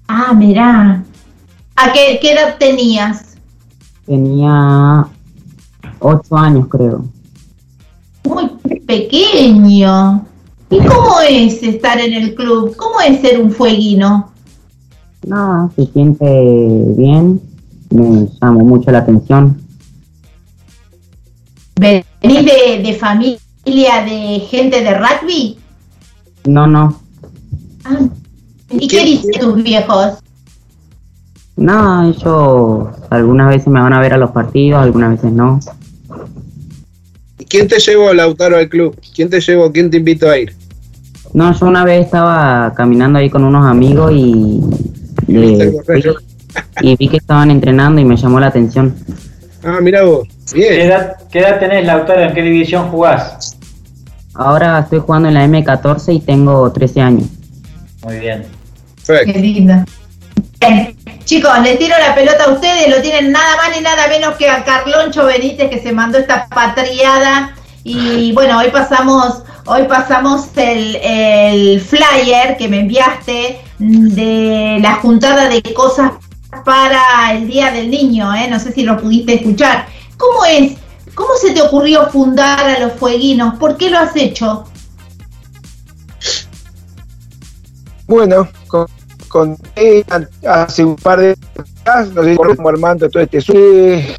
[0.08, 1.04] Ah, mirá.
[1.76, 3.33] ¿A qué, qué edad tenías?
[4.06, 5.08] Tenía
[6.00, 7.06] 8 años, creo.
[8.26, 8.50] Muy
[8.86, 10.26] pequeño.
[10.70, 12.76] ¿Y cómo es estar en el club?
[12.76, 14.32] ¿Cómo es ser un fueguino?
[15.26, 16.26] No, se siente
[16.98, 17.42] bien.
[17.90, 19.62] Me llamó mucho la atención.
[21.76, 25.58] ¿Venís de, de familia de gente de rugby?
[26.46, 27.00] No, no.
[28.70, 30.23] ¿Y qué dicen tus viejos?
[31.56, 35.60] No, ellos algunas veces me van a ver a los partidos, algunas veces no.
[37.38, 39.00] ¿Y quién te llevó, Lautaro, al club?
[39.16, 39.72] ¿Quién te llevó?
[39.72, 40.56] ¿Quién te invitó a ir?
[41.34, 44.62] No, yo una vez estaba caminando ahí con unos amigos y,
[45.28, 45.74] le-
[46.82, 48.96] y vi que estaban entrenando y me llamó la atención.
[49.64, 50.28] Ah, mira vos.
[50.54, 50.68] Bien.
[50.74, 52.22] ¿Qué edad, ¿Qué edad tenés, Lautaro?
[52.22, 53.58] ¿En qué división jugás?
[54.36, 57.28] Ahora estoy jugando en la M14 y tengo 13 años.
[58.04, 58.44] Muy bien.
[59.08, 59.86] Qué linda.
[60.60, 60.96] Bien.
[61.34, 64.48] Chicos, les tiro la pelota a ustedes, lo tienen nada más ni nada menos que
[64.48, 67.56] a Carloncho Benítez que se mandó esta patriada.
[67.84, 75.50] Y bueno, hoy pasamos, hoy pasamos el, el flyer que me enviaste de la juntada
[75.50, 76.12] de cosas
[76.64, 78.48] para el Día del Niño, ¿eh?
[78.48, 79.88] no sé si lo pudiste escuchar.
[80.18, 80.74] ¿Cómo es?
[81.16, 83.56] ¿Cómo se te ocurrió fundar a los fueguinos?
[83.56, 84.66] ¿Por qué lo has hecho?
[88.06, 88.48] Bueno,
[89.34, 90.06] conté
[90.48, 91.36] hace un par de
[91.84, 94.16] días, no sé cómo armando todo este su- eh,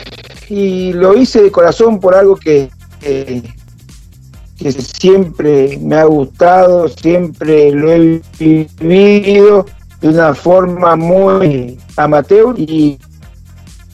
[0.49, 2.69] y lo hice de corazón por algo que,
[3.01, 9.67] que, siempre me ha gustado, siempre lo he vivido
[10.01, 12.99] de una forma muy amateur y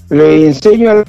[0.09, 1.05] le enseño a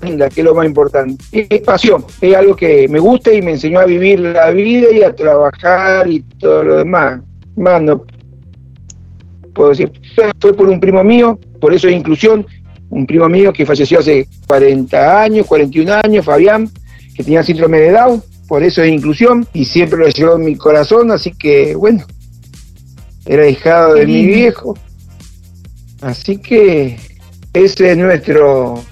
[0.00, 1.24] linda, que es lo más importante.
[1.32, 5.02] Es pasión, es algo que me gusta y me enseñó a vivir la vida y
[5.02, 7.20] a trabajar y todo lo demás.
[7.56, 8.04] Más no
[9.54, 9.90] puedo decir.
[10.40, 12.46] Fue por un primo mío, por eso es inclusión,
[12.90, 16.68] un primo mío que falleció hace 40 años, 41 años, Fabián,
[17.14, 20.56] que tenía síndrome de Down, por eso es inclusión y siempre lo llevó en mi
[20.56, 22.04] corazón, así que bueno,
[23.24, 24.76] era hijado de mi viejo.
[26.00, 26.98] Así que
[27.54, 28.82] ese es nuestro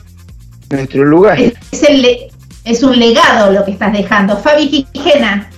[0.71, 1.41] nuestro lugar.
[1.41, 2.29] Es, el le-
[2.65, 4.37] es un legado lo que estás dejando.
[4.37, 5.50] Fabi Quijena.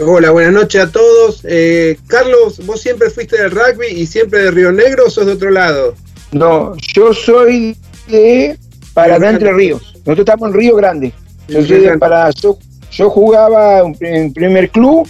[0.00, 1.40] Hola, buenas noches a todos.
[1.42, 5.32] Eh, Carlos, ¿vos siempre fuiste del rugby y siempre de Río Negro o sos de
[5.32, 5.94] otro lado?
[6.30, 7.76] No, yo soy
[8.06, 8.56] de
[8.94, 9.94] Paraná Entre Ríos.
[10.06, 11.12] Nosotros estamos en Río Grande.
[11.48, 12.30] Yo soy de Paraná.
[12.40, 12.56] Yo,
[12.92, 15.08] yo jugaba en primer club,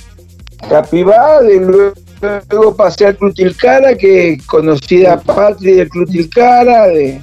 [0.71, 7.21] Capibá, luego, pasé al Club Tilcara, que conocí a Patri del Club Tilcara, de,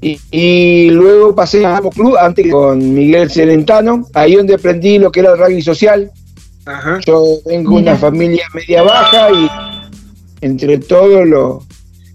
[0.00, 5.32] y, luego pasé al club antes con Miguel Celentano, ahí donde aprendí lo que era
[5.32, 6.12] el rugby social.
[7.06, 9.48] Yo vengo de una familia media baja y
[10.40, 11.62] entre todos lo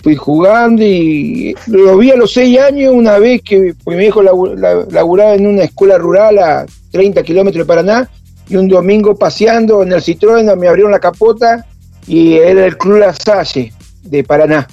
[0.04, 4.22] fui jugando y lo vi a los seis años una vez que pues, mi hijo
[4.22, 8.10] laburaba en una escuela rural a 30 kilómetros de Paraná
[8.50, 11.66] y un domingo paseando en el Citroën me abrieron la capota
[12.06, 13.72] y era el Club La Salle
[14.04, 14.68] de Paraná,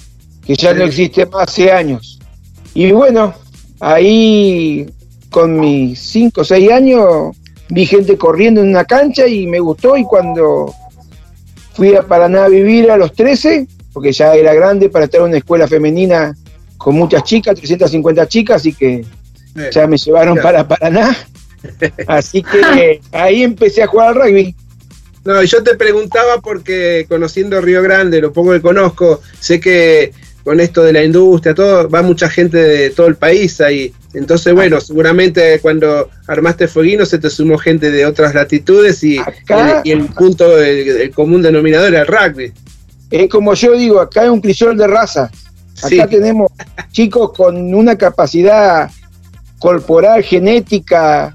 [0.45, 2.19] que ya no existe más hace años.
[2.73, 3.33] Y bueno,
[3.79, 4.85] ahí
[5.29, 7.37] con mis 5 o 6 años
[7.71, 10.73] vi gente corriendo en una cancha y me gustó y cuando
[11.73, 15.27] fui a Paraná a vivir a los 13, porque ya era grande para estar en
[15.27, 16.35] una escuela femenina
[16.77, 19.05] con muchas chicas, 350 chicas, así que
[19.71, 21.15] ya me llevaron para Paraná.
[22.07, 24.55] Así que ahí empecé a jugar al rugby.
[25.23, 30.11] No, yo te preguntaba porque conociendo Río Grande, lo poco que conozco, sé que
[30.43, 33.93] con esto de la industria, todo, va mucha gente de todo el país ahí.
[34.13, 39.17] Entonces, bueno, seguramente cuando armaste Fueguino se te sumó gente de otras latitudes y,
[39.85, 42.51] el, punto el, común denominador era el rugby.
[43.09, 45.31] Es como yo digo, acá hay un crisol de raza.
[45.83, 46.51] Acá tenemos
[46.91, 48.89] chicos con una capacidad
[49.59, 51.33] corporal, genética.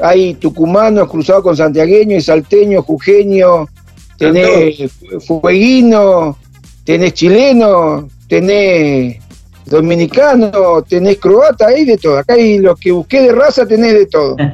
[0.00, 3.68] Hay tucumanos cruzados con santiagueños y salteños, jujeños,
[4.16, 4.92] tenés
[5.26, 6.38] fueguino,
[6.84, 9.18] tenés chileno, tenés
[9.66, 12.18] dominicano, tenés croata, hay de todo.
[12.18, 14.36] Acá hay lo que busqué de raza, tenés de todo.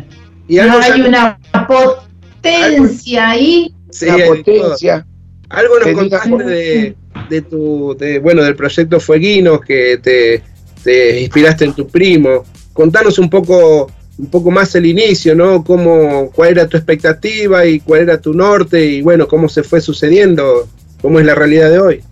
[0.46, 3.74] Y hay una potencia ahí.
[3.90, 5.06] Sí, una potencia.
[5.48, 6.96] Algo nos contaste de,
[7.30, 10.42] de, tu, de, bueno, del proyecto Fueguinos que te,
[10.82, 12.44] te, inspiraste en tu primo.
[12.74, 15.64] Contanos un poco, un poco más el inicio, ¿no?
[15.64, 19.80] Cómo, cuál era tu expectativa y cuál era tu norte y bueno, cómo se fue
[19.80, 20.68] sucediendo,
[21.01, 22.05] cómo es la realidad de hoy.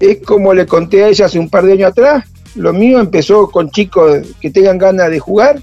[0.00, 2.24] Es como le conté a ella hace un par de años atrás.
[2.56, 5.62] Lo mío empezó con chicos que tengan ganas de jugar.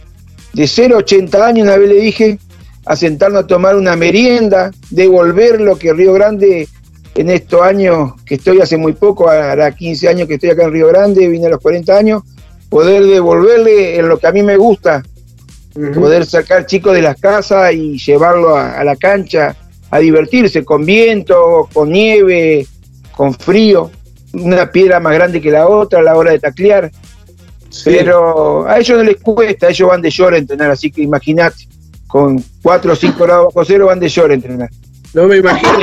[0.53, 2.39] De 0 a 80 años, una vez le dije,
[2.85, 6.67] a sentarnos a tomar una merienda, devolver lo que Río Grande
[7.15, 10.71] en estos años que estoy hace muy poco, hará 15 años que estoy acá en
[10.71, 12.23] Río Grande, vine a los 40 años,
[12.69, 15.03] poder devolverle en lo que a mí me gusta,
[15.93, 19.55] poder sacar chicos de las casas y llevarlo a, la cancha
[19.89, 22.67] a divertirse con viento, con nieve,
[23.15, 23.91] con frío,
[24.41, 26.91] una piedra más grande que la otra a la hora de taclear.
[27.83, 31.67] Pero a ellos no les cuesta, ellos van de llora a entrenar, así que imagínate,
[32.07, 34.69] con 4 o 5 grados bajo cero van de llora a entrenar.
[35.13, 35.79] No me imagino.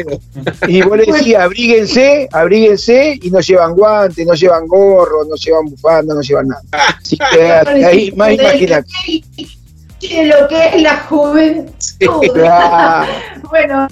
[0.68, 5.66] y vos le decías, abríguense, abríguense, y no llevan guantes, no llevan gorro, no llevan
[5.66, 6.62] bufanda, no llevan nada.
[6.98, 7.42] Así que
[7.84, 8.88] ahí, más imagínate.
[10.00, 11.72] Lo que es la juventud.
[13.50, 13.88] bueno,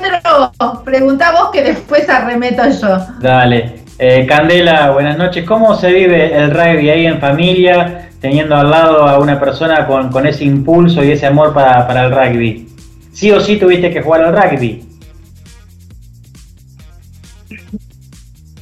[0.00, 2.98] pero pregunta vos que después arremeto yo.
[3.20, 3.80] Dale.
[3.98, 5.44] Eh, Candela, buenas noches.
[5.44, 10.10] ¿Cómo se vive el rugby ahí en familia, teniendo al lado a una persona con,
[10.10, 12.70] con ese impulso y ese amor para, para el rugby?
[13.12, 14.82] sí o sí tuviste que jugar al rugby.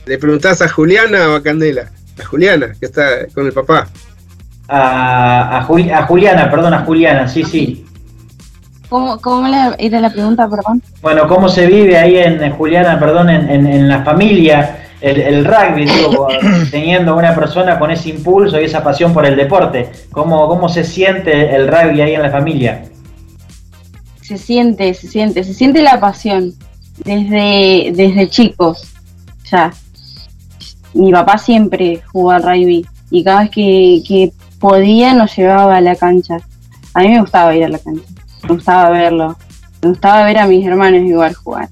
[0.07, 1.91] ¿Le preguntás a Juliana o a Candela?
[2.21, 3.89] A Juliana, que está con el papá.
[4.67, 7.87] A, a, Juliana, perdón, a Juliana, sí, sí.
[8.89, 10.83] ¿Cómo, cómo era la pregunta, perdón?
[11.03, 15.85] Bueno, ¿cómo se vive ahí en, Juliana, perdón, en, en, la familia el, el, rugby,
[15.85, 16.27] digo,
[16.71, 19.91] teniendo una persona con ese impulso y esa pasión por el deporte?
[20.11, 22.83] ¿Cómo, ¿Cómo se siente el rugby ahí en la familia?
[24.29, 26.53] se siente, se siente, se siente la pasión
[27.03, 28.93] desde, desde chicos.
[29.51, 29.73] Ya.
[30.93, 35.97] Mi papá siempre jugó al rugby y cada vez que, podía nos llevaba a la
[35.97, 36.37] cancha.
[36.93, 38.05] A mí me gustaba ir a la cancha,
[38.43, 39.37] me gustaba verlo,
[39.83, 41.69] me gustaba ver a mis hermanos igual jugar.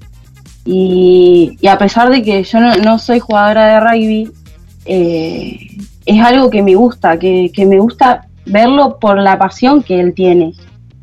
[0.65, 4.31] Y, a pesar de que yo no, soy jugadora de rugby,
[4.85, 5.57] eh,
[6.05, 10.13] es algo que me gusta, que, que me gusta verlo por la pasión que él
[10.13, 10.53] tiene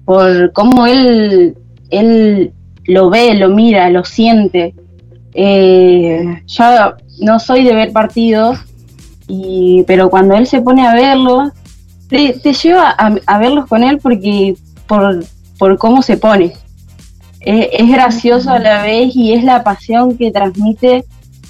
[0.05, 1.57] por cómo él,
[1.91, 2.53] él
[2.87, 4.75] lo ve, lo mira, lo siente.
[5.33, 6.65] Eh, yo
[7.21, 8.59] no soy de ver partidos,
[9.27, 11.51] y, pero cuando él se pone a verlos,
[12.09, 14.55] te, lleva a, verlos con él porque
[14.87, 15.25] por,
[15.59, 16.53] por cómo se pone.
[17.41, 21.05] es gracioso a la vez y es la pasión que transmite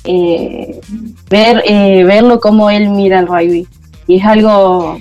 [0.07, 0.81] eh,
[1.31, 3.67] ver eh, verlo como él mira el rugby.
[4.07, 4.99] Y es algo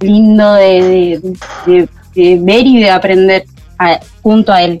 [0.00, 1.20] lindo de,
[1.66, 3.44] de ver y de aprender
[4.22, 4.80] junto a él.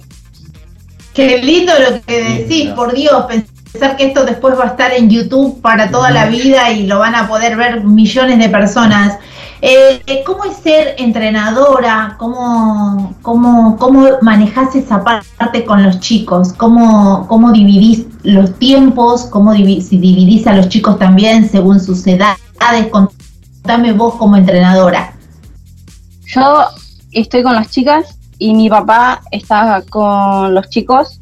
[1.12, 5.08] Qué lindo lo que decís, por Dios, pensar que esto después va a estar en
[5.08, 9.18] YouTube para toda la vida y lo van a poder ver millones de personas.
[9.60, 12.16] Eh, ¿Cómo es ser entrenadora?
[12.18, 16.52] ¿Cómo, cómo, cómo manejás esa parte con los chicos?
[16.52, 19.24] ¿Cómo, cómo dividís los tiempos?
[19.26, 22.38] ¿Cómo si dividís a los chicos también según sus edades?
[22.90, 25.14] Contame vos como entrenadora.
[26.26, 26.64] Yo
[27.12, 31.18] estoy con las chicas y mi papá está con los chicos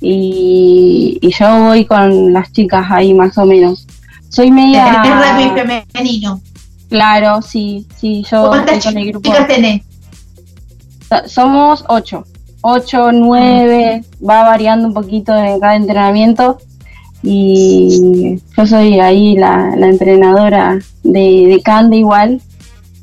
[0.00, 3.86] y, yo voy con las chicas ahí más o menos.
[4.28, 5.02] Soy media...
[5.02, 6.40] Es rugby femenino.
[6.88, 9.82] Claro, sí, sí, yo ¿Cuántas chicas tenés?
[11.26, 12.24] Somos ocho,
[12.62, 16.58] ocho, nueve, va variando un poquito en cada entrenamiento
[17.22, 22.40] y yo soy ahí la, entrenadora de, de Cande igual.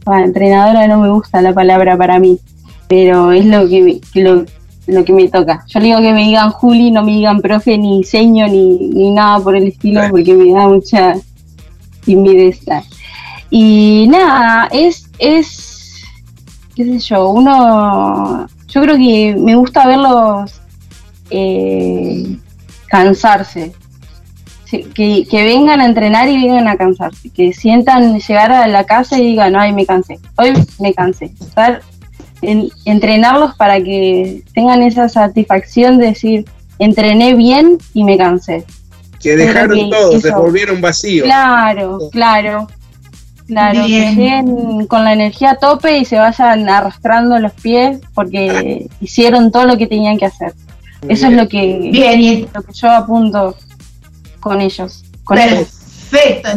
[0.06, 2.40] entrenadora no me gusta la palabra para mí,
[2.88, 4.46] pero es lo que, lo,
[4.88, 5.66] lo, que me toca.
[5.68, 9.12] Yo le digo que me digan Juli, no me digan profe, ni diseño, ni, ni
[9.12, 11.16] nada por el estilo, porque me da mucha
[12.06, 12.62] timidez.
[13.56, 16.02] Y nada, es, es,
[16.76, 20.60] qué sé yo, uno, yo creo que me gusta verlos
[21.30, 22.36] eh,
[22.88, 23.72] cansarse,
[24.72, 29.20] que, que, vengan a entrenar y vengan a cansarse, que sientan llegar a la casa
[29.20, 31.26] y digan, ay, me cansé, hoy me cansé.
[31.40, 31.84] Estar
[32.42, 36.46] en, entrenarlos para que tengan esa satisfacción de decir,
[36.80, 38.66] entrené bien y me cansé.
[39.22, 41.26] Que dejaron todo, se volvieron vacíos.
[41.26, 42.68] Claro, claro.
[43.48, 48.88] Claro, que lleguen con la energía a tope y se vayan arrastrando los pies porque
[49.02, 50.53] hicieron todo lo que tenían que hacer.
[51.10, 52.48] Eso es lo que, bien.
[52.53, 53.56] lo que yo apunto
[54.40, 55.03] con ellos.
[55.28, 56.49] Perfecto.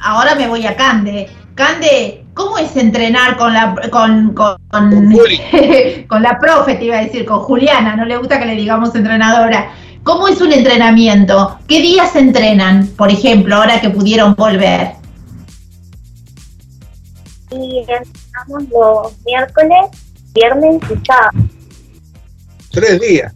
[0.00, 1.28] Ahora me voy a Cande.
[1.54, 4.58] Cande, ¿cómo es entrenar con la con, con,
[6.08, 7.96] con, la profe, te iba a decir, con Juliana?
[7.96, 9.70] No le gusta que le digamos entrenadora.
[10.02, 11.58] ¿Cómo es un entrenamiento?
[11.66, 15.03] ¿Qué días entrenan, por ejemplo, ahora que pudieron volver?
[17.62, 19.90] Y entrenamos los miércoles,
[20.32, 21.38] viernes y sábado.
[22.70, 23.32] Tres días.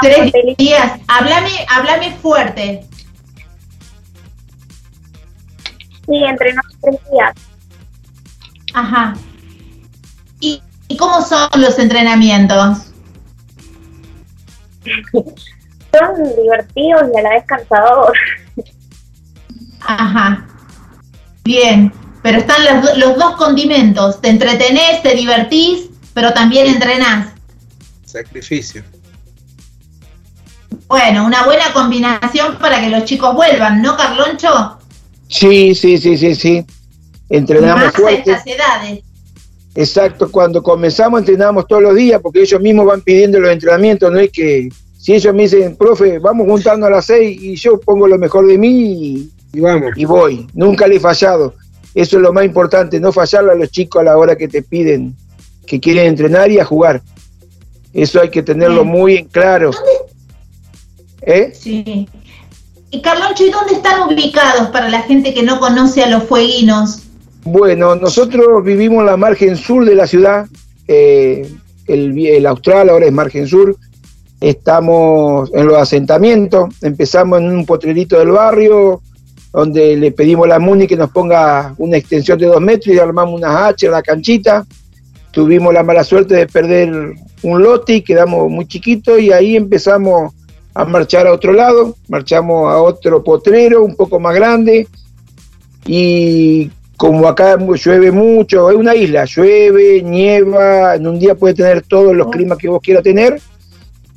[0.00, 1.00] Tres días.
[1.08, 2.86] Háblame, háblame fuerte.
[6.06, 7.32] Sí, entrenamos tres días.
[8.74, 9.14] Ajá.
[10.40, 12.92] ¿Y, ¿Y cómo son los entrenamientos?
[15.92, 18.22] son divertidos y a la vez cansadores.
[19.80, 20.46] Ajá.
[21.44, 21.92] Bien.
[22.22, 27.32] Pero están los, los dos condimentos, te entretenés, te divertís, pero también entrenás.
[28.04, 28.82] Sacrificio.
[30.86, 34.78] Bueno, una buena combinación para que los chicos vuelvan, ¿no, Carloncho?
[35.28, 36.66] Sí, sí, sí, sí, sí.
[37.28, 38.32] Entrenamos Más fuerte.
[38.32, 39.00] A estas edades.
[39.74, 44.18] Exacto, cuando comenzamos entrenamos todos los días porque ellos mismos van pidiendo los entrenamientos, no
[44.18, 44.68] es que
[44.98, 48.46] si ellos me dicen, profe, vamos juntando a las seis y yo pongo lo mejor
[48.46, 49.92] de mí y, vamos.
[49.96, 51.54] y voy, nunca le he fallado.
[51.94, 54.62] Eso es lo más importante, no fallarle a los chicos a la hora que te
[54.62, 55.14] piden
[55.66, 57.02] que quieren entrenar y a jugar.
[57.92, 59.70] Eso hay que tenerlo muy en claro.
[61.20, 61.52] ¿Eh?
[61.54, 62.08] Sí.
[62.90, 67.04] Y Carloncho, ¿y dónde están ubicados para la gente que no conoce a los fueguinos?
[67.44, 70.46] Bueno, nosotros vivimos en la margen sur de la ciudad.
[70.88, 71.50] Eh,
[71.86, 73.76] el, el Austral ahora es margen sur.
[74.40, 76.74] Estamos en los asentamientos.
[76.82, 79.00] Empezamos en un potrerito del barrio,
[79.52, 82.98] donde le pedimos a la MUNI que nos ponga una extensión de dos metros y
[82.98, 84.66] armamos unas H en la canchita.
[85.30, 90.32] Tuvimos la mala suerte de perder un lote y quedamos muy chiquitos y ahí empezamos
[90.74, 94.88] a marchar a otro lado, marchamos a otro potrero un poco más grande.
[95.84, 101.82] Y como acá llueve mucho, es una isla, llueve, nieva, en un día puede tener
[101.82, 103.40] todos los climas que vos quieras tener,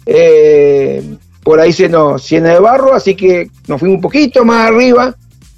[0.06, 1.04] eh,
[1.44, 5.16] por ahí se nos llena de barro, así que nos fuimos un poquito más arriba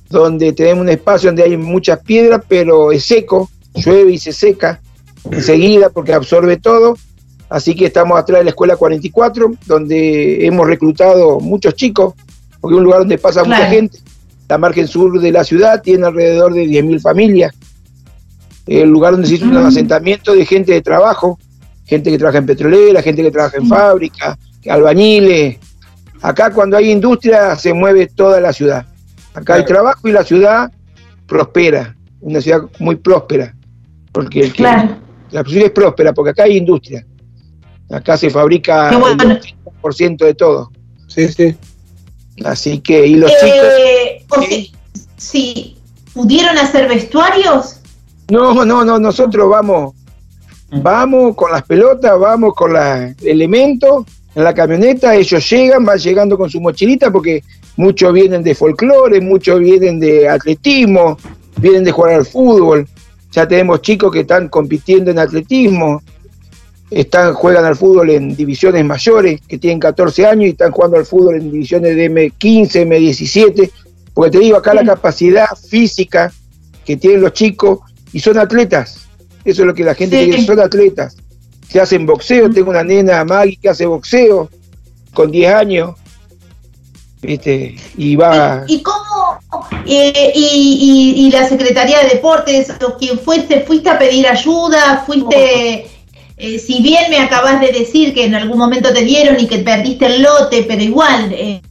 [0.09, 4.81] donde tenemos un espacio donde hay muchas piedras, pero es seco, llueve y se seca
[5.31, 6.97] enseguida porque absorbe todo.
[7.49, 12.13] Así que estamos atrás de la escuela 44, donde hemos reclutado muchos chicos,
[12.59, 13.99] porque es un lugar donde pasa mucha gente.
[14.49, 17.53] La margen sur de la ciudad tiene alrededor de 10.000 familias.
[18.65, 21.39] El lugar donde se hizo un asentamiento de gente de trabajo,
[21.85, 24.37] gente que trabaja en petrolera, gente que trabaja en fábrica,
[24.69, 25.57] albañiles.
[26.21, 28.85] Acá cuando hay industria se mueve toda la ciudad.
[29.37, 30.71] Acá hay trabajo y la ciudad
[31.27, 33.53] prospera, una ciudad muy próspera,
[34.11, 34.53] porque el
[35.29, 37.05] la ciudad es próspera, porque acá hay industria.
[37.91, 40.71] Acá se fabrica el 50% de todo.
[41.07, 41.55] Sí, sí.
[42.43, 44.71] Así que, y los eh, chicos.
[45.17, 45.77] ¿sí?
[46.15, 47.79] ¿Pudieron hacer vestuarios?
[48.31, 49.93] No, no, no, nosotros vamos,
[50.81, 54.03] vamos con las pelotas, vamos con los elementos
[54.37, 57.43] en la camioneta, ellos llegan, van llegando con su mochilita porque
[57.75, 61.17] muchos vienen de folclore, muchos vienen de atletismo,
[61.59, 62.87] vienen de jugar al fútbol.
[63.31, 66.03] ya tenemos chicos que están compitiendo en atletismo,
[66.91, 71.05] están, juegan al fútbol en divisiones mayores, que tienen 14 años y están jugando al
[71.07, 73.71] fútbol en divisiones de M15, M17,
[74.13, 76.31] porque te digo, acá la capacidad física
[76.85, 77.79] que tienen los chicos
[78.13, 79.07] y son atletas,
[79.43, 81.17] eso es lo que la gente quiere, son atletas,
[81.69, 84.49] se hacen boxeo, tengo una nena Maggie que hace boxeo
[85.13, 85.95] con 10 años,
[87.21, 87.75] ¿viste?
[87.97, 88.63] Y va...
[88.67, 89.39] ¿Y, cómo?
[89.85, 95.87] Eh, y, la Secretaría de Deportes, quien fuiste, fuiste a pedir ayuda, fuiste...
[96.39, 99.57] Eh, si bien me acabas de decir que en algún momento te dieron y que
[99.57, 101.61] perdiste el lote, pero igual, eh,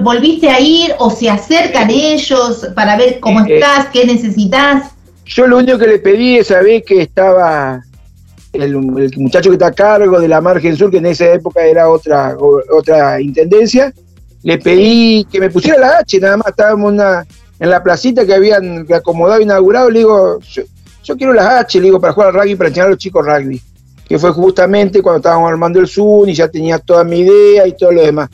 [0.00, 4.92] ¿volviste a ir o se acercan ellos para ver cómo estás, qué necesitas?
[5.26, 7.82] Yo lo único que le pedí es saber que estaba
[8.52, 11.88] el, muchacho que está a cargo de la margen sur, que en esa época era
[11.88, 12.36] otra,
[12.70, 13.92] otra intendencia,
[14.42, 18.86] le pedí que me pusiera la H, nada más estábamos en la placita que habían
[18.92, 20.38] acomodado, inaugurado, le digo,
[21.02, 23.26] yo, quiero las H, le digo, para jugar al rugby, para enseñar a los chicos
[23.26, 23.60] rugby,
[24.08, 27.76] que fue justamente cuando estábamos armando el Zoom y ya tenía toda mi idea y
[27.76, 28.30] todo lo demás.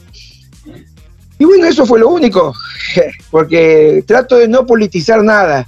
[1.39, 2.53] Y bueno, eso fue lo único,
[3.31, 5.67] porque trato de no politizar nada,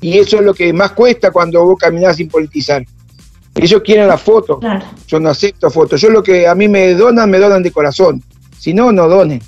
[0.00, 2.84] y eso es lo que más cuesta cuando vos caminás sin politizar.
[3.54, 4.60] Ellos quieren la foto,
[5.06, 8.22] yo no acepto fotos, yo lo que a mí me donan, me donan de corazón,
[8.58, 9.40] si no, no donen.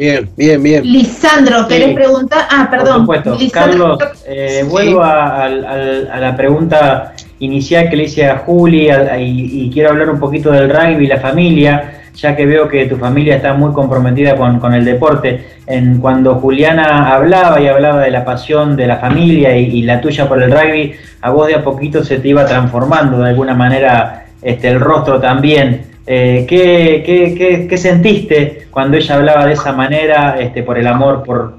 [0.00, 0.82] Bien, bien, bien.
[0.90, 2.46] Lisandro, ¿querés preguntar?
[2.50, 3.04] Ah, perdón.
[3.04, 3.52] Por supuesto.
[3.52, 8.88] Carlos, eh, vuelvo a, la pregunta inicial que le hice a Juli
[9.18, 12.96] y, quiero hablar un poquito del rugby y la familia, ya que veo que tu
[12.96, 15.44] familia está muy comprometida con, el deporte.
[15.66, 20.28] En, cuando Juliana hablaba y hablaba de la pasión de la familia y, la tuya
[20.28, 24.26] por el rugby, a vos de a poquito se te iba transformando de alguna manera
[24.42, 25.90] este, el rostro también.
[26.06, 31.54] Eh, ¿qué, sentiste cuando ella hablaba de esa manera este, por el amor por,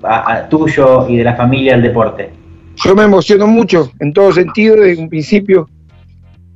[0.49, 2.30] tuyo y de la familia al deporte?
[2.84, 5.69] Yo me emociono mucho en todo sentido desde un principio.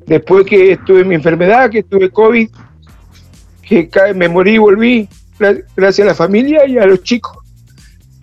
[0.07, 2.49] Después que estuve en mi enfermedad, que tuve COVID,
[3.65, 5.09] que me morí y volví,
[5.75, 7.37] gracias a la familia y a los chicos.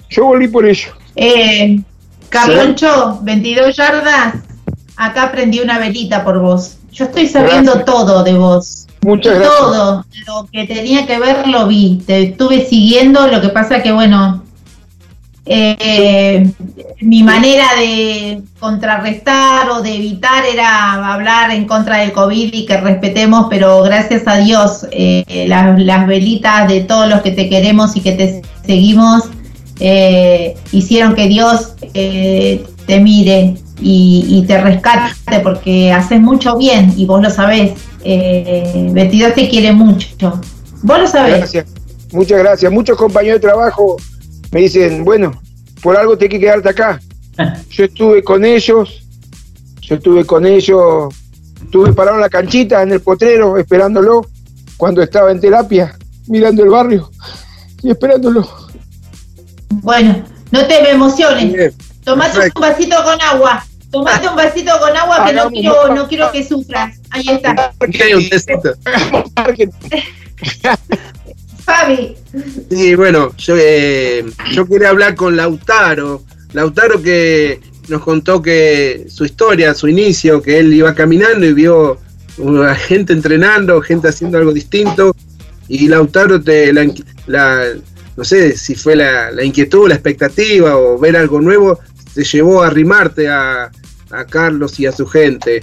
[0.09, 0.93] Yo volví por ello.
[1.17, 1.81] Eh,
[2.29, 4.35] Carloncho, 22 yardas,
[4.97, 6.79] acá prendí una velita por vos.
[6.93, 8.87] Yo estoy sabiendo todo de vos.
[9.03, 9.59] Muchas gracias.
[9.59, 13.93] Todo lo que tenía que ver lo vi, te estuve siguiendo, lo que pasa que
[13.93, 14.42] bueno,
[15.45, 16.49] eh,
[17.01, 22.77] mi manera de contrarrestar o de evitar era hablar en contra del COVID y que
[22.77, 28.01] respetemos, pero gracias a Dios eh, las, velitas de todos los que te queremos y
[28.01, 29.25] que te seguimos
[29.81, 37.21] eh, hicieron que Dios te mire y, te rescate porque haces mucho bien y vos
[37.21, 37.73] lo sabés
[38.05, 40.41] eh, 22 te quiere mucho.
[40.83, 41.65] Vos lo sabés.
[42.13, 42.73] Muchas gracias.
[42.73, 43.97] Muchos compañeros de trabajo
[44.53, 45.33] me dicen, bueno,
[45.83, 47.01] por algo te hay que quedarte acá.
[47.71, 49.03] Yo estuve con ellos,
[49.81, 51.13] yo estuve con ellos,
[51.61, 54.25] estuve parado en la canchita, en el potrero, esperándolo
[54.77, 55.99] cuando estaba en terapia,
[56.29, 57.11] mirando el barrio
[57.83, 58.49] y esperándolo.
[59.71, 61.75] Bueno, no te me emociones.
[62.05, 63.65] Tomate un vasito con agua.
[63.91, 67.01] Tomate un vasito con agua que no quiero, no quiero que sufras.
[67.11, 67.73] Ahí está.
[67.81, 68.75] hay un tecito.
[71.65, 72.15] Fabi.
[72.71, 76.23] Sí, bueno, yo, eh, yo quería hablar con Lautaro.
[76.53, 81.99] Lautaro que nos contó que su historia, su inicio, que él iba caminando y vio
[82.87, 85.15] gente entrenando, gente haciendo algo distinto.
[85.69, 87.65] Y Lautaro te la,
[88.17, 91.79] no sé si fue la, la, inquietud, la expectativa o ver algo nuevo,
[92.15, 93.71] te llevó a arrimarte a,
[94.11, 95.63] a Carlos y a su gente.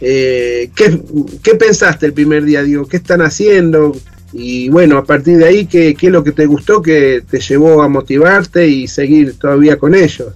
[0.00, 2.62] Eh, ¿qué, pensaste el primer día?
[2.62, 3.94] Digo, ¿qué están haciendo?
[4.32, 7.40] Y bueno, a partir de ahí, ¿qué, ¿qué, es lo que te gustó que te
[7.40, 10.32] llevó a motivarte y seguir todavía con ellos?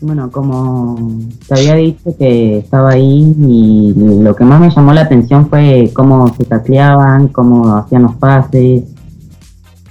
[0.00, 5.02] Bueno, como te había dicho que estaba ahí y lo que más me llamó la
[5.02, 8.82] atención fue cómo se tacleaban, cómo hacían los pases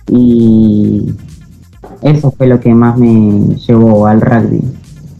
[0.09, 1.13] y
[2.01, 4.61] eso fue lo que más me llevó al rugby.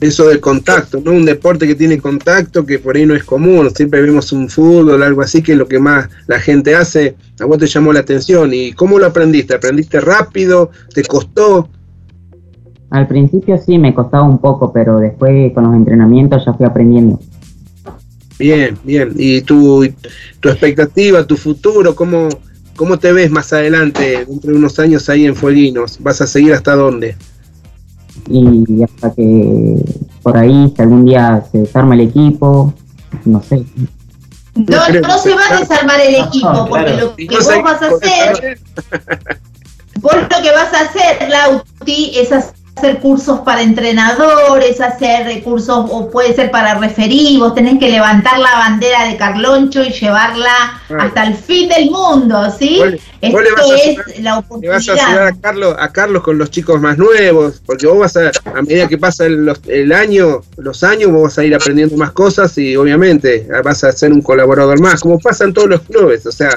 [0.02, 1.11] Eso del contacto, ¿no?
[1.11, 5.02] Un deporte que tiene contacto, que por ahí no es común, siempre vemos un fútbol,
[5.03, 7.99] algo así, que es lo que más la gente hace, a vos te llamó la
[7.99, 8.53] atención.
[8.53, 9.53] ¿Y cómo lo aprendiste?
[9.53, 10.72] ¿Aprendiste rápido?
[10.94, 11.69] ¿Te costó?
[12.90, 17.19] Al principio sí me costaba un poco, pero después con los entrenamientos ya fui aprendiendo.
[18.38, 19.14] Bien, bien.
[19.15, 19.88] ¿Y tu,
[20.40, 22.28] tu expectativa, tu futuro, cómo,
[22.82, 25.99] ¿Cómo te ves más adelante, dentro de unos años ahí en Fueguinos?
[26.02, 27.15] ¿Vas a seguir hasta dónde?
[28.30, 29.76] Y hasta que
[30.23, 32.73] por ahí, si algún día se desarma el equipo,
[33.26, 33.65] no sé.
[34.56, 38.60] No, no se va a desarmar el equipo, porque lo que vos vas a hacer,
[39.99, 42.60] vos lo que vas a hacer, Lauti, es hacer
[42.99, 48.51] cursos para entrenadores, hacer cursos o puede ser para referir, vos tenés que levantar la
[48.55, 52.81] bandera de Carloncho y llevarla hasta el fin del mundo, ¿sí?
[53.21, 54.61] Esto es la oportunidad.
[54.61, 57.99] Le vas a ayudar a Carlos, a Carlos con los chicos más nuevos, porque vos
[57.99, 61.55] vas a, a medida que pasa el, el año, los años, vos vas a ir
[61.55, 65.69] aprendiendo más cosas y obviamente vas a ser un colaborador más, como pasa en todos
[65.69, 66.49] los clubes, o sea,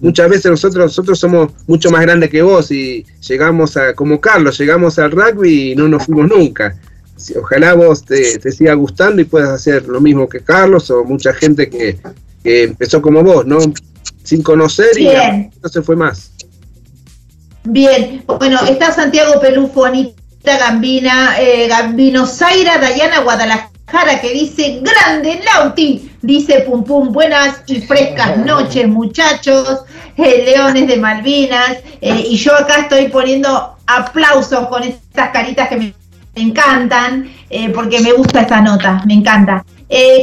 [0.00, 4.58] muchas veces nosotros, nosotros somos mucho más grandes que vos y llegamos a, como Carlos,
[4.58, 6.76] llegamos al rugby y no nos fuimos nunca.
[7.40, 11.32] Ojalá vos te, te siga gustando y puedas hacer lo mismo que Carlos o mucha
[11.32, 11.98] gente que,
[12.44, 13.58] empezó como vos, ¿no?
[14.22, 15.08] Sin conocer y
[15.62, 16.30] no se fue más.
[17.64, 25.40] Bien, bueno, está Santiago Pelufo, Anita Gambina, eh, Gambino Zaira, Dayana Guadalajara, que dice, grande
[25.44, 29.80] Lauti, dice Pum Pum, buenas y frescas noches muchachos,
[30.16, 35.76] eh, Leones de Malvinas, eh, y yo acá estoy poniendo aplausos con estas caritas que
[35.76, 35.94] me,
[36.34, 39.64] encantan, eh, porque me gusta esta nota, me encanta.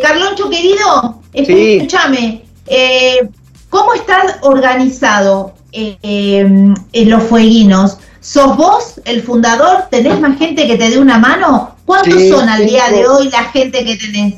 [0.02, 2.44] Carloncho querido, escúchame,
[3.70, 7.98] ¿cómo estás organizado en los fueguinos?
[8.20, 9.86] ¿Sos vos el fundador?
[9.90, 11.76] ¿Tenés más gente que te dé una mano?
[11.86, 14.36] ¿Cuántos son al día de hoy la gente que tenés?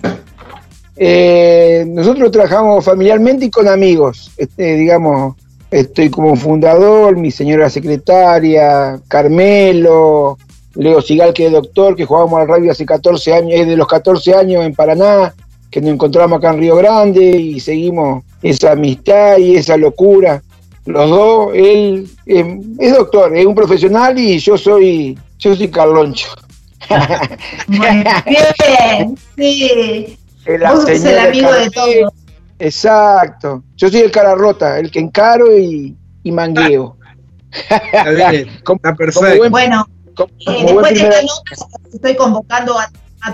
[0.97, 4.31] Eh, nosotros trabajamos familiarmente y con amigos.
[4.37, 5.35] Este, digamos,
[5.71, 10.37] estoy como fundador, mi señora secretaria, Carmelo,
[10.75, 13.87] Leo Sigal, que es doctor, que jugamos al rugby hace 14 años, es de los
[13.87, 15.33] 14 años en Paraná,
[15.69, 20.41] que nos encontramos acá en Río Grande y seguimos esa amistad y esa locura.
[20.85, 26.27] Los dos, él eh, es doctor, es un profesional y yo soy, yo soy Carloncho.
[27.67, 30.17] bien, sí.
[30.45, 32.13] El, el amigo de todos.
[32.59, 33.63] Exacto.
[33.75, 36.97] Yo soy el cara rota, el que encaro y, y mangueo.
[37.51, 39.49] Está perfecto.
[39.49, 39.87] bueno,
[40.47, 42.89] eh, después de esta nota estoy convocando a,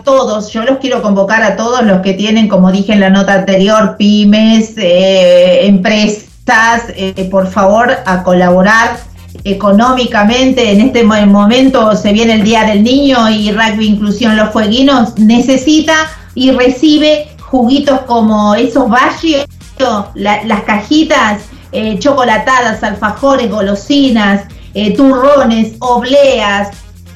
[0.05, 3.33] todos, yo los quiero convocar a todos los que tienen, como dije en la nota
[3.33, 8.97] anterior, pymes, eh, empresas, eh, por favor, a colaborar
[9.43, 10.71] económicamente.
[10.71, 15.93] En este momento se viene el Día del Niño y Rugby Inclusión Los Fueguinos necesita
[16.35, 19.45] y recibe juguitos como esos valles,
[20.15, 26.69] las cajitas eh, chocolatadas, alfajores, golosinas, eh, turrones, obleas,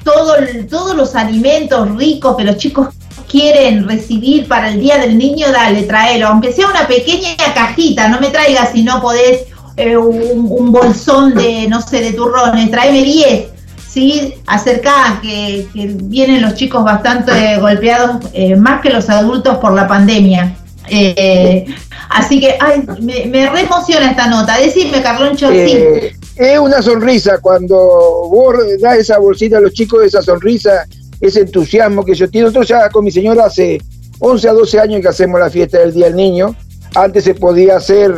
[0.03, 0.35] todo,
[0.69, 2.89] todos los alimentos ricos que los chicos
[3.29, 8.19] quieren recibir para el Día del Niño, dale, tráelo, aunque sea una pequeña cajita, no
[8.19, 9.45] me traigas si no podés
[9.77, 13.47] eh, un, bolsón de, no sé, de turrones, tráeme 10,
[13.95, 14.33] ¿sí?
[14.45, 20.53] Acerca que, vienen los chicos bastante golpeados, eh, más que los adultos por la pandemia.
[20.89, 21.65] Eh,
[22.09, 24.57] así que, ay, me, me emociona esta nota.
[24.57, 25.55] Decime, Carloncho, sí.
[25.55, 30.85] Eh, es una sonrisa cuando vos das esa bolsita a los chicos, esa sonrisa,
[31.21, 32.47] ese entusiasmo que yo tengo.
[32.47, 33.79] Nosotros ya con mi señora hace
[34.19, 36.53] 11 a 12 años que hacemos la fiesta del Día del Niño.
[36.95, 38.13] Antes se podía hacer,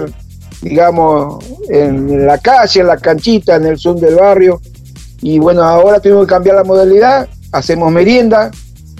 [0.64, 4.60] digamos, en la calle, en la canchita, en el sur del barrio.
[5.22, 8.52] Y bueno, ahora tenemos que cambiar la modalidad, hacemos merienda,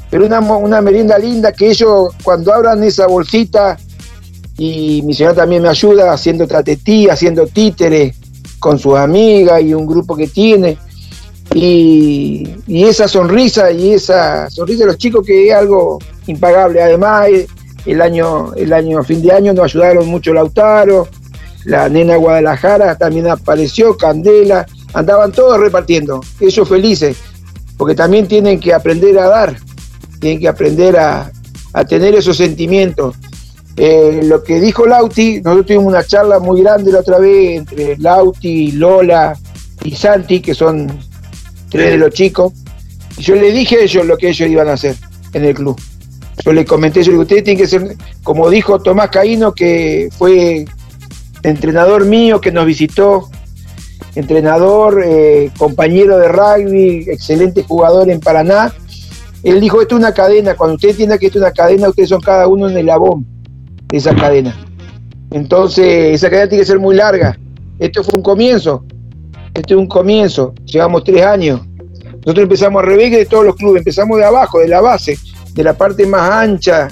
[0.10, 3.78] pero una, una merienda linda que ellos cuando abran esa bolsita,
[4.58, 8.16] y mi señora también me ayuda haciendo tratetí, haciendo títeres
[8.60, 10.78] con sus amigas y un grupo que tiene.
[11.54, 16.82] Y, esa sonrisa y esa sonrisa de los chicos que es algo impagable.
[16.82, 17.48] Además, eh,
[17.86, 21.08] el año, el año, fin de año nos ayudaron mucho Lautaro,
[21.66, 24.66] la nena Guadalajara también apareció, Candela,
[24.98, 27.18] andaban todos repartiendo, ellos felices,
[27.78, 29.56] porque también tienen que aprender a dar,
[30.20, 31.32] tienen que aprender a,
[31.88, 33.16] tener esos sentimientos.
[33.76, 37.96] Eh, lo que dijo Lauti, nosotros tuvimos una charla muy grande la otra vez entre
[37.98, 39.38] Lauti, Lola
[39.84, 40.88] y Santi, que son
[41.70, 42.54] tres de los chicos,
[43.16, 44.96] y yo le dije a ellos lo que ellos iban a hacer
[45.34, 45.80] en el club.
[46.44, 50.66] Yo les comenté, yo le ustedes tienen que ser, como dijo Tomás Caíno, que fue
[51.44, 53.30] entrenador mío, que nos visitó
[54.18, 58.74] entrenador, eh, compañero de rugby, excelente jugador en Paraná.
[59.44, 62.10] Él dijo, esto es una cadena, cuando usted entienda que esto es una cadena, ustedes
[62.10, 63.28] son cada uno en el labón
[63.88, 64.58] de esa cadena.
[65.30, 67.38] Entonces, esa cadena tiene que ser muy larga.
[67.78, 68.84] Esto fue un comienzo,
[69.54, 71.62] esto es un comienzo, llevamos tres años.
[72.26, 75.16] Nosotros empezamos a revés de todos los clubes, empezamos de abajo, de la base,
[75.54, 76.88] de la parte más ancha,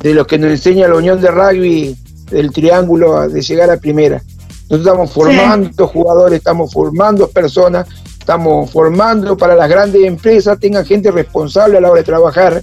[0.00, 1.96] de lo que nos enseña la Unión de Rugby,
[2.30, 4.22] del triángulo de llegar a primera.
[4.68, 7.86] Nosotros estamos formando jugadores, estamos formando personas,
[8.18, 12.62] estamos formando para las grandes empresas, tengan gente responsable a la hora de trabajar,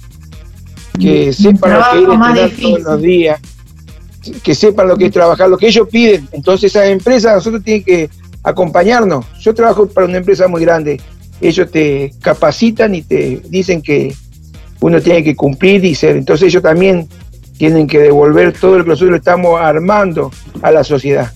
[0.98, 1.72] que sepan
[2.04, 3.40] lo que es todos los días,
[4.42, 6.28] que sepan lo que es trabajar, lo que ellos piden.
[6.32, 8.10] Entonces esas empresas nosotros tienen que
[8.42, 9.24] acompañarnos.
[9.40, 11.00] Yo trabajo para una empresa muy grande
[11.42, 14.14] ellos te capacitan y te dicen que
[14.80, 16.16] uno tiene que cumplir y ser.
[16.16, 17.08] Entonces ellos también
[17.58, 20.30] tienen que devolver todo lo que nosotros estamos armando
[20.62, 21.32] a la sociedad.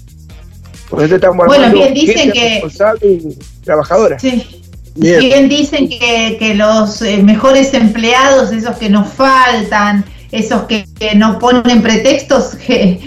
[0.89, 2.63] Por eso estamos bueno, bien dicen que
[3.03, 4.19] y trabajadora.
[4.19, 4.63] Sí.
[4.95, 5.49] Bien.
[5.49, 10.87] dicen que, que los eh, mejores empleados, esos que nos faltan, esos que,
[11.17, 12.99] no ponen pretextos, que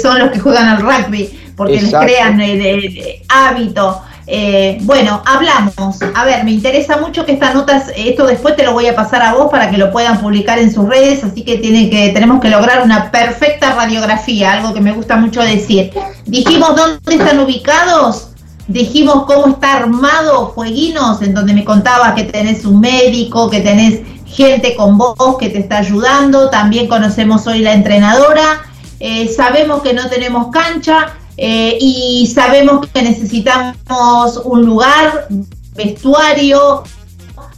[0.00, 4.02] son los que juegan al rugby, porque les crean el hábito.
[4.34, 5.98] Eh, bueno, hablamos.
[6.14, 9.20] A ver, me interesa mucho que esta nota, esto después te lo voy a pasar
[9.20, 12.82] a vos para que lo puedan publicar en sus redes, así que, tenemos que lograr
[12.82, 15.90] una perfecta radiografía, algo que me gusta mucho decir.
[16.24, 18.28] Dijimos dónde están ubicados,
[18.68, 24.00] dijimos cómo está armado Fueguinos, en donde me contaba que tenés un médico, que tenés
[24.24, 28.62] gente con vos que te está ayudando, también conocemos hoy la entrenadora,
[28.98, 35.26] eh, sabemos que no tenemos cancha, eh, y sabemos que necesitamos un lugar,
[35.74, 36.84] vestuario,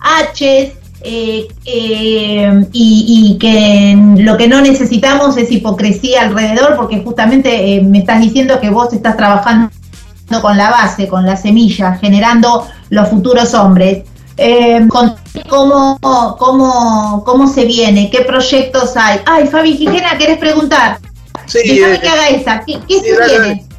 [0.00, 7.98] H, eh, eh, y, que lo que no necesitamos es hipocresía alrededor, porque justamente me
[7.98, 9.68] estás diciendo que vos estás trabajando
[10.40, 14.04] con la base, con la semilla, generando los futuros hombres.
[15.46, 15.98] ¿cómo,
[16.38, 18.08] cómo, ¿Cómo se viene?
[18.08, 19.20] ¿Qué proyectos hay?
[19.26, 21.00] Ay, Fabi Gijena, ¿querés preguntar?
[21.44, 22.64] Sí, Déjame que haga esta.
[22.64, 23.73] ¿Qué, se viene?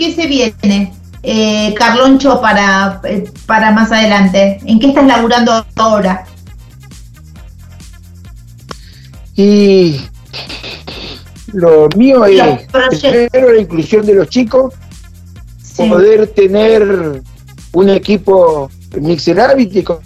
[0.00, 4.58] ¿Qué se viene, eh, Carloncho, para, eh, para más adelante?
[4.64, 6.24] ¿En qué estás laburando ahora?
[9.36, 10.00] Y
[11.52, 12.66] lo mío es
[13.02, 14.72] primero la inclusión de los chicos,
[15.76, 17.22] poder tener
[17.72, 19.36] un equipo mixed
[19.84, 19.98] con,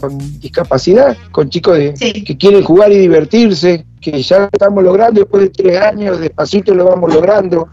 [0.00, 5.50] con, discapacidad, con chicos que quieren jugar y divertirse, que ya estamos logrando después de
[5.50, 7.68] tres años, despacito lo vamos logrando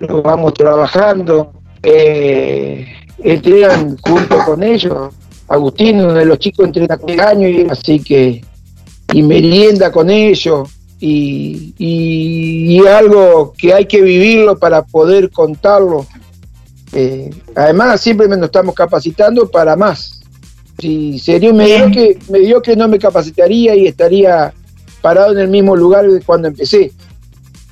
[0.00, 1.52] lo vamos trabajando,
[1.82, 2.86] eh,
[3.18, 5.14] entrenan junto con ellos.
[5.48, 8.44] Agustín, uno de los chicos, entrena con años y así que,
[9.12, 10.68] y merienda con ellos,
[11.00, 16.06] y, y, algo que hay que vivirlo para poder contarlo.
[16.92, 20.22] Eh, además, siempre nos estamos capacitando para más.
[20.78, 24.52] Si sería un mediocre, mediocre, no me capacitaría y estaría
[25.02, 26.92] parado en el mismo lugar de cuando empecé.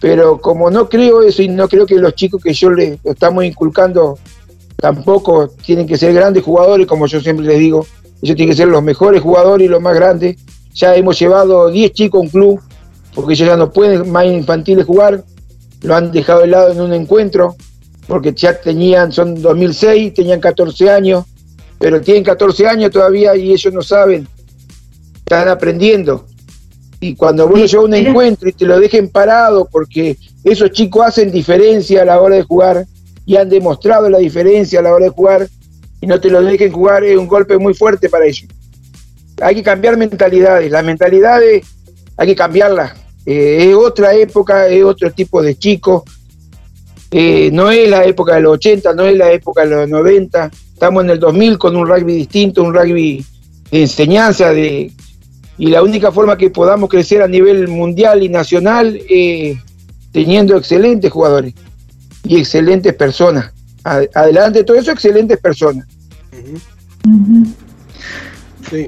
[0.02, 3.44] Pero como no creo eso y no creo que los chicos que yo les estamos
[3.44, 4.18] inculcando
[4.76, 7.86] tampoco tienen que ser grandes jugadores, como yo siempre les digo,
[8.20, 10.38] ellos tienen que ser los mejores jugadores y los más grandes.
[10.74, 12.60] Ya hemos llevado 10 chicos a un club,
[13.14, 15.22] porque ellos ya no pueden más infantiles jugar,
[15.82, 17.54] lo han dejado de lado en un encuentro,
[18.08, 21.26] porque ya tenían, son 2006, tenían 14 años,
[21.78, 24.26] pero tienen 14 años todavía y ellos no saben,
[25.14, 26.26] están aprendiendo.
[27.02, 30.70] Y cuando vos lo llevas a un encuentro y te lo dejen parado, porque esos
[30.70, 32.86] chicos hacen diferencia a la hora de jugar
[33.26, 35.48] y han demostrado la diferencia a la hora de jugar,
[36.00, 38.48] y no te lo dejen jugar, es un golpe muy fuerte para ellos.
[39.40, 41.66] Hay que cambiar mentalidades, las mentalidades
[42.16, 42.92] hay que cambiarlas.
[43.26, 46.04] Eh, es otra época, es otro tipo de chicos.
[47.10, 50.52] Eh, no es la época de los 80, no es la época de los 90.
[50.72, 53.26] Estamos en el 2000 con un rugby distinto, un rugby
[53.72, 54.92] de enseñanza, de
[55.58, 59.58] y la única forma que podamos crecer a nivel mundial y nacional es
[60.12, 61.54] teniendo excelentes jugadores
[62.24, 63.52] y excelentes personas.
[63.84, 65.86] Adelante de todo eso, excelentes personas.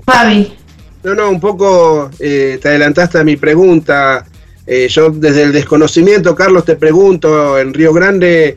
[0.04, 0.54] Fabi.
[1.02, 4.24] No, no, un poco eh, te adelantaste a mi pregunta.
[4.66, 8.56] Eh, yo desde el desconocimiento, Carlos, te pregunto, en Río Grande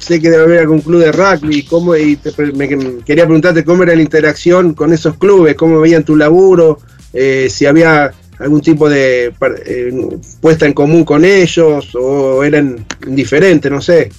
[0.00, 2.18] sé que debe haber algún club de rugby, ¿cómo, y
[2.54, 2.68] me,
[3.04, 6.78] quería preguntarte cómo era la interacción con esos clubes, cómo veían tu laburo,
[7.12, 9.32] eh, si había algún tipo de
[9.66, 14.10] eh, puesta en común con ellos o eran indiferentes, no sé.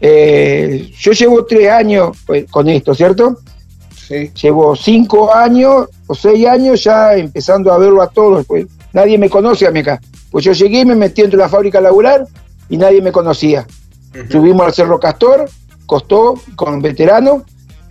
[0.00, 3.38] Eh, yo llevo tres años pues, con esto, ¿cierto?
[3.94, 4.30] Sí.
[4.40, 8.46] Llevo cinco años o seis años ya empezando a verlo a todos.
[8.46, 10.00] Pues nadie me conoce a mí acá.
[10.30, 12.26] Pues yo llegué, me metí de la fábrica laboral
[12.68, 13.66] y nadie me conocía.
[14.30, 15.48] Subimos al Cerro Castor,
[15.84, 17.42] costó con veteranos.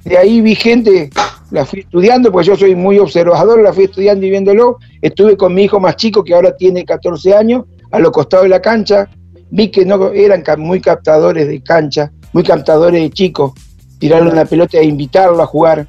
[0.06, 1.10] De ahí vi gente
[1.52, 4.78] la fui estudiando, pues yo soy muy observador, la fui estudiando y viéndolo.
[5.02, 8.50] Estuve con mi hijo más chico, que ahora tiene 14 años, a los costados de
[8.50, 9.10] la cancha.
[9.50, 13.54] Vi que no eran muy captadores de cancha, muy captadores de chicos.
[14.00, 15.88] Tirarle una pelota e invitarlo a jugar.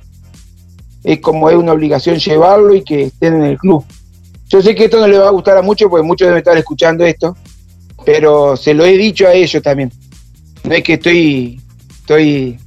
[1.05, 3.85] Es como es una obligación llevarlo y que estén en el club.
[4.49, 6.57] Yo sé que esto no le va a gustar a muchos, porque muchos deben estar
[6.57, 7.37] escuchando esto,
[8.05, 9.91] pero se lo he dicho a ellos también.
[10.65, 11.61] No es que estoy,
[12.01, 12.59] estoy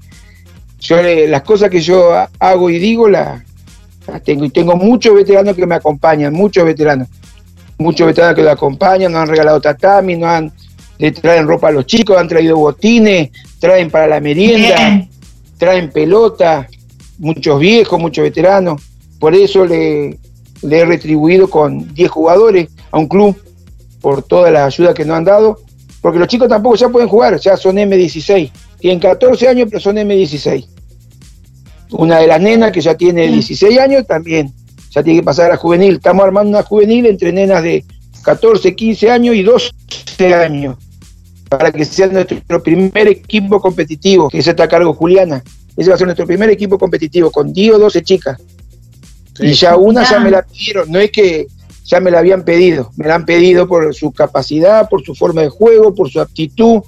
[0.80, 3.44] yo las cosas que yo hago y digo las,
[4.24, 4.46] tengo.
[4.46, 7.08] Y tengo muchos veteranos que me acompañan, muchos veteranos.
[7.78, 10.52] Muchos veteranos que lo acompañan, nos han regalado tatami, nos han,
[10.98, 13.30] le traen ropa a los chicos, han traído botines,
[13.60, 15.08] traen para la merienda,
[15.58, 16.68] traen pelota.
[17.20, 18.82] muchos viejos, muchos veteranos.
[19.20, 20.18] Por eso le,
[20.62, 23.36] le he retribuido con 10 jugadores a un club
[24.02, 25.60] por toda la ayuda que nos han dado,
[26.02, 30.68] porque los chicos tampoco ya pueden jugar, ya son M16, tienen 14 años son M16.
[31.92, 34.54] Una de las nenas que ya tiene 16 años también,
[34.92, 35.96] ya tiene que pasar a juvenil.
[35.96, 37.84] Estamos armando una juvenil entre nenas de
[38.24, 40.78] 14, 15 años y 12 años,
[41.50, 45.44] para que sea nuestro primer equipo competitivo, que se está a cargo Juliana.
[45.76, 48.40] Ese va a ser nuestro primer equipo competitivo, con 10 o 12 chicas.
[49.40, 51.48] Y ya una ya me la pidieron, no es que
[51.86, 55.42] ya me la habían pedido, me la han pedido por su capacidad, por su forma
[55.42, 56.82] de juego, por su aptitud,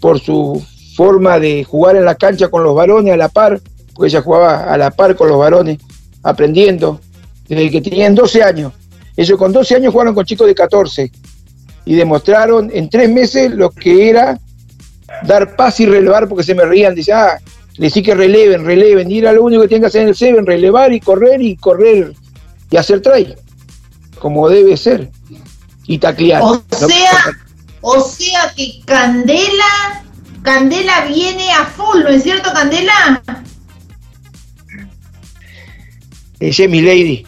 [0.00, 0.60] por su
[0.94, 3.60] forma de jugar en la cancha con los varones a la par,
[3.94, 5.78] porque ella jugaba a la par con los varones,
[6.22, 7.00] aprendiendo,
[7.48, 8.72] desde que tenían 12 años.
[9.16, 11.10] Ellos con 12 años jugaron con chicos de 14
[11.84, 14.38] y demostraron en tres meses lo que era
[15.24, 17.38] dar paz y relevar, porque se me reían, dice, ah,
[17.88, 20.46] sí que releven, releven, y era lo único que tienen que hacer en el Seven,
[20.46, 22.14] relevar y correr y correr
[22.70, 23.34] y hacer try,
[24.18, 25.10] como debe ser,
[25.86, 26.42] y taclear.
[26.42, 27.36] O sea,
[27.80, 30.04] o sea que Candela,
[30.42, 33.22] Candela viene a full, ¿no es cierto, Candela?
[36.38, 37.26] Ese es mi lady.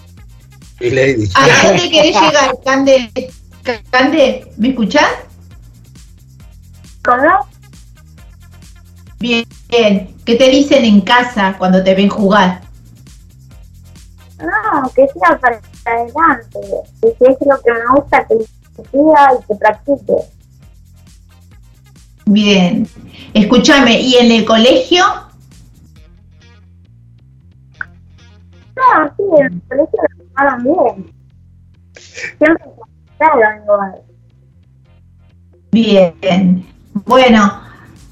[0.80, 1.28] Mi lady.
[1.34, 3.32] ¿A dónde querés llegar, Cande?
[3.90, 5.12] Cande, ¿me escuchás?
[7.04, 7.46] ¿Cómo?
[9.18, 10.16] Bien, bien.
[10.24, 12.62] ¿Qué te dicen en casa cuando te ven jugar?
[14.38, 16.58] No, que sea para adelante.
[17.00, 18.34] Que si es lo que me gusta, que
[18.90, 20.41] siga y que practique.
[22.26, 22.86] Bien.
[23.34, 25.04] Escúchame, ¿y en el colegio?
[28.76, 29.98] No, sí, en el colegio
[30.34, 31.14] tomaron bien.
[32.38, 32.64] Siempre
[33.62, 34.02] igual.
[35.72, 36.66] Bien.
[37.06, 37.60] Bueno,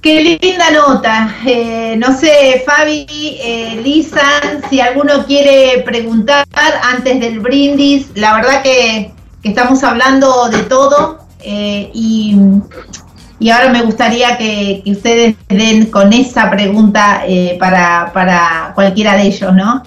[0.01, 1.37] qué linda nota.
[1.47, 4.23] Eh, no sé, Fabi, eh, Lisa,
[4.69, 6.47] si alguno quiere preguntar
[6.82, 8.11] antes del brindis.
[8.15, 9.12] La verdad que,
[9.43, 12.37] que estamos hablando de todo eh, y,
[13.41, 19.17] y ahora me gustaría que, que ustedes den con esa pregunta eh, para, para cualquiera
[19.17, 19.83] de ellos, ¿no?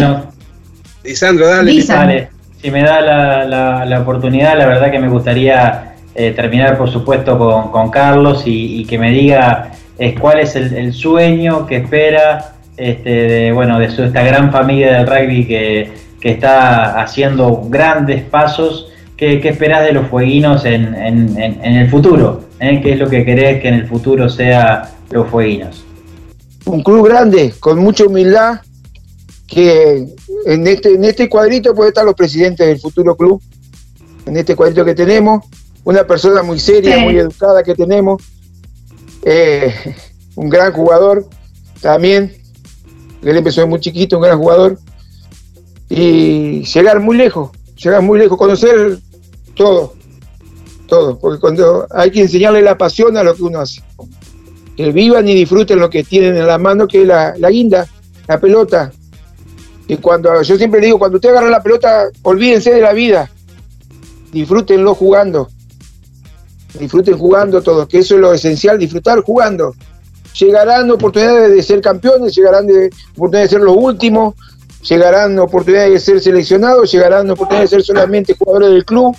[0.00, 0.32] Bueno,
[1.04, 1.72] Lisandro, dale.
[1.98, 2.28] Vale,
[2.60, 6.90] si me da la, la- la oportunidad, la verdad que me gustaría eh, terminar, por
[6.90, 11.66] supuesto, con, con Carlos y, y que me diga eh, cuál es el, el sueño
[11.66, 17.00] que espera este, de, bueno, de su, esta gran familia del rugby que, que está
[17.00, 18.88] haciendo grandes pasos.
[19.18, 22.44] ¿Qué, qué esperás de los fueguinos en, en- en- en el futuro?
[22.60, 22.80] eh?
[22.82, 25.84] ¿Qué es lo que querés que en el futuro sea los fueguinos?
[26.64, 28.60] un club grande, con mucha humildad,
[29.46, 30.06] que
[30.44, 33.40] en este, en este cuadrito pueden estar los presidentes del futuro club,
[34.26, 35.46] en este cuadrito que tenemos,
[35.84, 37.00] una persona muy seria, Sí.
[37.04, 38.22] muy educada que tenemos,
[39.24, 39.72] eh,
[40.36, 41.26] un gran jugador
[41.80, 42.34] también,
[43.22, 44.78] él empezó de muy chiquito, un gran jugador,
[45.88, 47.50] y llegar muy lejos,
[47.82, 48.98] llegar muy lejos, conocer
[49.58, 49.92] todo,
[50.86, 53.82] todo, porque cuando hay que enseñarle la pasión a lo que uno hace
[54.78, 57.84] que vivan y disfruten lo que tienen en la mano, que es la, la guinda,
[58.28, 58.92] la pelota.
[59.88, 63.28] Y cuando yo siempre digo, cuando usted agarra la pelota, olvídense de la vida,
[64.30, 65.48] disfrútenlo jugando,
[66.78, 69.74] disfruten jugando todos, que eso es lo esencial, disfrutar jugando.
[70.38, 74.36] Llegarán oportunidades de ser campeones, llegarán de oportunidades de ser los últimos,
[74.88, 79.16] llegarán oportunidades de ser seleccionados, llegarán oportunidades de ser solamente jugadores del club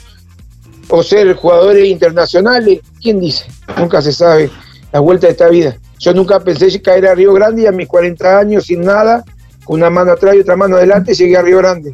[0.89, 2.79] o ser jugadores internacionales.
[3.01, 3.45] ¿Quién dice?
[3.77, 4.49] Nunca se sabe
[4.91, 5.77] la vuelta de esta vida.
[5.99, 9.23] Yo nunca pensé caer a Río Grande y a mis 40 años sin nada,
[9.63, 11.93] con una mano atrás y otra mano adelante, llegué a Río Grande.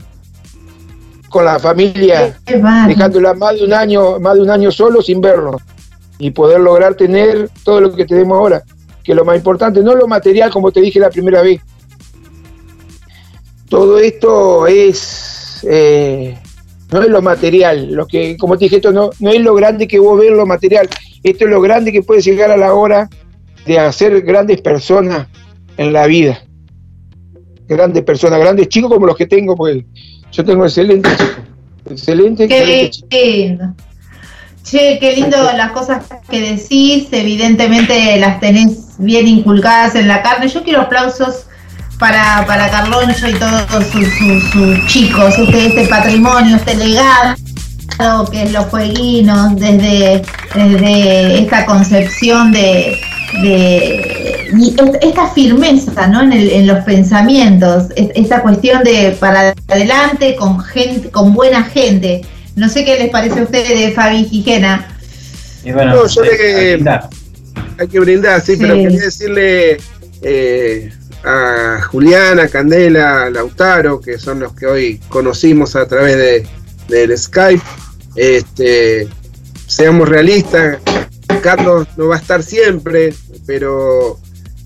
[1.29, 2.37] Con la familia,
[2.87, 5.59] dejándola más de un año, más de un año solo sin verlo.
[6.17, 8.63] Y poder lograr tener todo lo que tenemos ahora.
[9.03, 11.59] Que lo más importante, no lo material, como te dije la primera vez.
[13.67, 16.37] Todo esto es eh,
[16.95, 19.87] no es lo material, lo que, como te dije, esto no, no es lo grande
[19.87, 20.87] que vos ves lo material,
[21.23, 23.09] esto es lo grande que puedes llegar a la hora
[23.65, 25.27] de hacer grandes personas
[25.77, 26.41] en la vida.
[27.67, 29.85] Grandes personas, grandes chicos como los que tengo, porque
[30.31, 31.43] yo tengo excelentes chicos.
[31.89, 33.75] Excelente, Qué excelente lindo.
[34.63, 40.47] Che, qué lindo las cosas que decís, evidentemente las tenés bien inculcadas en la carne.
[40.47, 41.47] Yo quiero aplausos
[41.99, 47.35] para, para Carloncho y todos sus, sus- sus chicos, este, este patrimonio, este legado
[48.31, 50.21] que es los jueguinos, desde,
[50.53, 52.99] desde esta concepción de,
[53.41, 56.21] de y esta firmeza ¿no?
[56.23, 61.63] en, el- en los pensamientos, est- esta cuestión de para adelante con gente, con buena
[61.63, 62.21] gente.
[62.55, 64.87] No sé qué les parece a ustedes, Fabi Gijena.
[65.63, 67.09] Y bueno, No, yo está.
[67.79, 68.83] Hay que brindar, sí, pero Sí.
[68.83, 69.77] quería decirle
[70.21, 70.91] eh,
[71.25, 76.47] a Juliana, Candela, Lautaro, que son los que hoy conocimos a través de,
[76.87, 77.63] del Skype.
[78.15, 79.07] Este,
[79.67, 80.79] seamos realistas,
[81.41, 83.13] Carlos no va a estar siempre,
[83.45, 84.19] pero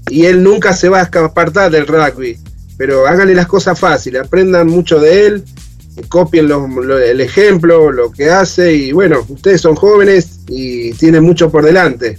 [0.10, 2.38] y él nunca se va a apartar del rugby.
[2.78, 5.44] Pero háganle las cosas fáciles, aprendan mucho de él,
[6.08, 11.66] copien el ejemplo, lo que hace y bueno, ustedes son jóvenes y tienen mucho por
[11.66, 12.18] delante.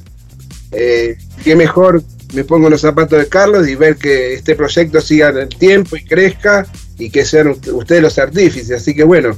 [0.73, 5.31] Eh, qué mejor me pongo los zapatos de Carlos y ver que este proyecto siga
[5.31, 6.67] en el tiempo y crezca
[6.99, 8.83] y que sean ustedes los artífices.
[8.83, 9.37] Así que bueno,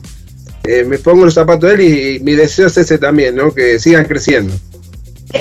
[0.64, 3.52] eh, me pongo los zapatos de él y, mi deseo es ese también, ¿no?
[3.52, 4.54] Que sigan creciendo.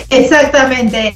[0.09, 1.15] Exactamente.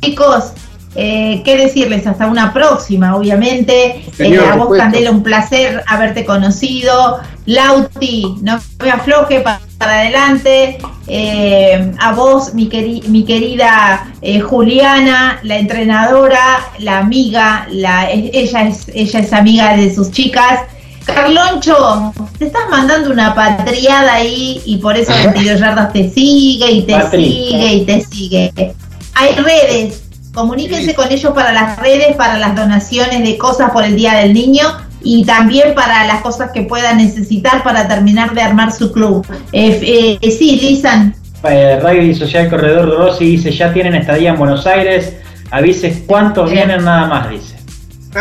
[0.00, 0.52] Chicos,
[0.94, 2.06] eh, ¿Qué decirles?
[2.06, 4.04] Hasta una próxima, obviamente.
[4.18, 7.20] Eh, a vos, Candela, un placer haberte conocido.
[7.46, 9.60] Lauti, no me afloje para,
[9.90, 10.78] adelante.
[11.08, 12.70] Eh, a vos, mi,
[13.08, 14.12] mi querida
[14.48, 20.60] Juliana, la entrenadora, la amiga, la, ella, es, ella es amiga de sus chicas.
[21.04, 26.82] Carloncho, te estás mandando una patriada ahí y por eso 22 yardas te sigue y
[26.82, 28.74] te sigue y te sigue.
[29.14, 30.02] Hay redes,
[30.32, 34.32] comuníquense con ellos para las redes, para las donaciones de cosas por el Día del
[34.32, 34.64] Niño
[35.04, 39.26] y también para las cosas que puedan necesitar para terminar de armar su club.
[39.52, 41.14] Eh, eh, sí, Lisan.
[41.44, 45.14] Eh, Rugby Social Corredor Rossi dice, ya tienen estadía en Buenos Aires,
[45.50, 47.56] avises cuántos vienen nada más, dice.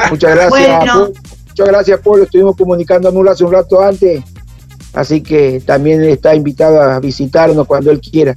[0.10, 0.86] Muchas gracias.
[1.50, 2.24] Muchas gracias, Polo.
[2.24, 4.24] Estuvimos comunicando hace un rato antes,
[4.94, 8.34] así que también está invitado a visitarnos cuando él quiera.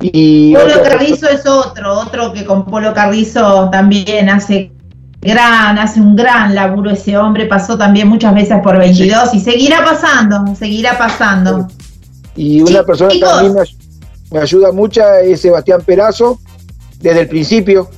[0.00, 4.72] Y Polo Carrizo es otro, otro que con Polo Carrizo también hace
[5.20, 9.84] gran, hace un gran laburo ese hombre, pasó también muchas veces por 22 y seguirá
[9.84, 11.68] pasando, seguirá pasando.
[12.36, 13.50] Y una persona que a mí
[14.30, 16.38] me, ayuda mucho es Sebastián Perazo,
[17.00, 17.90] desde el principio,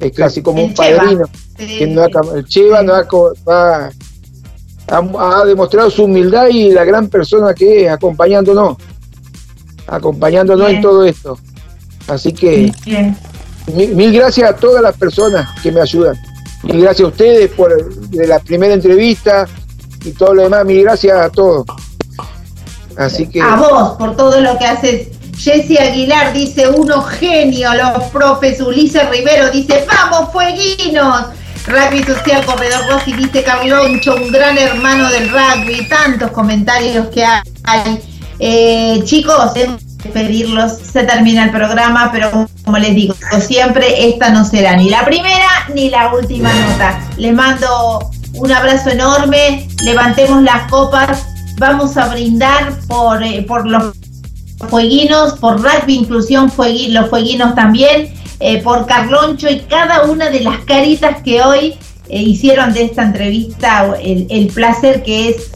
[0.00, 1.26] es casi como un padrino.
[1.58, 3.90] el Cheva no ha,
[4.88, 8.76] ha, demostrado su humildad y la gran persona que es, acompañándonos,
[9.86, 11.38] acompañándonos en todo esto.
[12.08, 12.72] Así que
[13.72, 16.16] mil, gracias a todas las personas que me ayudan.
[16.64, 17.70] Mil gracias a ustedes por
[18.12, 19.46] la primera entrevista
[20.04, 20.64] y todo lo demás.
[20.64, 21.66] Mil gracias a todos.
[22.96, 23.40] Así que.
[23.40, 25.08] A vos por todo lo que haces.
[25.36, 28.60] Jesse Aguilar dice, uno genio, los profes.
[28.60, 31.26] Ulises Rivero dice, vamos, fueguinos.
[31.66, 35.88] Rugby Social Corredor Rossi dice Carloncho, un gran hermano del rugby.
[35.88, 38.00] Tantos comentarios que hay.
[38.38, 39.52] Eh, chicos,
[40.12, 45.04] pedirlos, se termina el programa, pero como les digo, siempre esta no será ni la
[45.04, 47.00] primera ni la última nota.
[47.16, 51.26] Les mando un abrazo enorme, levantemos las copas,
[51.58, 53.94] vamos a brindar por, eh, por los
[54.68, 56.52] fueguinos, por Rugby Inclusión,
[56.88, 61.78] los fueguinos también eh, por Carloncho y cada una de las caritas que hoy
[62.08, 65.50] eh, hicieron de esta entrevista, el, placer que es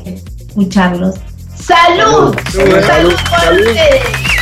[0.46, 1.16] escucharlos.
[1.54, 2.34] ¡Salud!
[2.50, 4.37] ¡Salud, salud, salud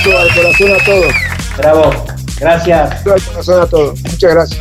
[0.00, 1.14] al corazón a todos.
[1.58, 2.04] Bravo,
[2.40, 3.06] gracias.
[3.06, 4.00] al corazón a todos.
[4.00, 4.60] Muchas gracias.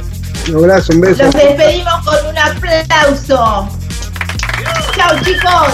[0.49, 1.23] Un abrazo, un beso.
[1.23, 3.69] Nos despedimos con un aplauso.
[4.95, 5.73] Chao, chicos.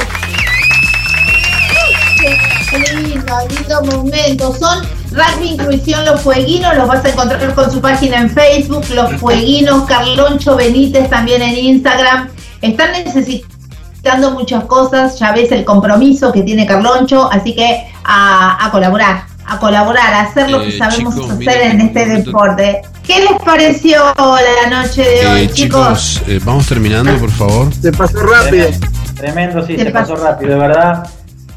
[2.70, 4.54] Qué lindo, lindo momento.
[4.54, 9.14] Son Rugby Inclusión Los Fueguinos, los vas a encontrar con su página en Facebook, Los
[9.14, 12.30] Fueguinos, Carloncho Benítez también en Instagram.
[12.62, 19.26] Están necesitando muchas cosas, ya ves el compromiso que tiene Carloncho, así que a, colaborar,
[19.48, 22.82] a colaborar, a hacer lo que eh, sabemos hacer en este deporte.
[23.04, 26.22] ¿Qué les pareció la noche de eh, hoy, chicos?
[26.28, 27.74] Eh, vamos terminando, por favor.
[27.74, 28.68] Se pasó rápido.
[29.16, 31.10] Tremendo, sí, se, pasó rápido, de verdad.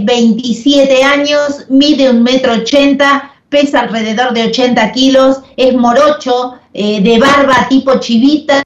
[0.00, 7.00] 27 eh, años, mide un metro ochenta, pesa alrededor de 80 kilos, es morocho, eh,
[7.02, 8.62] de barba tipo chivita,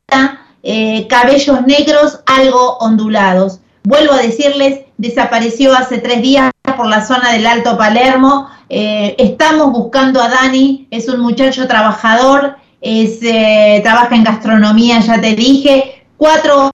[1.09, 3.60] cabellos negros, algo ondulados.
[3.84, 8.48] Vuelvo a decirles, desapareció hace tres días por la zona del Alto Palermo.
[8.68, 15.20] Eh, estamos buscando a Dani, es un muchacho trabajador, es, eh, trabaja en gastronomía, ya
[15.20, 16.70] te dije, 4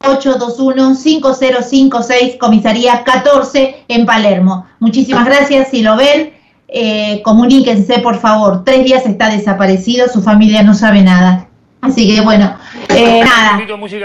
[0.00, 4.64] 821-5056, comisaría 14 en Palermo.
[4.78, 6.37] Muchísimas gracias, si lo ven,
[6.68, 8.64] eh, comuníquense por favor.
[8.64, 11.46] Tres días está desaparecido, su familia no sabe nada.
[11.80, 12.56] Así que bueno,
[12.88, 13.60] eh, nada,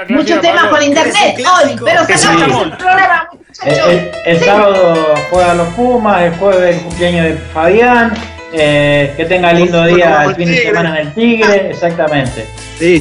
[0.09, 3.87] muchos temas con internet hoy, pero sacamos el programa, muchachos.
[3.87, 4.45] El, el Sí.
[4.45, 8.13] sábado juegan los Pumas, el jueves el cumpleaños de Fabián.
[8.55, 12.47] eh, que tenga lindo día el fin de semana en el Tigre, exactamente.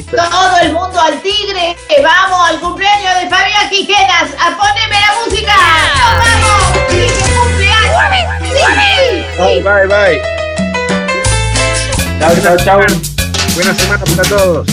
[0.09, 5.13] Todo el mundo al tigre, que vamos al cumpleaños de Fabián Quijenas, a ponerme la
[5.23, 5.53] música.
[5.53, 6.89] ¡Nos vamos!
[6.89, 8.42] ¡Sí, qué cumpleaños!
[8.53, 9.25] ¡Sí!
[9.37, 10.21] Bye, bye, bye.
[12.19, 12.79] Chau, chau, chau.
[13.55, 14.67] Buena semana para todos.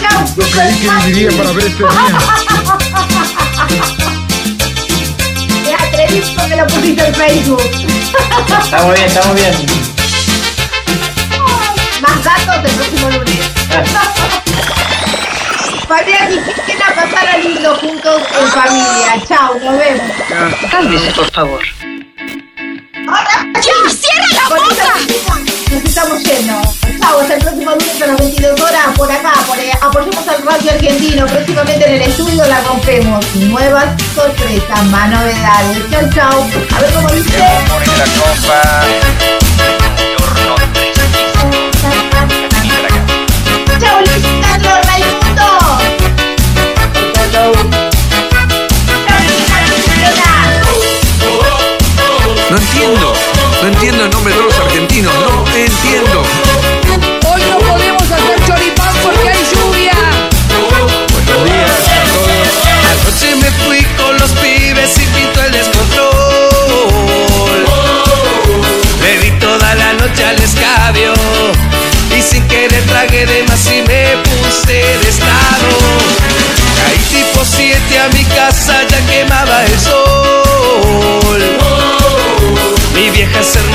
[0.00, 0.24] ¡Chau!
[0.36, 1.90] Lo creí que viviría para ver este día.
[5.64, 7.62] Te atrevís porque lo pusiste en Facebook.
[8.64, 9.54] Estamos bien, estamos bien.
[12.00, 13.40] Más datos el próximo lunes.
[15.88, 19.22] Fabián Quijenas, pasar a lindo juntos en familia.
[19.28, 20.10] Chau, nos vemos.
[20.70, 21.60] Cálmese, por favor.
[23.06, 23.90] ¡Ya!
[23.90, 24.94] ¡Cierra la boca!
[25.70, 26.60] Nos estamos yendo.
[27.00, 29.32] Chau, hasta el próximo lunes a las 22 horas por acá.
[29.46, 31.26] Por, eh, apoyemos al radio argentino.
[31.26, 33.24] Próximamente en el estudio la rompemos.
[33.36, 35.90] Nuevas sorpresas, más novedades.
[35.90, 36.50] Chau, chau.
[36.76, 37.38] A ver cómo dice.
[52.76, 53.12] Entiendo,
[53.62, 56.22] no entiendo el nombre de los argentinos, no entiendo.
[57.26, 59.94] Hoy no podemos hacer choripán porque hay lluvia.
[61.12, 62.48] Buenos días a todos.
[62.92, 66.06] Anoche me fui con los pibes y pinto el descontrol.
[69.00, 71.14] Bebí toda la noche al escabio
[72.14, 75.68] y sin querer tragué de más y me puse de estado.
[76.82, 79.64] Caí tipo 7 a mi casa, ya quemaba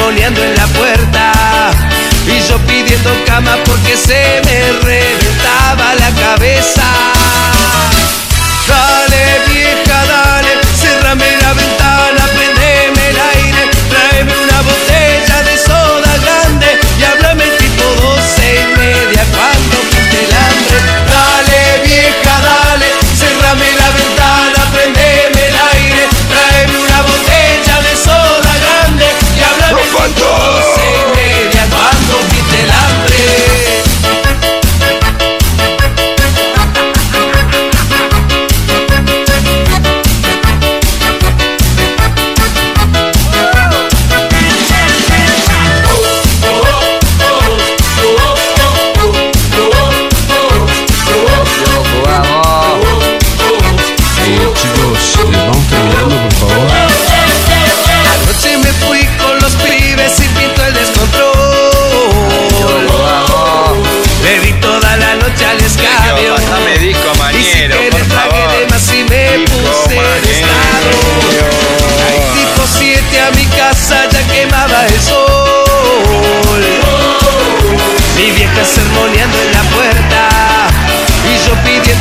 [0.02, 1.32] sermoneando en la puerta
[2.26, 7.21] y yo pidiendo cama porque se me reventaba la cabeza.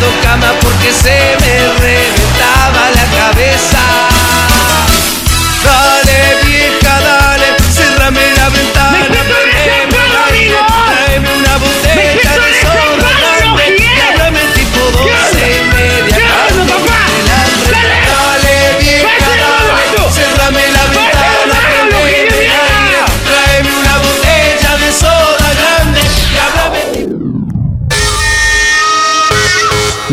[0.00, 1.39] Yo pidiendo cama porque se